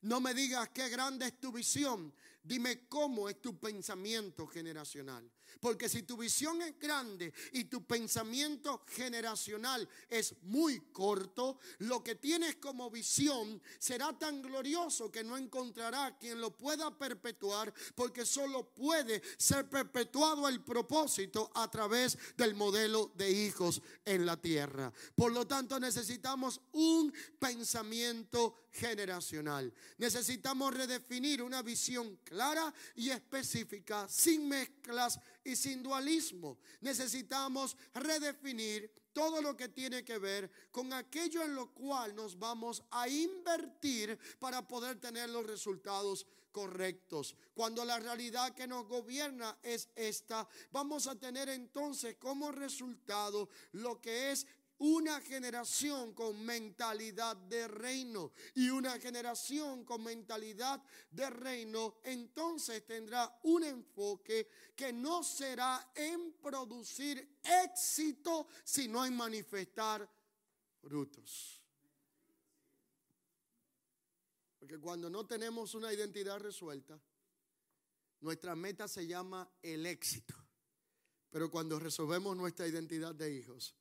No 0.03 0.21
me 0.21 0.35
digas 0.35 0.71
qué 0.71 0.89
grande 0.89 1.27
es 1.27 1.41
tu 1.41 1.53
visión, 1.53 2.13
Dime 2.45 2.89
cómo 2.89 3.29
es 3.29 3.41
tu 3.41 3.59
pensamiento 3.59 4.47
generacional. 4.49 5.31
Porque 5.61 5.89
si 5.89 6.03
tu 6.03 6.17
visión 6.17 6.61
es 6.63 6.79
grande 6.79 7.33
y 7.53 7.65
tu 7.65 7.85
pensamiento 7.85 8.85
generacional 8.87 9.89
es 10.09 10.35
muy 10.43 10.81
corto, 10.93 11.59
lo 11.79 12.03
que 12.03 12.17
tienes 12.17 12.57
como 12.57 12.91
visión 12.91 13.61
será 13.79 14.19
tan 14.19 14.43
glorioso 14.43 15.11
que 15.11 15.25
no 15.25 15.37
encontrará 15.37 16.17
quien 16.19 16.41
lo 16.41 16.57
pueda 16.57 16.97
perpetuar, 16.97 17.73
porque 17.95 18.25
solo 18.25 18.73
puede 18.75 19.23
ser 19.37 19.69
perpetuado 19.69 20.49
el 20.49 20.63
propósito 20.63 21.51
a 21.55 21.71
través 21.71 22.19
del 22.37 22.55
modelo 22.55 23.13
de 23.15 23.31
hijos 23.31 23.83
en 24.05 24.27
la 24.27 24.41
tierra. 24.41 24.93
Por 25.15 25.33
lo 25.33 25.47
tanto, 25.47 25.79
necesitamos 25.79 26.61
un 26.73 27.13
pensamiento 27.39 28.63
generacional. 28.73 29.73
Necesitamos 29.99 30.75
redefinir 30.75 31.43
una 31.43 31.63
visión 31.63 32.17
clara 32.25 32.73
y 32.97 33.11
específica, 33.11 34.09
sin 34.09 34.49
mezclas 34.49 35.21
y 35.45 35.57
sin 35.57 35.83
dualismo. 35.83 36.59
Necesitamos 36.81 37.77
redefinir 37.95 38.91
todo 39.13 39.43
lo 39.43 39.57
que 39.57 39.69
tiene 39.69 40.05
que 40.05 40.19
ver 40.19 40.51
con 40.71 40.93
aquello 40.93 41.43
en 41.43 41.55
lo 41.55 41.73
cual 41.73 42.15
nos 42.15 42.39
vamos 42.39 42.83
a 42.91 43.09
invertir 43.09 44.19
para 44.39 44.67
poder 44.67 45.01
tener 45.01 45.29
los 45.31 45.47
resultados 45.47 46.27
correctos. 46.51 47.35
Cuando 47.55 47.85
la 47.85 47.99
realidad 47.99 48.55
que 48.55 48.67
nos 48.67 48.87
gobierna 48.87 49.59
es 49.63 49.89
esta, 49.97 50.47
vamos 50.71 51.07
a 51.07 51.19
tener 51.19 51.49
entonces 51.49 52.17
como 52.17 52.53
resultado 52.53 53.49
lo 53.73 54.01
que 54.01 54.33
es 54.33 54.47
una 54.83 55.21
generación 55.21 56.13
con 56.13 56.45
mentalidad 56.45 57.37
de 57.37 57.69
reino 57.69 58.33
y 58.57 58.69
una 58.69 58.99
generación 58.99 59.85
con 59.85 60.03
mentalidad 60.03 60.83
de 61.09 61.31
reino 61.31 62.01
entonces 62.03 62.85
tendrá 62.85 63.39
un 63.45 63.63
enfoque 63.63 64.49
que 64.75 64.93
no 64.93 65.23
será 65.23 65.93
en 65.95 66.33
producir 66.43 67.39
éxito 67.65 68.49
sino 68.65 69.07
en 69.07 69.17
manifestar 69.17 70.09
frutos. 70.81 71.63
Porque 74.59 74.81
cuando 74.81 75.09
no 75.09 75.25
tenemos 75.27 75.77
una 75.77 75.93
identidad 75.93 76.41
resuelta, 76.41 77.01
nuestra 78.21 78.57
meta 78.57 78.89
se 78.89 79.07
llama 79.07 79.49
el 79.63 79.87
éxito. 79.87 80.35
Pero 81.31 81.51
cuando 81.53 81.79
resolvemos 81.79 82.37
nuestra 82.37 82.67
identidad 82.67 83.15
de 83.15 83.33
hijos, 83.33 83.77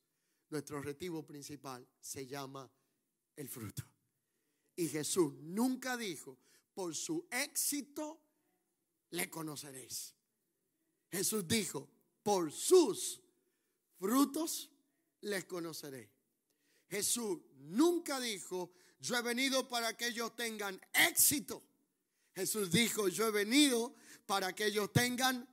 nuestro 0.52 0.78
objetivo 0.78 1.26
principal 1.26 1.88
se 1.98 2.26
llama 2.26 2.70
el 3.34 3.48
fruto. 3.48 3.82
Y 4.76 4.86
Jesús 4.88 5.32
nunca 5.40 5.96
dijo, 5.96 6.38
por 6.74 6.94
su 6.94 7.26
éxito 7.30 8.20
le 9.10 9.28
conoceréis. 9.30 10.14
Jesús 11.10 11.48
dijo, 11.48 11.88
por 12.22 12.52
sus 12.52 13.20
frutos 13.98 14.70
les 15.22 15.44
conoceré. 15.46 16.10
Jesús 16.88 17.38
nunca 17.56 18.20
dijo, 18.20 18.72
yo 19.00 19.16
he 19.16 19.22
venido 19.22 19.66
para 19.68 19.96
que 19.96 20.08
ellos 20.08 20.36
tengan 20.36 20.80
éxito. 20.92 21.62
Jesús 22.34 22.70
dijo, 22.70 23.08
yo 23.08 23.28
he 23.28 23.30
venido 23.30 23.94
para 24.26 24.54
que 24.54 24.66
ellos 24.66 24.92
tengan 24.92 25.48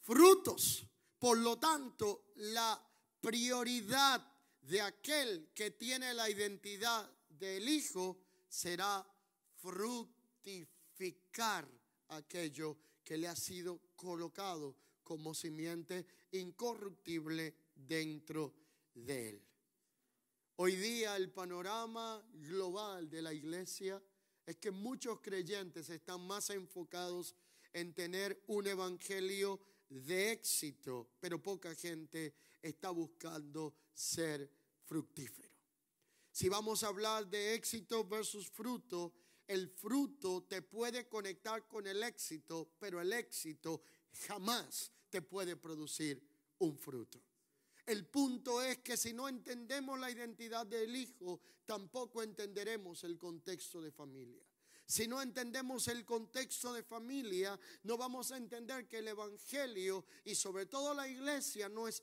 frutos. 0.00 0.84
Por 1.18 1.38
lo 1.38 1.58
tanto, 1.58 2.32
la 2.36 2.80
prioridad 3.20 4.29
de 4.62 4.80
aquel 4.80 5.50
que 5.54 5.70
tiene 5.72 6.14
la 6.14 6.28
identidad 6.30 7.10
del 7.28 7.68
Hijo 7.68 8.18
será 8.48 9.06
fructificar 9.56 10.70
aquello 12.08 12.76
que 13.04 13.16
le 13.16 13.28
ha 13.28 13.36
sido 13.36 13.80
colocado 13.96 14.76
como 15.02 15.34
simiente 15.34 16.06
incorruptible 16.32 17.54
dentro 17.74 18.54
de 18.94 19.30
él. 19.30 19.42
Hoy 20.56 20.76
día 20.76 21.16
el 21.16 21.30
panorama 21.30 22.22
global 22.34 23.08
de 23.08 23.22
la 23.22 23.32
iglesia 23.32 24.02
es 24.44 24.56
que 24.56 24.70
muchos 24.70 25.20
creyentes 25.20 25.88
están 25.88 26.20
más 26.26 26.50
enfocados 26.50 27.34
en 27.72 27.94
tener 27.94 28.42
un 28.48 28.66
evangelio 28.66 29.60
de 29.88 30.32
éxito, 30.32 31.08
pero 31.18 31.42
poca 31.42 31.74
gente 31.74 32.34
está 32.60 32.90
buscando 32.90 33.74
ser 34.00 34.50
fructífero. 34.86 35.50
Si 36.32 36.48
vamos 36.48 36.82
a 36.82 36.88
hablar 36.88 37.28
de 37.28 37.54
éxito 37.54 38.04
versus 38.04 38.48
fruto, 38.48 39.12
el 39.46 39.68
fruto 39.68 40.44
te 40.44 40.62
puede 40.62 41.08
conectar 41.08 41.66
con 41.66 41.86
el 41.86 42.02
éxito, 42.02 42.72
pero 42.78 43.00
el 43.00 43.12
éxito 43.12 43.82
jamás 44.26 44.90
te 45.10 45.20
puede 45.20 45.56
producir 45.56 46.22
un 46.58 46.78
fruto. 46.78 47.20
El 47.84 48.06
punto 48.06 48.62
es 48.62 48.78
que 48.78 48.96
si 48.96 49.12
no 49.12 49.28
entendemos 49.28 49.98
la 49.98 50.10
identidad 50.10 50.66
del 50.66 50.94
hijo, 50.94 51.40
tampoco 51.66 52.22
entenderemos 52.22 53.04
el 53.04 53.18
contexto 53.18 53.82
de 53.82 53.90
familia. 53.90 54.42
Si 54.86 55.06
no 55.06 55.20
entendemos 55.20 55.88
el 55.88 56.04
contexto 56.04 56.72
de 56.72 56.82
familia, 56.82 57.58
no 57.84 57.96
vamos 57.96 58.32
a 58.32 58.36
entender 58.36 58.88
que 58.88 58.98
el 58.98 59.08
Evangelio 59.08 60.04
y 60.24 60.34
sobre 60.34 60.66
todo 60.66 60.94
la 60.94 61.06
iglesia 61.06 61.68
no 61.68 61.86
es 61.86 62.02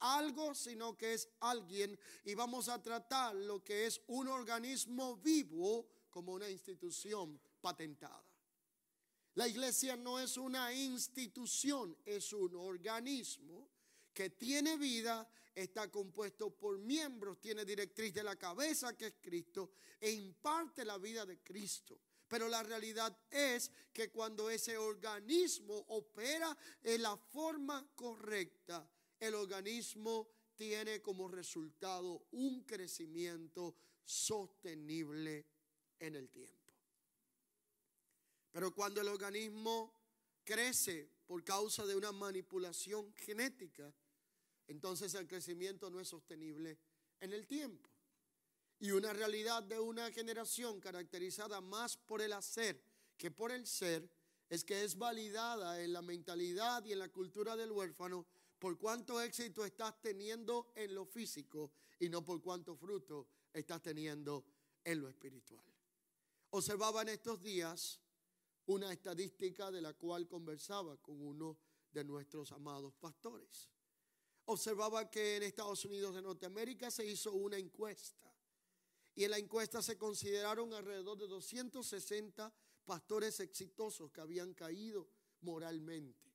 algo, 0.00 0.54
sino 0.54 0.96
que 0.96 1.14
es 1.14 1.28
alguien 1.40 1.98
y 2.24 2.34
vamos 2.34 2.68
a 2.68 2.82
tratar 2.82 3.34
lo 3.34 3.62
que 3.62 3.86
es 3.86 4.00
un 4.08 4.28
organismo 4.28 5.16
vivo 5.16 5.86
como 6.10 6.32
una 6.32 6.48
institución 6.48 7.40
patentada. 7.60 8.24
La 9.34 9.46
iglesia 9.46 9.96
no 9.96 10.18
es 10.18 10.36
una 10.36 10.72
institución, 10.72 11.96
es 12.04 12.32
un 12.32 12.56
organismo 12.56 13.68
que 14.12 14.30
tiene 14.30 14.76
vida, 14.76 15.28
está 15.54 15.88
compuesto 15.90 16.50
por 16.50 16.78
miembros, 16.78 17.40
tiene 17.40 17.64
directriz 17.64 18.12
de 18.12 18.24
la 18.24 18.34
cabeza 18.36 18.96
que 18.96 19.06
es 19.06 19.14
Cristo 19.20 19.70
e 20.00 20.10
imparte 20.10 20.84
la 20.84 20.98
vida 20.98 21.24
de 21.24 21.38
Cristo. 21.38 22.00
Pero 22.26 22.48
la 22.48 22.62
realidad 22.62 23.16
es 23.30 23.70
que 23.92 24.10
cuando 24.10 24.50
ese 24.50 24.76
organismo 24.76 25.84
opera 25.88 26.56
en 26.82 27.02
la 27.02 27.16
forma 27.16 27.88
correcta, 27.94 28.86
el 29.20 29.34
organismo 29.34 30.28
tiene 30.54 31.00
como 31.00 31.28
resultado 31.28 32.26
un 32.32 32.64
crecimiento 32.64 33.76
sostenible 34.04 35.46
en 35.98 36.16
el 36.16 36.28
tiempo. 36.30 36.74
Pero 38.50 38.74
cuando 38.74 39.00
el 39.00 39.08
organismo 39.08 39.94
crece 40.42 41.10
por 41.26 41.44
causa 41.44 41.84
de 41.84 41.94
una 41.94 42.10
manipulación 42.10 43.12
genética, 43.14 43.94
entonces 44.66 45.14
el 45.14 45.28
crecimiento 45.28 45.90
no 45.90 46.00
es 46.00 46.08
sostenible 46.08 46.78
en 47.20 47.32
el 47.32 47.46
tiempo. 47.46 47.90
Y 48.80 48.92
una 48.92 49.12
realidad 49.12 49.62
de 49.62 49.78
una 49.78 50.10
generación 50.10 50.80
caracterizada 50.80 51.60
más 51.60 51.96
por 51.96 52.22
el 52.22 52.32
hacer 52.32 52.82
que 53.16 53.30
por 53.30 53.50
el 53.50 53.66
ser 53.66 54.08
es 54.48 54.64
que 54.64 54.84
es 54.84 54.96
validada 54.96 55.82
en 55.82 55.92
la 55.92 56.00
mentalidad 56.00 56.84
y 56.84 56.92
en 56.92 57.00
la 57.00 57.08
cultura 57.08 57.56
del 57.56 57.72
huérfano 57.72 58.26
por 58.58 58.78
cuánto 58.78 59.20
éxito 59.20 59.64
estás 59.64 60.00
teniendo 60.00 60.72
en 60.74 60.94
lo 60.94 61.04
físico 61.04 61.72
y 61.98 62.08
no 62.08 62.24
por 62.24 62.40
cuánto 62.40 62.76
fruto 62.76 63.28
estás 63.52 63.82
teniendo 63.82 64.44
en 64.84 65.00
lo 65.00 65.08
espiritual. 65.08 65.64
Observaba 66.50 67.02
en 67.02 67.10
estos 67.10 67.42
días 67.42 68.00
una 68.66 68.92
estadística 68.92 69.70
de 69.70 69.80
la 69.80 69.94
cual 69.94 70.26
conversaba 70.26 70.96
con 70.98 71.20
uno 71.20 71.58
de 71.90 72.04
nuestros 72.04 72.52
amados 72.52 72.94
pastores. 72.94 73.70
Observaba 74.46 75.10
que 75.10 75.36
en 75.36 75.42
Estados 75.42 75.84
Unidos 75.84 76.14
de 76.14 76.22
Norteamérica 76.22 76.90
se 76.90 77.06
hizo 77.06 77.32
una 77.32 77.58
encuesta 77.58 78.32
y 79.14 79.24
en 79.24 79.32
la 79.32 79.38
encuesta 79.38 79.82
se 79.82 79.98
consideraron 79.98 80.72
alrededor 80.72 81.18
de 81.18 81.26
260 81.26 82.52
pastores 82.84 83.40
exitosos 83.40 84.10
que 84.10 84.20
habían 84.20 84.54
caído 84.54 85.08
moralmente. 85.40 86.27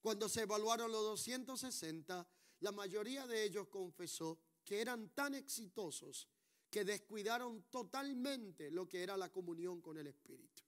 Cuando 0.00 0.28
se 0.28 0.42
evaluaron 0.42 0.92
los 0.92 1.02
260, 1.02 2.26
la 2.60 2.72
mayoría 2.72 3.26
de 3.26 3.44
ellos 3.44 3.68
confesó 3.68 4.38
que 4.64 4.80
eran 4.80 5.10
tan 5.10 5.34
exitosos 5.34 6.28
que 6.70 6.84
descuidaron 6.84 7.64
totalmente 7.70 8.70
lo 8.70 8.88
que 8.88 9.02
era 9.02 9.16
la 9.16 9.30
comunión 9.30 9.80
con 9.80 9.96
el 9.98 10.06
Espíritu. 10.06 10.62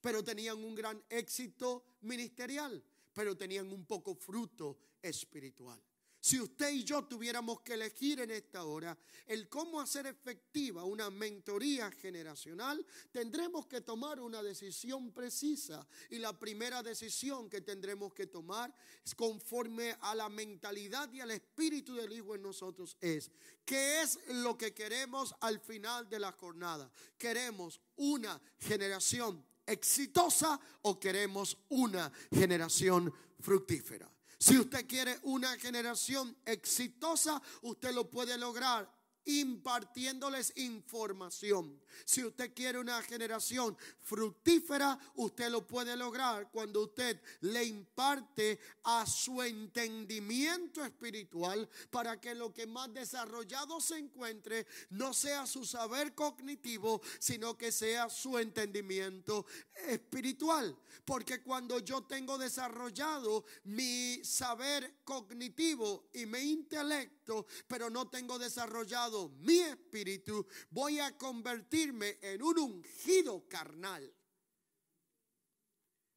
Pero 0.00 0.24
tenían 0.24 0.62
un 0.64 0.74
gran 0.74 1.02
éxito 1.08 1.84
ministerial, 2.00 2.82
pero 3.12 3.36
tenían 3.36 3.70
un 3.72 3.84
poco 3.84 4.14
fruto 4.14 4.78
espiritual. 5.02 5.80
Si 6.20 6.38
usted 6.38 6.70
y 6.70 6.84
yo 6.84 7.04
tuviéramos 7.04 7.62
que 7.62 7.72
elegir 7.74 8.20
en 8.20 8.30
esta 8.30 8.64
hora 8.64 8.96
el 9.26 9.48
cómo 9.48 9.80
hacer 9.80 10.06
efectiva 10.06 10.84
una 10.84 11.08
mentoría 11.08 11.90
generacional, 11.90 12.84
tendremos 13.10 13.66
que 13.66 13.80
tomar 13.80 14.20
una 14.20 14.42
decisión 14.42 15.12
precisa. 15.12 15.86
Y 16.10 16.18
la 16.18 16.38
primera 16.38 16.82
decisión 16.82 17.48
que 17.48 17.62
tendremos 17.62 18.12
que 18.12 18.26
tomar 18.26 18.74
conforme 19.16 19.96
a 20.00 20.14
la 20.14 20.28
mentalidad 20.28 21.10
y 21.10 21.20
al 21.20 21.30
espíritu 21.30 21.94
del 21.94 22.12
Hijo 22.12 22.34
en 22.34 22.42
nosotros 22.42 22.98
es, 23.00 23.30
¿qué 23.64 24.02
es 24.02 24.18
lo 24.28 24.58
que 24.58 24.74
queremos 24.74 25.34
al 25.40 25.58
final 25.58 26.06
de 26.10 26.18
la 26.18 26.32
jornada? 26.32 26.92
¿Queremos 27.16 27.80
una 27.96 28.38
generación 28.58 29.42
exitosa 29.64 30.60
o 30.82 31.00
queremos 31.00 31.56
una 31.70 32.12
generación 32.30 33.10
fructífera? 33.40 34.19
Si 34.40 34.58
usted 34.58 34.86
quiere 34.86 35.18
una 35.24 35.58
generación 35.58 36.34
exitosa, 36.46 37.42
usted 37.60 37.92
lo 37.92 38.08
puede 38.08 38.38
lograr 38.38 38.90
impartiéndoles 39.24 40.52
información. 40.56 41.80
Si 42.04 42.24
usted 42.24 42.52
quiere 42.54 42.78
una 42.78 43.02
generación 43.02 43.76
fructífera, 44.00 44.98
usted 45.16 45.50
lo 45.50 45.66
puede 45.66 45.96
lograr 45.96 46.50
cuando 46.50 46.84
usted 46.84 47.20
le 47.40 47.64
imparte 47.64 48.58
a 48.84 49.06
su 49.06 49.42
entendimiento 49.42 50.84
espiritual 50.84 51.68
para 51.90 52.20
que 52.20 52.34
lo 52.34 52.52
que 52.52 52.66
más 52.66 52.92
desarrollado 52.92 53.80
se 53.80 53.98
encuentre 53.98 54.66
no 54.90 55.12
sea 55.12 55.46
su 55.46 55.64
saber 55.64 56.14
cognitivo, 56.14 57.00
sino 57.18 57.56
que 57.56 57.72
sea 57.72 58.08
su 58.08 58.38
entendimiento 58.38 59.46
espiritual. 59.88 60.76
Porque 61.04 61.42
cuando 61.42 61.78
yo 61.80 62.02
tengo 62.02 62.38
desarrollado 62.38 63.44
mi 63.64 64.20
saber 64.24 65.00
cognitivo 65.04 66.08
y 66.12 66.26
mi 66.26 66.38
intelecto, 66.38 67.19
pero 67.66 67.90
no 67.90 68.08
tengo 68.08 68.38
desarrollado 68.38 69.28
mi 69.40 69.58
espíritu, 69.60 70.46
voy 70.70 70.98
a 70.98 71.16
convertirme 71.16 72.18
en 72.22 72.42
un 72.42 72.58
ungido 72.58 73.46
carnal. 73.48 74.12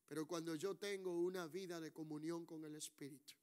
Pero 0.07 0.27
cuando 0.27 0.55
yo 0.55 0.75
tengo 0.75 1.19
una 1.19 1.47
vida 1.47 1.79
de 1.79 1.91
comunión 1.91 2.45
con 2.45 2.63
el 2.65 2.75
Espíritu 2.75 3.33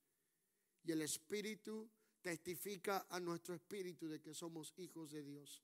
y 0.84 0.92
el 0.92 1.02
Espíritu 1.02 1.90
testifica 2.22 3.06
a 3.08 3.18
nuestro 3.18 3.54
espíritu 3.54 4.08
de 4.08 4.20
que 4.20 4.34
somos 4.34 4.72
hijos 4.76 5.10
de 5.10 5.22
Dios, 5.22 5.62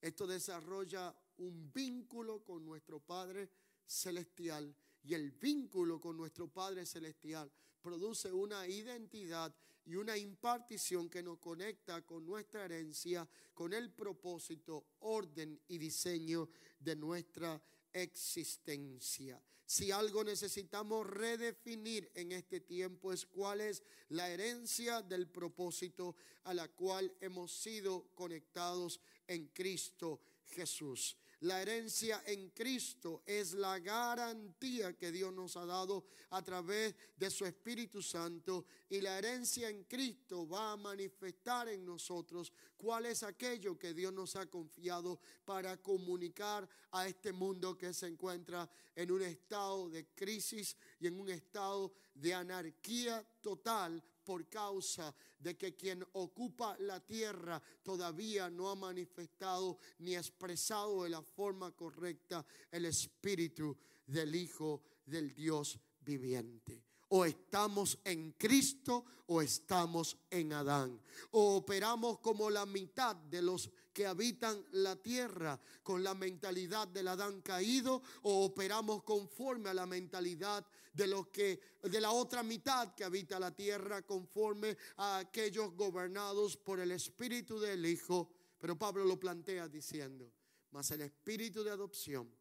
esto 0.00 0.26
desarrolla 0.26 1.16
un 1.38 1.72
vínculo 1.72 2.44
con 2.44 2.64
nuestro 2.64 3.00
Padre 3.00 3.50
Celestial 3.86 4.76
y 5.02 5.14
el 5.14 5.30
vínculo 5.30 6.00
con 6.00 6.16
nuestro 6.16 6.48
Padre 6.48 6.84
Celestial 6.84 7.50
produce 7.80 8.32
una 8.32 8.66
identidad 8.66 9.54
y 9.86 9.94
una 9.94 10.16
impartición 10.16 11.08
que 11.08 11.22
nos 11.22 11.38
conecta 11.38 12.02
con 12.02 12.26
nuestra 12.26 12.64
herencia, 12.64 13.28
con 13.54 13.72
el 13.72 13.90
propósito, 13.92 14.84
orden 15.00 15.60
y 15.68 15.78
diseño 15.78 16.48
de 16.78 16.96
nuestra 16.96 17.60
existencia. 17.92 19.40
Si 19.64 19.90
algo 19.90 20.22
necesitamos 20.22 21.06
redefinir 21.06 22.10
en 22.14 22.32
este 22.32 22.60
tiempo 22.60 23.12
es 23.12 23.26
cuál 23.26 23.60
es 23.60 23.82
la 24.10 24.28
herencia 24.28 25.02
del 25.02 25.28
propósito 25.28 26.14
a 26.44 26.54
la 26.54 26.68
cual 26.68 27.12
hemos 27.20 27.52
sido 27.52 28.08
conectados 28.14 29.00
en 29.26 29.48
Cristo 29.48 30.20
Jesús. 30.44 31.16
La 31.40 31.60
herencia 31.60 32.22
en 32.26 32.48
Cristo 32.48 33.22
es 33.26 33.52
la 33.52 33.78
garantía 33.78 34.96
que 34.96 35.12
Dios 35.12 35.34
nos 35.34 35.56
ha 35.58 35.66
dado 35.66 36.06
a 36.30 36.42
través 36.42 36.94
de 37.14 37.30
su 37.30 37.44
Espíritu 37.44 38.00
Santo 38.02 38.64
y 38.88 39.02
la 39.02 39.18
herencia 39.18 39.68
en 39.68 39.84
Cristo 39.84 40.48
va 40.48 40.72
a 40.72 40.76
manifestar 40.78 41.68
en 41.68 41.84
nosotros 41.84 42.54
cuál 42.78 43.04
es 43.04 43.22
aquello 43.22 43.78
que 43.78 43.92
Dios 43.92 44.14
nos 44.14 44.34
ha 44.34 44.46
confiado 44.46 45.20
para 45.44 45.76
comunicar 45.76 46.66
a 46.92 47.06
este 47.06 47.32
mundo 47.32 47.76
que 47.76 47.92
se 47.92 48.06
encuentra 48.06 48.66
en 48.94 49.10
un 49.10 49.20
estado 49.20 49.90
de 49.90 50.06
crisis 50.14 50.74
y 50.98 51.06
en 51.06 51.20
un 51.20 51.28
estado 51.28 51.92
de 52.14 52.32
anarquía 52.32 53.22
total 53.42 54.02
por 54.26 54.48
causa 54.48 55.14
de 55.38 55.56
que 55.56 55.76
quien 55.76 56.04
ocupa 56.14 56.76
la 56.80 56.98
tierra 56.98 57.62
todavía 57.84 58.50
no 58.50 58.68
ha 58.68 58.74
manifestado 58.74 59.78
ni 60.00 60.16
expresado 60.16 61.04
de 61.04 61.10
la 61.10 61.22
forma 61.22 61.70
correcta 61.70 62.44
el 62.72 62.86
espíritu 62.86 63.76
del 64.04 64.34
Hijo 64.34 64.82
del 65.06 65.32
Dios 65.32 65.78
viviente. 66.00 66.82
O 67.10 67.24
estamos 67.24 68.00
en 68.02 68.32
Cristo 68.32 69.04
o 69.26 69.40
estamos 69.40 70.16
en 70.28 70.52
Adán. 70.52 71.00
O 71.30 71.56
operamos 71.56 72.18
como 72.18 72.50
la 72.50 72.66
mitad 72.66 73.14
de 73.14 73.42
los 73.42 73.70
que 73.92 74.06
habitan 74.06 74.62
la 74.72 74.96
tierra 74.96 75.58
con 75.84 76.02
la 76.02 76.14
mentalidad 76.14 76.88
del 76.88 77.08
Adán 77.08 77.42
caído 77.42 78.02
o 78.22 78.44
operamos 78.44 79.04
conforme 79.04 79.70
a 79.70 79.74
la 79.74 79.86
mentalidad 79.86 80.66
de 80.96 81.06
los 81.06 81.28
que 81.28 81.60
de 81.82 82.00
la 82.00 82.10
otra 82.10 82.42
mitad 82.42 82.94
que 82.94 83.04
habita 83.04 83.38
la 83.38 83.54
tierra 83.54 84.02
conforme 84.02 84.76
a 84.96 85.18
aquellos 85.18 85.74
gobernados 85.74 86.56
por 86.56 86.80
el 86.80 86.90
espíritu 86.90 87.60
del 87.60 87.84
Hijo. 87.84 88.30
Pero 88.58 88.78
Pablo 88.78 89.04
lo 89.04 89.20
plantea 89.20 89.68
diciendo, 89.68 90.32
mas 90.70 90.90
el 90.90 91.02
espíritu 91.02 91.62
de 91.62 91.70
adopción 91.70 92.34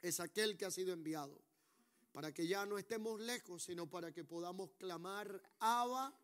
es 0.00 0.20
aquel 0.20 0.56
que 0.56 0.64
ha 0.64 0.70
sido 0.70 0.92
enviado 0.92 1.42
para 2.12 2.32
que 2.32 2.46
ya 2.46 2.64
no 2.66 2.78
estemos 2.78 3.20
lejos, 3.20 3.64
sino 3.64 3.90
para 3.90 4.12
que 4.12 4.22
podamos 4.22 4.70
clamar, 4.78 5.42
Abba, 5.58 6.14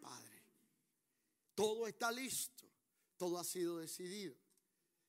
Padre. 0.00 0.42
Todo 1.54 1.86
está 1.86 2.10
listo, 2.10 2.64
todo 3.18 3.38
ha 3.38 3.44
sido 3.44 3.78
decidido. 3.78 4.34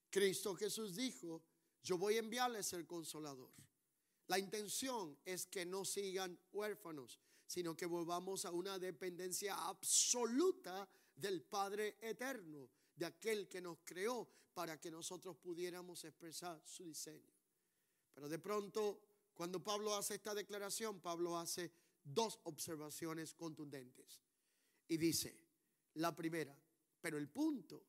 Cristo 0.09 0.53
Jesús 0.55 0.95
dijo, 0.95 1.41
yo 1.81 1.97
voy 1.97 2.15
a 2.15 2.19
enviarles 2.19 2.73
el 2.73 2.85
consolador. 2.85 3.53
La 4.27 4.39
intención 4.39 5.17
es 5.25 5.45
que 5.47 5.65
no 5.65 5.85
sigan 5.85 6.39
huérfanos, 6.51 7.19
sino 7.45 7.75
que 7.75 7.85
volvamos 7.85 8.45
a 8.45 8.51
una 8.51 8.79
dependencia 8.79 9.55
absoluta 9.55 10.89
del 11.15 11.41
Padre 11.43 11.97
eterno, 12.01 12.69
de 12.95 13.05
aquel 13.05 13.47
que 13.47 13.61
nos 13.61 13.79
creó 13.83 14.27
para 14.53 14.79
que 14.79 14.91
nosotros 14.91 15.35
pudiéramos 15.37 16.03
expresar 16.03 16.61
su 16.65 16.85
diseño. 16.85 17.33
Pero 18.13 18.29
de 18.29 18.39
pronto 18.39 19.01
cuando 19.33 19.63
Pablo 19.63 19.95
hace 19.95 20.15
esta 20.15 20.33
declaración, 20.33 20.99
Pablo 20.99 21.37
hace 21.37 21.71
dos 22.03 22.39
observaciones 22.43 23.33
contundentes. 23.33 24.21
Y 24.87 24.97
dice, 24.97 25.35
la 25.95 26.15
primera, 26.15 26.55
pero 27.01 27.17
el 27.17 27.29
punto 27.29 27.83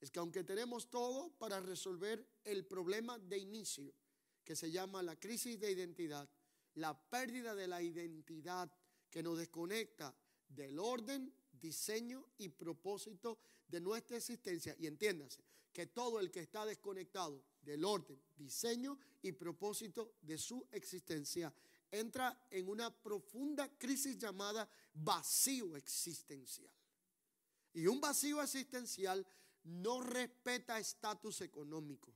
es 0.00 0.10
que 0.10 0.18
aunque 0.18 0.44
tenemos 0.44 0.88
todo 0.88 1.30
para 1.38 1.60
resolver 1.60 2.26
el 2.44 2.64
problema 2.66 3.18
de 3.18 3.38
inicio, 3.38 3.92
que 4.48 4.56
se 4.56 4.70
llama 4.70 5.02
la 5.02 5.20
crisis 5.20 5.60
de 5.60 5.70
identidad, 5.70 6.26
la 6.76 6.98
pérdida 6.98 7.54
de 7.54 7.68
la 7.68 7.82
identidad 7.82 8.72
que 9.10 9.22
nos 9.22 9.36
desconecta 9.36 10.16
del 10.48 10.78
orden, 10.78 11.30
diseño 11.52 12.24
y 12.38 12.48
propósito 12.48 13.40
de 13.68 13.78
nuestra 13.78 14.16
existencia. 14.16 14.74
Y 14.78 14.86
entiéndase 14.86 15.44
que 15.70 15.84
todo 15.84 16.18
el 16.18 16.30
que 16.30 16.40
está 16.40 16.64
desconectado 16.64 17.44
del 17.60 17.84
orden, 17.84 18.18
diseño 18.38 18.98
y 19.20 19.32
propósito 19.32 20.14
de 20.22 20.38
su 20.38 20.66
existencia 20.72 21.52
entra 21.90 22.46
en 22.50 22.70
una 22.70 22.90
profunda 22.90 23.68
crisis 23.76 24.16
llamada 24.16 24.66
vacío 24.94 25.76
existencial. 25.76 26.72
Y 27.74 27.86
un 27.86 28.00
vacío 28.00 28.40
existencial 28.40 29.26
no 29.64 30.00
respeta 30.00 30.78
estatus 30.78 31.42
económico. 31.42 32.14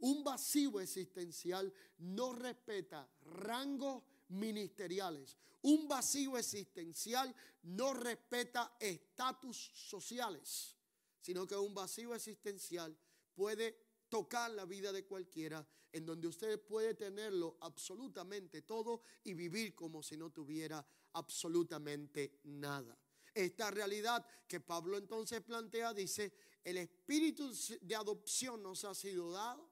Un 0.00 0.24
vacío 0.24 0.80
existencial 0.80 1.72
no 1.98 2.32
respeta 2.32 3.08
rangos 3.22 4.02
ministeriales. 4.28 5.36
Un 5.62 5.86
vacío 5.86 6.38
existencial 6.38 7.34
no 7.64 7.92
respeta 7.92 8.76
estatus 8.80 9.72
sociales, 9.74 10.74
sino 11.20 11.46
que 11.46 11.54
un 11.54 11.74
vacío 11.74 12.14
existencial 12.14 12.96
puede 13.34 13.76
tocar 14.08 14.50
la 14.50 14.64
vida 14.64 14.90
de 14.90 15.04
cualquiera, 15.04 15.66
en 15.92 16.06
donde 16.06 16.28
usted 16.28 16.60
puede 16.60 16.94
tenerlo 16.94 17.58
absolutamente 17.60 18.62
todo 18.62 19.02
y 19.24 19.34
vivir 19.34 19.74
como 19.74 20.02
si 20.02 20.16
no 20.16 20.30
tuviera 20.30 20.84
absolutamente 21.12 22.40
nada. 22.44 22.98
Esta 23.34 23.70
realidad 23.70 24.26
que 24.48 24.60
Pablo 24.60 24.96
entonces 24.96 25.42
plantea 25.42 25.92
dice, 25.92 26.32
el 26.64 26.78
espíritu 26.78 27.52
de 27.82 27.94
adopción 27.94 28.62
nos 28.62 28.84
ha 28.84 28.94
sido 28.94 29.30
dado 29.30 29.69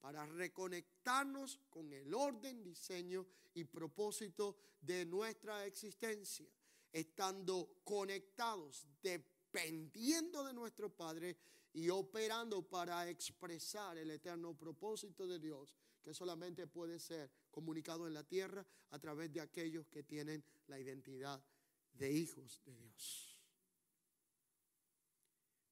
para 0.00 0.24
reconectarnos 0.26 1.60
con 1.68 1.92
el 1.92 2.12
orden, 2.14 2.62
diseño 2.62 3.26
y 3.54 3.64
propósito 3.64 4.56
de 4.80 5.04
nuestra 5.04 5.66
existencia, 5.66 6.48
estando 6.92 7.80
conectados, 7.84 8.86
dependiendo 9.02 10.42
de 10.44 10.54
nuestro 10.54 10.90
Padre 10.90 11.36
y 11.72 11.88
operando 11.90 12.62
para 12.62 13.08
expresar 13.08 13.98
el 13.98 14.10
eterno 14.10 14.56
propósito 14.56 15.26
de 15.26 15.38
Dios, 15.38 15.76
que 16.02 16.14
solamente 16.14 16.66
puede 16.66 16.98
ser 16.98 17.30
comunicado 17.50 18.06
en 18.06 18.14
la 18.14 18.24
tierra 18.24 18.66
a 18.90 18.98
través 18.98 19.32
de 19.32 19.40
aquellos 19.40 19.86
que 19.88 20.02
tienen 20.02 20.42
la 20.66 20.78
identidad 20.78 21.42
de 21.92 22.10
hijos 22.10 22.62
de 22.64 22.74
Dios. 22.74 23.36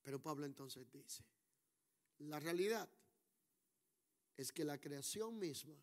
Pero 0.03 0.21
Pablo 0.21 0.47
entonces 0.47 0.91
dice, 0.91 1.25
la 2.19 2.39
realidad 2.41 2.89
es 4.39 4.53
que 4.53 4.65
la 4.65 4.81
creación 4.81 5.39
misma, 5.39 5.77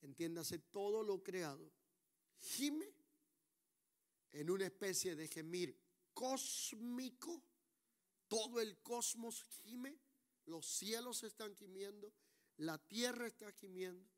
entiéndase 0.00 0.58
todo 0.58 1.02
lo 1.02 1.22
creado, 1.22 1.70
gime 2.38 2.94
en 4.30 4.48
una 4.48 4.64
especie 4.64 5.14
de 5.14 5.28
gemir 5.28 5.76
cósmico 6.14 7.42
todo 8.28 8.60
el 8.60 8.78
cosmos 8.78 9.44
gime, 9.44 9.98
los 10.46 10.64
cielos 10.64 11.22
están 11.22 11.54
gimiendo, 11.54 12.14
la 12.56 12.78
tierra 12.78 13.26
está 13.26 13.52
gimiendo. 13.52 14.08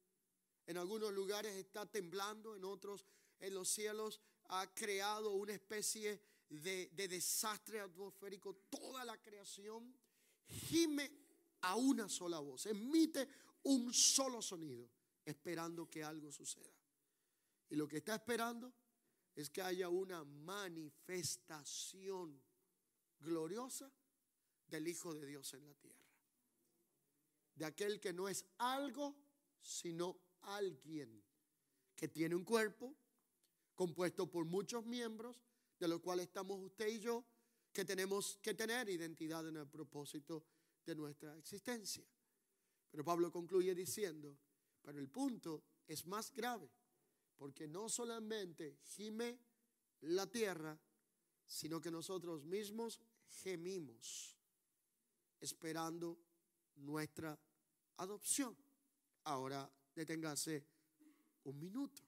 En 0.67 0.77
algunos 0.77 1.13
lugares 1.13 1.57
está 1.57 1.85
temblando, 1.85 2.55
en 2.55 2.65
otros 2.65 3.05
en 3.41 3.55
los 3.55 3.69
cielos 3.69 4.21
ha 4.51 4.73
creado 4.73 5.33
una 5.33 5.55
especie 5.55 6.21
de, 6.49 6.91
de 6.93 7.09
desastre 7.09 7.81
atmosférico. 7.81 8.55
Toda 8.71 9.05
la 9.05 9.21
creación 9.21 9.93
gime 10.47 11.24
a 11.65 11.77
una 11.77 12.09
sola 12.09 12.41
voz, 12.41 12.67
emite 12.67 13.29
un 13.65 13.93
solo 13.93 14.41
sonido, 14.43 14.89
esperando 15.25 15.89
que 15.89 16.05
algo 16.05 16.31
suceda. 16.31 16.71
Y 17.71 17.77
lo 17.77 17.89
que 17.89 17.97
está 17.99 18.17
esperando 18.17 18.75
es 19.35 19.49
que 19.51 19.63
haya 19.63 19.89
una 19.89 20.25
manifestación 20.25 22.43
gloriosa 23.19 23.91
del 24.67 24.89
Hijo 24.89 25.15
de 25.15 25.27
Dios 25.27 25.55
en 25.55 25.67
la 25.67 25.75
tierra. 25.75 26.05
De 27.55 27.65
aquel 27.65 28.01
que 28.01 28.13
no 28.13 28.29
es 28.29 28.45
algo, 28.59 29.17
sino 29.61 30.19
alguien, 30.43 31.25
que 31.97 32.09
tiene 32.09 32.35
un 32.35 32.45
cuerpo 32.45 32.95
compuesto 33.75 34.31
por 34.31 34.45
muchos 34.45 34.85
miembros, 34.85 35.41
de 35.79 35.89
los 35.89 36.01
cuales 36.01 36.27
estamos 36.27 36.61
usted 36.61 36.89
y 36.89 37.01
yo, 37.01 37.25
que 37.73 37.85
tenemos 37.85 38.39
que 38.43 38.55
tener 38.55 38.89
identidad 38.89 39.49
en 39.49 39.57
el 39.57 39.67
propósito 39.67 40.45
de 40.85 40.95
nuestra 40.95 41.37
existencia. 41.39 42.05
Pero 42.91 43.05
Pablo 43.05 43.31
concluye 43.31 43.75
diciendo, 43.75 44.39
pero 44.83 44.99
el 44.99 45.09
punto 45.09 45.65
es 45.87 46.07
más 46.07 46.33
grave, 46.33 46.71
porque 47.37 47.67
no 47.67 47.89
solamente 47.89 48.79
gime 48.83 49.39
la 50.01 50.27
tierra, 50.27 50.79
sino 51.47 51.81
que 51.81 51.91
nosotros 51.91 52.45
mismos 52.45 53.01
gemimos 53.43 54.37
esperando 55.41 56.19
nuestra 56.77 57.39
adopción. 57.97 58.57
Ahora 59.25 59.71
deténgase 59.95 60.67
un 61.45 61.59
minuto. 61.59 62.03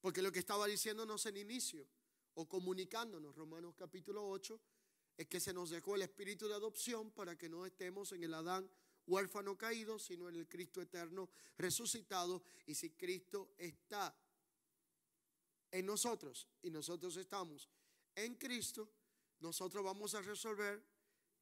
Porque 0.00 0.22
lo 0.22 0.30
que 0.30 0.40
estaba 0.40 0.66
diciéndonos 0.66 1.24
en 1.26 1.36
inicio 1.36 1.88
o 2.34 2.46
comunicándonos, 2.46 3.34
Romanos 3.34 3.74
capítulo 3.76 4.28
8, 4.28 4.60
es 5.16 5.26
que 5.28 5.40
se 5.40 5.52
nos 5.52 5.70
dejó 5.70 5.94
el 5.94 6.02
espíritu 6.02 6.48
de 6.48 6.54
adopción 6.54 7.10
para 7.12 7.36
que 7.36 7.48
no 7.48 7.66
estemos 7.66 8.12
en 8.12 8.24
el 8.24 8.34
Adán 8.34 8.68
huérfano 9.06 9.56
caído, 9.56 9.98
sino 9.98 10.28
en 10.28 10.36
el 10.36 10.48
Cristo 10.48 10.80
eterno 10.80 11.30
resucitado. 11.56 12.42
Y 12.66 12.74
si 12.74 12.90
Cristo 12.90 13.54
está 13.58 14.16
en 15.70 15.86
nosotros 15.86 16.48
y 16.62 16.70
nosotros 16.70 17.16
estamos 17.16 17.68
en 18.14 18.34
Cristo, 18.36 18.90
nosotros 19.40 19.84
vamos 19.84 20.14
a 20.14 20.22
resolver 20.22 20.82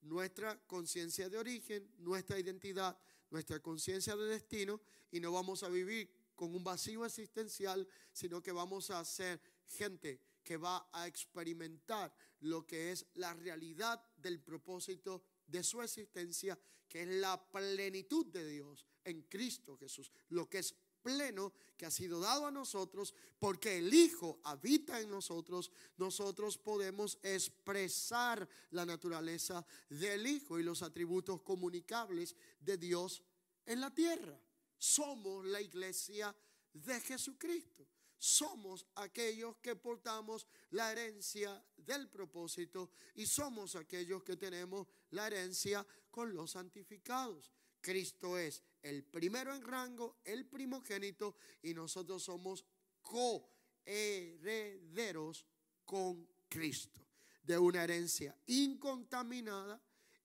nuestra 0.03 0.59
conciencia 0.67 1.29
de 1.29 1.39
origen, 1.39 1.91
nuestra 1.99 2.39
identidad, 2.39 2.99
nuestra 3.31 3.61
conciencia 3.61 4.17
de 4.17 4.27
destino 4.27 4.81
y 5.11 5.21
no 5.21 5.33
vamos 5.33 5.63
a 5.63 5.69
vivir 5.69 6.11
con 6.35 6.55
un 6.55 6.65
vacío 6.65 7.05
existencial, 7.05 7.87
sino 8.13 8.43
que 8.43 8.53
vamos 8.53 8.91
a 8.91 9.05
ser 9.05 9.41
gente 9.67 10.21
que 10.43 10.57
va 10.57 10.89
a 10.93 11.07
experimentar 11.07 12.13
lo 12.43 12.67
que 12.67 12.93
es 12.93 13.07
la 13.15 13.35
realidad 13.35 14.05
del 14.17 14.41
propósito 14.41 15.23
de 15.47 15.63
su 15.63 15.83
existencia, 15.83 16.59
que 16.89 17.03
es 17.03 17.09
la 17.09 17.43
plenitud 17.51 18.27
de 18.27 18.47
Dios 18.49 18.87
en 19.05 19.23
Cristo 19.23 19.77
Jesús, 19.77 20.13
lo 20.29 20.49
que 20.49 20.59
es 20.59 20.75
pleno 21.03 21.53
que 21.77 21.87
ha 21.87 21.91
sido 21.91 22.21
dado 22.21 22.47
a 22.47 22.51
nosotros, 22.51 23.15
porque 23.39 23.79
el 23.79 23.93
Hijo 23.93 24.41
habita 24.45 25.01
en 25.01 25.11
nosotros, 25.11 25.71
nosotros 25.97 26.59
podemos 26.59 27.19
expresar 27.23 28.49
la 28.71 28.87
naturaleza 28.87 29.67
del 29.89 30.27
Hijo 30.27 30.59
y 30.59 30.63
los 30.63 30.83
atributos 30.83 31.43
comunicables 31.43 32.37
de 32.61 32.79
Dios 32.79 33.23
en 33.67 33.81
la 33.81 33.93
tierra. 33.93 34.39
Somos 34.79 35.45
la 35.47 35.61
iglesia 35.61 36.35
de 36.73 37.01
Jesucristo. 37.01 37.87
Somos 38.23 38.87
aquellos 38.95 39.57
que 39.57 39.75
portamos 39.75 40.47
la 40.71 40.93
herencia 40.93 41.61
del 41.77 42.09
propósito 42.09 42.93
y 43.17 43.27
somos 43.27 43.75
aquellos 43.75 44.23
que 44.23 44.37
tenemos 44.37 44.87
la 45.11 45.27
herencia 45.27 45.85
con 46.09 46.33
los 46.33 46.53
santificados. 46.53 47.51
Cristo 47.81 48.39
es 48.39 48.63
el 48.81 49.03
primero 49.03 49.53
en 49.53 49.63
rango, 49.63 50.21
el 50.25 50.47
primogénito, 50.47 51.35
y 51.65 51.75
nosotros 51.75 52.23
somos 52.23 52.65
coherederos 53.03 55.45
con 55.85 56.25
Cristo, 56.49 57.05
de 57.43 57.59
una 57.59 57.83
herencia 57.83 58.39
incontaminada, 58.47 59.83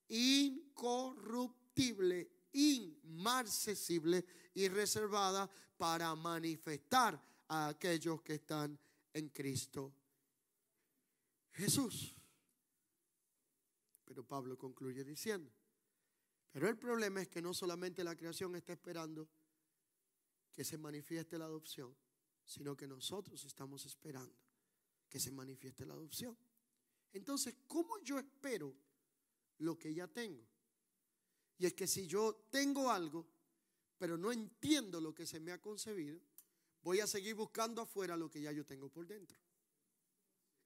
incorruptible, 0.10 2.30
inmarcesible 2.52 4.24
y 4.54 4.68
reservada 4.68 5.50
para 5.80 6.14
manifestar 6.14 7.20
a 7.50 7.70
aquellos 7.70 8.22
que 8.22 8.36
están 8.36 8.78
en 9.14 9.30
Cristo 9.30 9.94
Jesús. 11.54 12.16
Pero 14.06 14.24
Pablo 14.24 14.58
concluye 14.58 15.04
diciendo, 15.04 15.52
pero 16.52 16.70
el 16.70 16.78
problema 16.78 17.22
es 17.22 17.28
que 17.28 17.42
no 17.42 17.54
solamente 17.54 18.04
la 18.04 18.16
creación 18.16 18.56
está 18.56 18.74
esperando 18.74 19.28
que 20.52 20.64
se 20.64 20.78
manifieste 20.78 21.38
la 21.38 21.46
adopción, 21.46 21.96
sino 22.46 22.76
que 22.76 22.88
nosotros 22.88 23.44
estamos 23.44 23.86
esperando 23.86 24.36
que 25.10 25.20
se 25.20 25.32
manifieste 25.32 25.86
la 25.86 25.94
adopción. 25.94 26.38
Entonces, 27.14 27.56
¿cómo 27.68 28.00
yo 28.00 28.18
espero 28.20 28.76
lo 29.60 29.78
que 29.78 29.94
ya 29.94 30.08
tengo? 30.08 30.48
Y 31.58 31.66
es 31.66 31.74
que 31.74 31.88
si 31.88 32.08
yo 32.08 32.48
tengo 32.50 32.92
algo, 32.92 33.28
pero 33.98 34.18
no 34.18 34.32
entiendo 34.32 35.02
lo 35.02 35.14
que 35.14 35.26
se 35.26 35.40
me 35.40 35.52
ha 35.52 35.60
concebido, 35.60 36.20
voy 36.88 37.02
a 37.02 37.06
seguir 37.06 37.36
buscando 37.36 37.82
afuera 37.82 38.16
lo 38.16 38.32
que 38.32 38.40
ya 38.40 38.54
yo 38.54 38.66
tengo 38.66 38.88
por 38.88 39.06
dentro. 39.06 39.38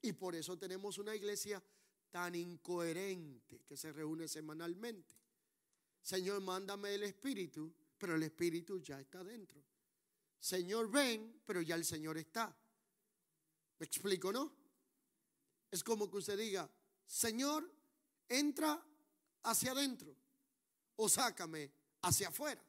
Y 0.03 0.13
por 0.13 0.35
eso 0.35 0.55
tenemos 0.55 0.99
una 0.99 1.15
iglesia 1.15 1.63
tan 2.11 2.35
incoherente 2.35 3.63
que 3.65 3.75
se 3.75 3.91
reúne 3.91 4.27
semanalmente. 4.27 5.15
Señor, 5.99 6.39
mándame 6.41 6.93
el 6.93 7.01
Espíritu, 7.01 7.73
pero 7.97 8.13
el 8.13 8.21
Espíritu 8.21 8.79
ya 8.79 8.99
está 8.99 9.23
dentro. 9.23 9.63
Señor, 10.39 10.91
ven, 10.91 11.41
pero 11.43 11.63
ya 11.63 11.73
el 11.73 11.85
Señor 11.85 12.19
está. 12.19 12.55
¿Me 13.79 13.87
explico, 13.87 14.31
no? 14.31 14.55
Es 15.71 15.83
como 15.83 16.07
que 16.07 16.17
usted 16.17 16.37
diga, 16.37 16.69
Señor, 17.07 17.67
entra 18.29 18.79
hacia 19.41 19.71
adentro 19.71 20.15
o 20.97 21.09
sácame 21.09 21.71
hacia 22.03 22.27
afuera. 22.27 22.63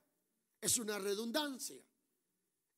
Es 0.58 0.78
una 0.78 0.98
redundancia. 0.98 1.84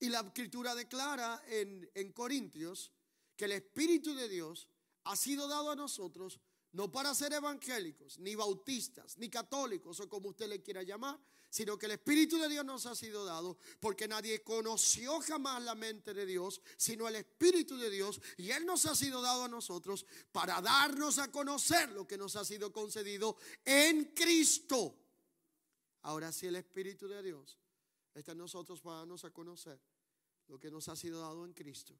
Y 0.00 0.08
la 0.08 0.20
escritura 0.20 0.74
declara 0.74 1.42
en, 1.48 1.90
en 1.94 2.12
Corintios 2.12 2.92
que 3.36 3.46
el 3.46 3.52
Espíritu 3.52 4.14
de 4.14 4.28
Dios 4.28 4.68
ha 5.04 5.16
sido 5.16 5.48
dado 5.48 5.70
a 5.70 5.76
nosotros 5.76 6.40
no 6.74 6.90
para 6.90 7.14
ser 7.14 7.32
evangélicos, 7.32 8.18
ni 8.18 8.34
bautistas, 8.34 9.16
ni 9.18 9.30
católicos, 9.30 10.00
o 10.00 10.08
como 10.08 10.30
usted 10.30 10.48
le 10.48 10.60
quiera 10.60 10.82
llamar, 10.82 11.18
sino 11.48 11.78
que 11.78 11.86
el 11.86 11.92
Espíritu 11.92 12.36
de 12.36 12.48
Dios 12.48 12.64
nos 12.64 12.84
ha 12.86 12.96
sido 12.96 13.24
dado 13.24 13.58
porque 13.78 14.08
nadie 14.08 14.42
conoció 14.42 15.20
jamás 15.20 15.62
la 15.62 15.76
mente 15.76 16.12
de 16.12 16.26
Dios, 16.26 16.60
sino 16.76 17.06
el 17.06 17.14
Espíritu 17.14 17.76
de 17.76 17.90
Dios, 17.90 18.20
y 18.38 18.50
Él 18.50 18.66
nos 18.66 18.86
ha 18.86 18.96
sido 18.96 19.22
dado 19.22 19.44
a 19.44 19.48
nosotros 19.48 20.04
para 20.32 20.60
darnos 20.60 21.18
a 21.18 21.30
conocer 21.30 21.90
lo 21.92 22.08
que 22.08 22.18
nos 22.18 22.34
ha 22.34 22.44
sido 22.44 22.72
concedido 22.72 23.36
en 23.64 24.06
Cristo. 24.06 24.98
Ahora 26.02 26.32
sí 26.32 26.48
el 26.48 26.56
Espíritu 26.56 27.06
de 27.06 27.22
Dios 27.22 27.56
está 28.14 28.32
en 28.32 28.38
nosotros 28.38 28.80
para 28.80 28.98
darnos 28.98 29.24
a 29.24 29.30
conocer 29.30 29.80
lo 30.48 30.58
que 30.58 30.70
nos 30.70 30.88
ha 30.88 30.96
sido 30.96 31.20
dado 31.20 31.44
en 31.44 31.52
Cristo. 31.52 31.98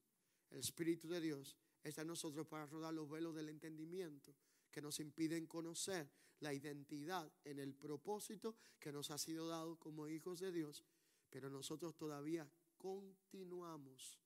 El 0.50 0.60
Espíritu 0.60 1.08
de 1.08 1.20
Dios 1.20 1.56
está 1.82 2.02
en 2.02 2.08
nosotros 2.08 2.46
para 2.46 2.66
rodar 2.66 2.94
los 2.94 3.08
velos 3.08 3.34
del 3.34 3.48
entendimiento 3.48 4.34
que 4.70 4.82
nos 4.82 5.00
impiden 5.00 5.46
conocer 5.46 6.10
la 6.40 6.52
identidad 6.52 7.30
en 7.44 7.58
el 7.58 7.74
propósito 7.74 8.56
que 8.78 8.92
nos 8.92 9.10
ha 9.10 9.18
sido 9.18 9.48
dado 9.48 9.76
como 9.76 10.08
hijos 10.08 10.40
de 10.40 10.52
Dios, 10.52 10.84
pero 11.30 11.48
nosotros 11.48 11.96
todavía 11.96 12.48
continuamos 12.76 14.18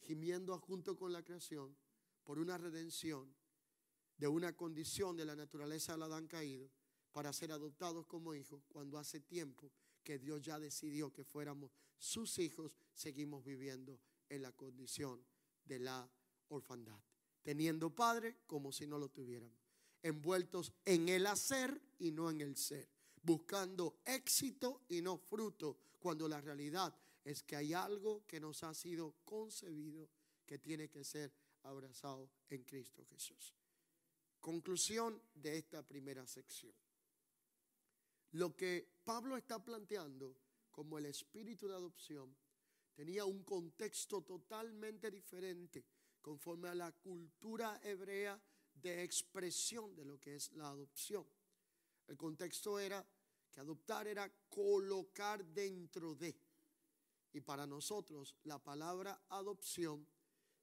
gimiendo 0.00 0.58
junto 0.58 0.96
con 0.96 1.12
la 1.12 1.22
creación 1.22 1.76
por 2.24 2.38
una 2.38 2.58
redención 2.58 3.34
de 4.16 4.28
una 4.28 4.54
condición 4.54 5.16
de 5.16 5.24
la 5.24 5.36
naturaleza 5.36 5.92
del 5.92 6.02
Adán 6.02 6.26
caído 6.26 6.70
para 7.12 7.32
ser 7.32 7.52
adoptados 7.52 8.06
como 8.06 8.34
hijos 8.34 8.64
cuando 8.68 8.98
hace 8.98 9.20
tiempo 9.20 9.72
que 10.02 10.18
Dios 10.18 10.42
ya 10.42 10.58
decidió 10.58 11.12
que 11.12 11.24
fuéramos 11.24 11.70
sus 11.98 12.38
hijos, 12.38 12.76
seguimos 12.94 13.44
viviendo 13.44 14.00
en 14.28 14.42
la 14.42 14.52
condición 14.52 15.24
de 15.64 15.78
la 15.78 16.10
orfandad 16.48 17.00
teniendo 17.42 17.90
padre 17.90 18.36
como 18.46 18.72
si 18.72 18.86
no 18.86 18.98
lo 18.98 19.08
tuviéramos, 19.08 19.58
envueltos 20.02 20.72
en 20.84 21.08
el 21.08 21.26
hacer 21.26 21.80
y 21.98 22.10
no 22.10 22.30
en 22.30 22.40
el 22.40 22.56
ser, 22.56 22.88
buscando 23.22 24.00
éxito 24.04 24.82
y 24.88 25.02
no 25.02 25.18
fruto, 25.18 25.76
cuando 25.98 26.28
la 26.28 26.40
realidad 26.40 26.94
es 27.24 27.42
que 27.42 27.56
hay 27.56 27.72
algo 27.72 28.26
que 28.26 28.40
nos 28.40 28.62
ha 28.64 28.74
sido 28.74 29.14
concebido 29.24 30.08
que 30.46 30.58
tiene 30.58 30.88
que 30.88 31.04
ser 31.04 31.32
abrazado 31.62 32.28
en 32.48 32.64
Cristo 32.64 33.04
Jesús. 33.06 33.54
Conclusión 34.40 35.22
de 35.34 35.56
esta 35.56 35.86
primera 35.86 36.26
sección. 36.26 36.72
Lo 38.32 38.56
que 38.56 38.88
Pablo 39.04 39.36
está 39.36 39.62
planteando 39.62 40.36
como 40.70 40.98
el 40.98 41.06
espíritu 41.06 41.68
de 41.68 41.74
adopción 41.74 42.34
tenía 42.94 43.24
un 43.24 43.44
contexto 43.44 44.22
totalmente 44.22 45.10
diferente 45.10 45.84
conforme 46.20 46.68
a 46.68 46.74
la 46.74 46.92
cultura 46.92 47.78
hebrea 47.82 48.40
de 48.74 49.02
expresión 49.02 49.94
de 49.94 50.04
lo 50.04 50.18
que 50.18 50.36
es 50.36 50.52
la 50.52 50.68
adopción. 50.68 51.26
El 52.06 52.16
contexto 52.16 52.78
era 52.78 53.06
que 53.50 53.60
adoptar 53.60 54.06
era 54.06 54.32
colocar 54.48 55.44
dentro 55.44 56.14
de. 56.14 56.34
Y 57.34 57.40
para 57.40 57.66
nosotros 57.66 58.34
la 58.44 58.58
palabra 58.58 59.24
adopción 59.28 60.06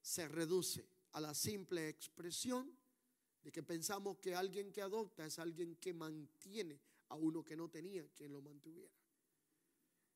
se 0.00 0.26
reduce 0.26 0.88
a 1.12 1.20
la 1.20 1.34
simple 1.34 1.88
expresión 1.88 2.76
de 3.42 3.52
que 3.52 3.62
pensamos 3.62 4.18
que 4.18 4.34
alguien 4.34 4.72
que 4.72 4.82
adopta 4.82 5.24
es 5.24 5.38
alguien 5.38 5.76
que 5.76 5.94
mantiene 5.94 6.80
a 7.10 7.16
uno 7.16 7.44
que 7.44 7.56
no 7.56 7.68
tenía 7.68 8.08
quien 8.16 8.32
lo 8.32 8.40
mantuviera. 8.40 8.92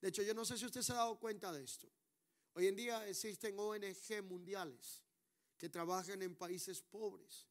De 0.00 0.08
hecho, 0.08 0.22
yo 0.22 0.34
no 0.34 0.44
sé 0.44 0.58
si 0.58 0.66
usted 0.66 0.82
se 0.82 0.92
ha 0.92 0.96
dado 0.96 1.18
cuenta 1.18 1.52
de 1.52 1.62
esto. 1.62 1.88
Hoy 2.54 2.66
en 2.66 2.76
día 2.76 3.06
existen 3.08 3.58
ONG 3.58 4.22
mundiales 4.22 5.02
que 5.56 5.68
trabajan 5.68 6.22
en 6.22 6.36
países 6.36 6.82
pobres, 6.82 7.48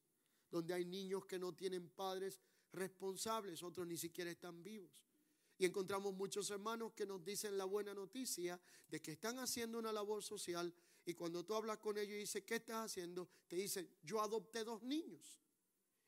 donde 0.49 0.73
hay 0.73 0.85
niños 0.85 1.25
que 1.25 1.39
no 1.39 1.53
tienen 1.53 1.89
padres 1.89 2.39
responsables, 2.71 3.63
otros 3.63 3.87
ni 3.87 3.97
siquiera 3.97 4.31
están 4.31 4.63
vivos. 4.63 5.03
Y 5.57 5.65
encontramos 5.65 6.13
muchos 6.13 6.49
hermanos 6.49 6.93
que 6.93 7.05
nos 7.05 7.23
dicen 7.23 7.57
la 7.57 7.65
buena 7.65 7.93
noticia 7.93 8.59
de 8.87 9.01
que 9.01 9.11
están 9.13 9.39
haciendo 9.39 9.79
una 9.79 9.91
labor 9.91 10.23
social 10.23 10.73
y 11.05 11.13
cuando 11.13 11.43
tú 11.43 11.53
hablas 11.53 11.77
con 11.79 11.97
ellos 11.97 12.15
y 12.15 12.19
dices, 12.19 12.43
¿qué 12.43 12.55
estás 12.55 12.85
haciendo? 12.85 13.29
Te 13.47 13.57
dicen, 13.57 13.89
yo 14.01 14.21
adopté 14.21 14.63
dos 14.63 14.81
niños. 14.83 15.42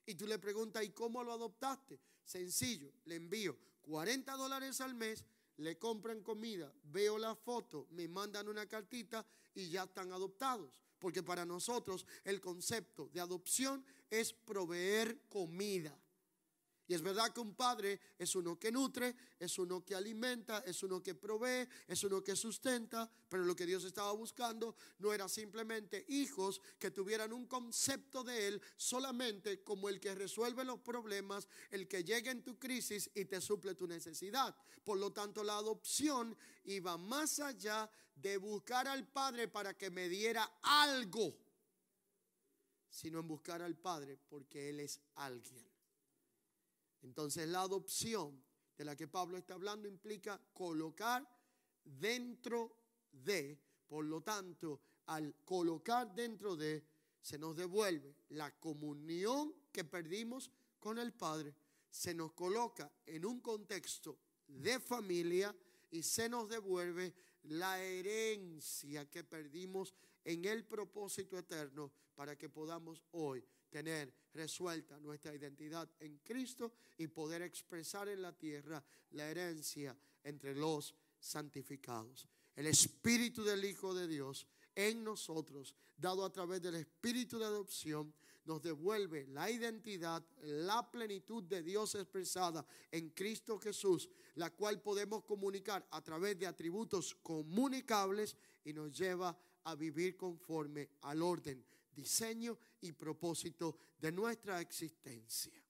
Y 0.05 0.15
tú 0.15 0.27
le 0.27 0.39
preguntas, 0.39 0.83
¿y 0.83 0.89
cómo 0.89 1.23
lo 1.23 1.33
adoptaste? 1.33 1.99
Sencillo, 2.23 2.91
le 3.05 3.15
envío 3.15 3.57
40 3.81 4.31
dólares 4.33 4.81
al 4.81 4.95
mes, 4.95 5.23
le 5.57 5.77
compran 5.77 6.21
comida, 6.21 6.73
veo 6.83 7.17
la 7.17 7.35
foto, 7.35 7.87
me 7.91 8.07
mandan 8.07 8.47
una 8.47 8.67
cartita 8.67 9.25
y 9.53 9.69
ya 9.69 9.83
están 9.83 10.11
adoptados. 10.11 10.71
Porque 10.99 11.23
para 11.23 11.45
nosotros 11.45 12.05
el 12.23 12.41
concepto 12.41 13.09
de 13.09 13.21
adopción 13.21 13.85
es 14.09 14.33
proveer 14.33 15.21
comida. 15.29 15.97
Y 16.87 16.93
es 16.93 17.01
verdad 17.01 17.33
que 17.33 17.39
un 17.39 17.55
padre 17.55 17.99
es 18.17 18.35
uno 18.35 18.59
que 18.59 18.71
nutre, 18.71 19.15
es 19.39 19.57
uno 19.57 19.83
que 19.83 19.95
alimenta, 19.95 20.59
es 20.59 20.83
uno 20.83 21.01
que 21.01 21.15
provee, 21.15 21.67
es 21.87 22.03
uno 22.03 22.23
que 22.23 22.35
sustenta, 22.35 23.09
pero 23.27 23.43
lo 23.43 23.55
que 23.55 23.65
Dios 23.65 23.83
estaba 23.85 24.11
buscando 24.11 24.75
no 24.99 25.11
era 25.11 25.27
simplemente 25.27 26.05
hijos 26.09 26.61
que 26.77 26.91
tuvieran 26.91 27.33
un 27.33 27.47
concepto 27.47 28.23
de 28.23 28.47
Él 28.47 28.61
solamente 28.77 29.63
como 29.63 29.89
el 29.89 29.99
que 29.99 30.13
resuelve 30.13 30.63
los 30.63 30.79
problemas, 30.79 31.47
el 31.71 31.87
que 31.87 32.03
llega 32.03 32.31
en 32.31 32.43
tu 32.43 32.59
crisis 32.59 33.09
y 33.15 33.25
te 33.25 33.41
suple 33.41 33.73
tu 33.73 33.87
necesidad. 33.87 34.55
Por 34.83 34.99
lo 34.99 35.11
tanto, 35.11 35.43
la 35.43 35.57
adopción 35.57 36.37
iba 36.65 36.97
más 36.97 37.39
allá 37.39 37.89
de 38.13 38.37
buscar 38.37 38.87
al 38.87 39.07
Padre 39.07 39.47
para 39.47 39.75
que 39.75 39.89
me 39.89 40.07
diera 40.07 40.59
algo, 40.61 41.35
sino 42.91 43.19
en 43.19 43.27
buscar 43.27 43.63
al 43.63 43.75
Padre 43.75 44.17
porque 44.29 44.69
Él 44.69 44.81
es 44.81 45.01
alguien. 45.15 45.74
Entonces 47.05 47.47
la 47.47 47.61
adopción 47.61 48.43
de 48.75 48.83
la 48.83 48.95
que 48.95 49.07
Pablo 49.07 49.37
está 49.37 49.53
hablando 49.53 49.87
implica 49.87 50.41
colocar 50.53 51.23
dentro 51.83 52.77
de, 53.11 53.61
por 53.87 54.03
lo 54.05 54.21
tanto, 54.21 54.81
al 55.05 55.35
colocar 55.45 56.13
dentro 56.15 56.55
de, 56.55 56.83
se 57.21 57.37
nos 57.37 57.55
devuelve 57.55 58.15
la 58.29 58.59
comunión 58.59 59.53
que 59.71 59.83
perdimos 59.83 60.49
con 60.79 60.97
el 60.97 61.13
Padre, 61.13 61.55
se 61.91 62.15
nos 62.15 62.33
coloca 62.33 62.91
en 63.05 63.23
un 63.23 63.39
contexto 63.39 64.17
de 64.47 64.79
familia 64.79 65.55
y 65.91 66.01
se 66.01 66.27
nos 66.27 66.49
devuelve 66.49 67.13
la 67.43 67.81
herencia 67.81 69.07
que 69.11 69.23
perdimos 69.23 69.93
en 70.23 70.43
el 70.45 70.65
propósito 70.65 71.37
eterno 71.37 71.91
para 72.15 72.35
que 72.35 72.49
podamos 72.49 73.03
hoy 73.11 73.45
tener 73.75 74.13
resuelta 74.31 74.97
nuestra 75.01 75.35
identidad 75.35 75.89
en 75.99 76.19
Cristo 76.19 76.71
y 76.97 77.07
poder 77.07 77.41
expresar 77.41 78.07
en 78.07 78.21
la 78.21 78.31
tierra 78.31 78.81
la 79.11 79.29
herencia 79.29 79.93
entre 80.23 80.55
los 80.55 80.95
santificados. 81.19 82.25
El 82.55 82.67
Espíritu 82.67 83.43
del 83.43 83.65
Hijo 83.65 83.93
de 83.93 84.07
Dios 84.07 84.47
en 84.75 85.03
nosotros, 85.03 85.75
dado 85.97 86.23
a 86.23 86.31
través 86.31 86.61
del 86.61 86.75
Espíritu 86.75 87.37
de 87.37 87.43
adopción, 87.43 88.13
nos 88.45 88.61
devuelve 88.61 89.27
la 89.27 89.51
identidad, 89.51 90.25
la 90.43 90.89
plenitud 90.89 91.43
de 91.43 91.61
Dios 91.61 91.95
expresada 91.95 92.65
en 92.91 93.09
Cristo 93.09 93.59
Jesús, 93.59 94.09
la 94.35 94.51
cual 94.51 94.81
podemos 94.81 95.25
comunicar 95.25 95.85
a 95.91 96.01
través 96.01 96.39
de 96.39 96.47
atributos 96.47 97.13
comunicables 97.15 98.37
y 98.63 98.71
nos 98.71 98.97
lleva 98.97 99.37
a 99.65 99.75
vivir 99.75 100.15
conforme 100.15 100.91
al 101.01 101.21
orden 101.21 101.65
diseño 101.95 102.57
y 102.81 102.91
propósito 102.91 103.77
de 103.97 104.11
nuestra 104.11 104.61
existencia. 104.61 105.63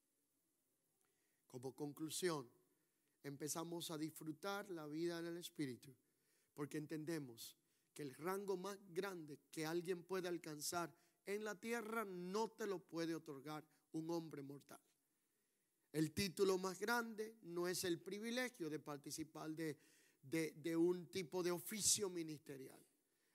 Como 1.48 1.74
conclusión, 1.74 2.50
empezamos 3.24 3.92
a 3.92 3.98
disfrutar 3.98 4.70
la 4.72 4.88
vida 4.88 5.20
en 5.20 5.28
el 5.28 5.38
Espíritu 5.38 5.96
porque 6.54 6.78
entendemos 6.78 7.56
que 7.94 8.02
el 8.02 8.14
rango 8.16 8.58
más 8.58 8.78
grande 8.90 9.40
que 9.52 9.66
alguien 9.66 10.04
puede 10.04 10.28
alcanzar 10.28 10.94
en 11.26 11.44
la 11.44 11.56
tierra 11.56 12.06
no 12.06 12.50
te 12.50 12.68
lo 12.68 12.80
puede 12.80 13.16
otorgar 13.16 13.66
un 13.94 14.10
hombre 14.12 14.42
mortal. 14.42 14.82
El 15.92 16.12
título 16.12 16.58
más 16.58 16.78
grande 16.80 17.38
no 17.44 17.68
es 17.68 17.84
el 17.86 18.02
privilegio 18.02 18.70
de 18.70 18.80
participar 18.80 19.52
de, 19.52 19.78
de, 20.22 20.76
un 20.76 21.08
tipo 21.08 21.42
de 21.42 21.52
oficio 21.52 22.10
ministerial. 22.10 22.80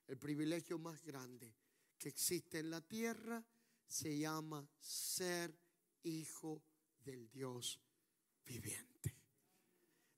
El 0.07 0.18
privilegio 0.18 0.78
más 0.78 1.03
grande 1.03 1.55
que 2.01 2.09
existe 2.09 2.59
en 2.59 2.70
la 2.70 2.80
tierra 2.80 3.44
se 3.86 4.18
llama 4.18 4.66
ser 4.80 5.55
hijo 6.03 6.62
del 7.05 7.30
Dios 7.30 7.78
viviente. 8.44 9.14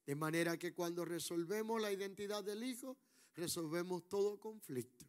De 0.05 0.15
manera 0.15 0.57
que 0.57 0.73
cuando 0.73 1.03
resolvemos 1.03 1.81
la 1.81 1.91
identidad 1.91 2.43
del 2.43 2.63
hijo, 2.63 2.97
resolvemos 3.35 4.07
todo 4.07 4.39
conflicto. 4.39 5.05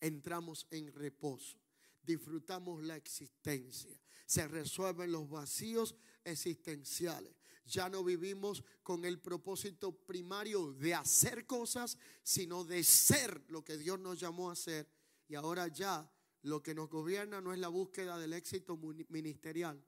Entramos 0.00 0.66
en 0.70 0.92
reposo, 0.92 1.58
disfrutamos 2.02 2.82
la 2.82 2.96
existencia, 2.96 3.98
se 4.26 4.48
resuelven 4.48 5.12
los 5.12 5.28
vacíos 5.28 5.94
existenciales. 6.24 7.34
Ya 7.66 7.88
no 7.88 8.04
vivimos 8.04 8.62
con 8.82 9.04
el 9.04 9.20
propósito 9.20 9.92
primario 9.92 10.72
de 10.74 10.94
hacer 10.94 11.46
cosas, 11.46 11.96
sino 12.22 12.64
de 12.64 12.82
ser 12.84 13.42
lo 13.48 13.64
que 13.64 13.78
Dios 13.78 13.98
nos 13.98 14.20
llamó 14.20 14.50
a 14.50 14.52
hacer. 14.52 14.86
Y 15.28 15.34
ahora 15.34 15.68
ya 15.68 16.10
lo 16.44 16.62
que 16.62 16.74
nos 16.74 16.90
gobierna 16.90 17.40
no 17.40 17.52
es 17.52 17.58
la 17.58 17.68
búsqueda 17.68 18.18
del 18.18 18.34
éxito 18.34 18.76
ministerial, 19.08 19.82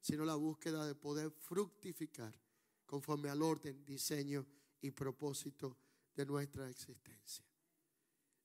sino 0.00 0.24
la 0.24 0.34
búsqueda 0.34 0.84
de 0.84 0.96
poder 0.96 1.30
fructificar 1.30 2.34
conforme 2.84 3.28
al 3.28 3.42
orden, 3.42 3.84
diseño 3.84 4.44
y 4.80 4.90
propósito 4.90 5.76
de 6.16 6.26
nuestra 6.26 6.68
existencia. 6.68 7.44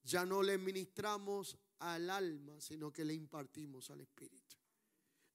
Ya 0.04 0.26
no 0.26 0.44
le 0.44 0.60
ministramos 0.60 1.58
al 1.80 2.12
alma, 2.12 2.62
sino 2.62 2.94
que 2.94 3.04
le 3.04 3.16
impartimos 3.16 3.90
al 3.90 4.02
espíritu. 4.02 4.58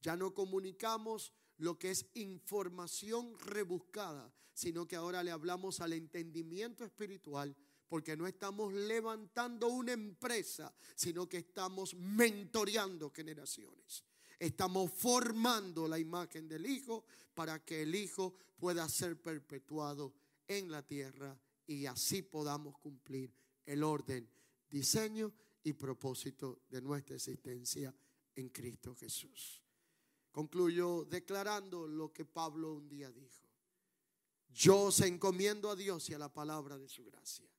Ya 0.01 0.15
no 0.15 0.33
comunicamos 0.33 1.33
lo 1.57 1.81
que 1.81 1.91
es 1.91 2.07
información 2.15 3.37
rebuscada, 3.41 4.33
sino 4.55 4.87
que 4.87 4.95
ahora 4.95 5.25
le 5.25 5.33
hablamos 5.33 5.81
al 5.81 5.95
entendimiento 5.95 6.85
espiritual 6.85 7.57
porque 7.91 8.17
no 8.17 8.29
estamos 8.29 8.73
levantando 8.73 9.67
una 9.67 9.93
empresa, 9.93 10.73
sino 10.95 11.29
que 11.29 11.39
estamos 11.39 11.93
mentoreando 11.95 13.11
generaciones. 13.11 14.05
Estamos 14.39 14.93
formando 14.93 15.89
la 15.89 15.99
imagen 15.99 16.47
del 16.49 16.67
Hijo 16.67 17.05
para 17.35 17.65
que 17.65 17.83
el 17.83 17.93
Hijo 17.97 18.33
pueda 18.57 18.89
ser 18.89 19.21
perpetuado 19.21 20.15
en 20.47 20.71
la 20.71 20.87
tierra 20.87 21.37
y 21.67 21.87
así 21.87 22.23
podamos 22.23 22.79
cumplir 22.79 23.35
el 23.67 23.83
orden, 23.83 24.31
diseño 24.71 25.33
y 25.65 25.73
propósito 25.73 26.63
de 26.69 26.81
nuestra 26.81 27.17
existencia 27.17 27.93
en 28.37 28.51
Cristo 28.51 28.95
Jesús. 28.95 29.61
Concluyo 30.31 31.05
declarando 31.07 31.89
lo 31.89 32.13
que 32.13 32.25
Pablo 32.25 32.73
un 32.73 32.89
día 32.89 33.11
dijo. 33.11 33.49
Yo 34.49 34.93
se 34.93 35.09
encomiendo 35.09 35.71
a 35.71 35.75
Dios 35.75 36.09
y 36.09 36.15
a 36.15 36.19
la 36.21 36.33
palabra 36.33 36.79
de 36.79 36.89
su 36.89 37.05
gracia 37.05 37.51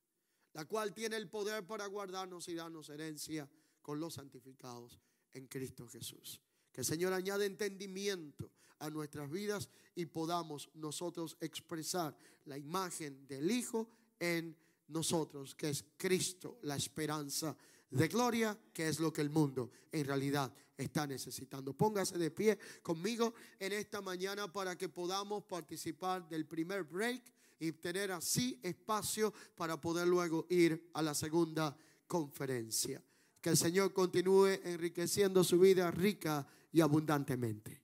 la 0.54 0.64
cual 0.64 0.94
tiene 0.94 1.16
el 1.16 1.28
poder 1.28 1.66
para 1.66 1.86
guardarnos 1.86 2.48
y 2.48 2.54
darnos 2.54 2.88
herencia 2.88 3.48
con 3.80 3.98
los 3.98 4.14
santificados 4.14 4.98
en 5.32 5.46
Cristo 5.46 5.88
Jesús. 5.88 6.40
Que 6.70 6.80
el 6.82 6.86
Señor 6.86 7.12
añade 7.12 7.46
entendimiento 7.46 8.50
a 8.78 8.90
nuestras 8.90 9.30
vidas 9.30 9.68
y 9.94 10.06
podamos 10.06 10.70
nosotros 10.74 11.36
expresar 11.40 12.16
la 12.46 12.58
imagen 12.58 13.26
del 13.26 13.50
Hijo 13.50 13.88
en 14.18 14.56
nosotros, 14.88 15.54
que 15.54 15.70
es 15.70 15.84
Cristo, 15.96 16.58
la 16.62 16.76
esperanza 16.76 17.56
de 17.90 18.08
gloria, 18.08 18.58
que 18.72 18.88
es 18.88 19.00
lo 19.00 19.12
que 19.12 19.20
el 19.20 19.30
mundo 19.30 19.70
en 19.90 20.04
realidad 20.06 20.52
está 20.76 21.06
necesitando. 21.06 21.74
Póngase 21.74 22.18
de 22.18 22.30
pie 22.30 22.58
conmigo 22.82 23.34
en 23.58 23.72
esta 23.72 24.00
mañana 24.00 24.50
para 24.50 24.76
que 24.76 24.88
podamos 24.88 25.44
participar 25.44 26.28
del 26.28 26.46
primer 26.46 26.84
break 26.84 27.22
y 27.62 27.70
tener 27.72 28.10
así 28.10 28.58
espacio 28.60 29.32
para 29.54 29.80
poder 29.80 30.08
luego 30.08 30.46
ir 30.50 30.90
a 30.94 31.00
la 31.00 31.14
segunda 31.14 31.76
conferencia. 32.08 33.00
Que 33.40 33.50
el 33.50 33.56
Señor 33.56 33.92
continúe 33.92 34.58
enriqueciendo 34.64 35.44
su 35.44 35.60
vida 35.60 35.88
rica 35.92 36.44
y 36.72 36.80
abundantemente. 36.80 37.81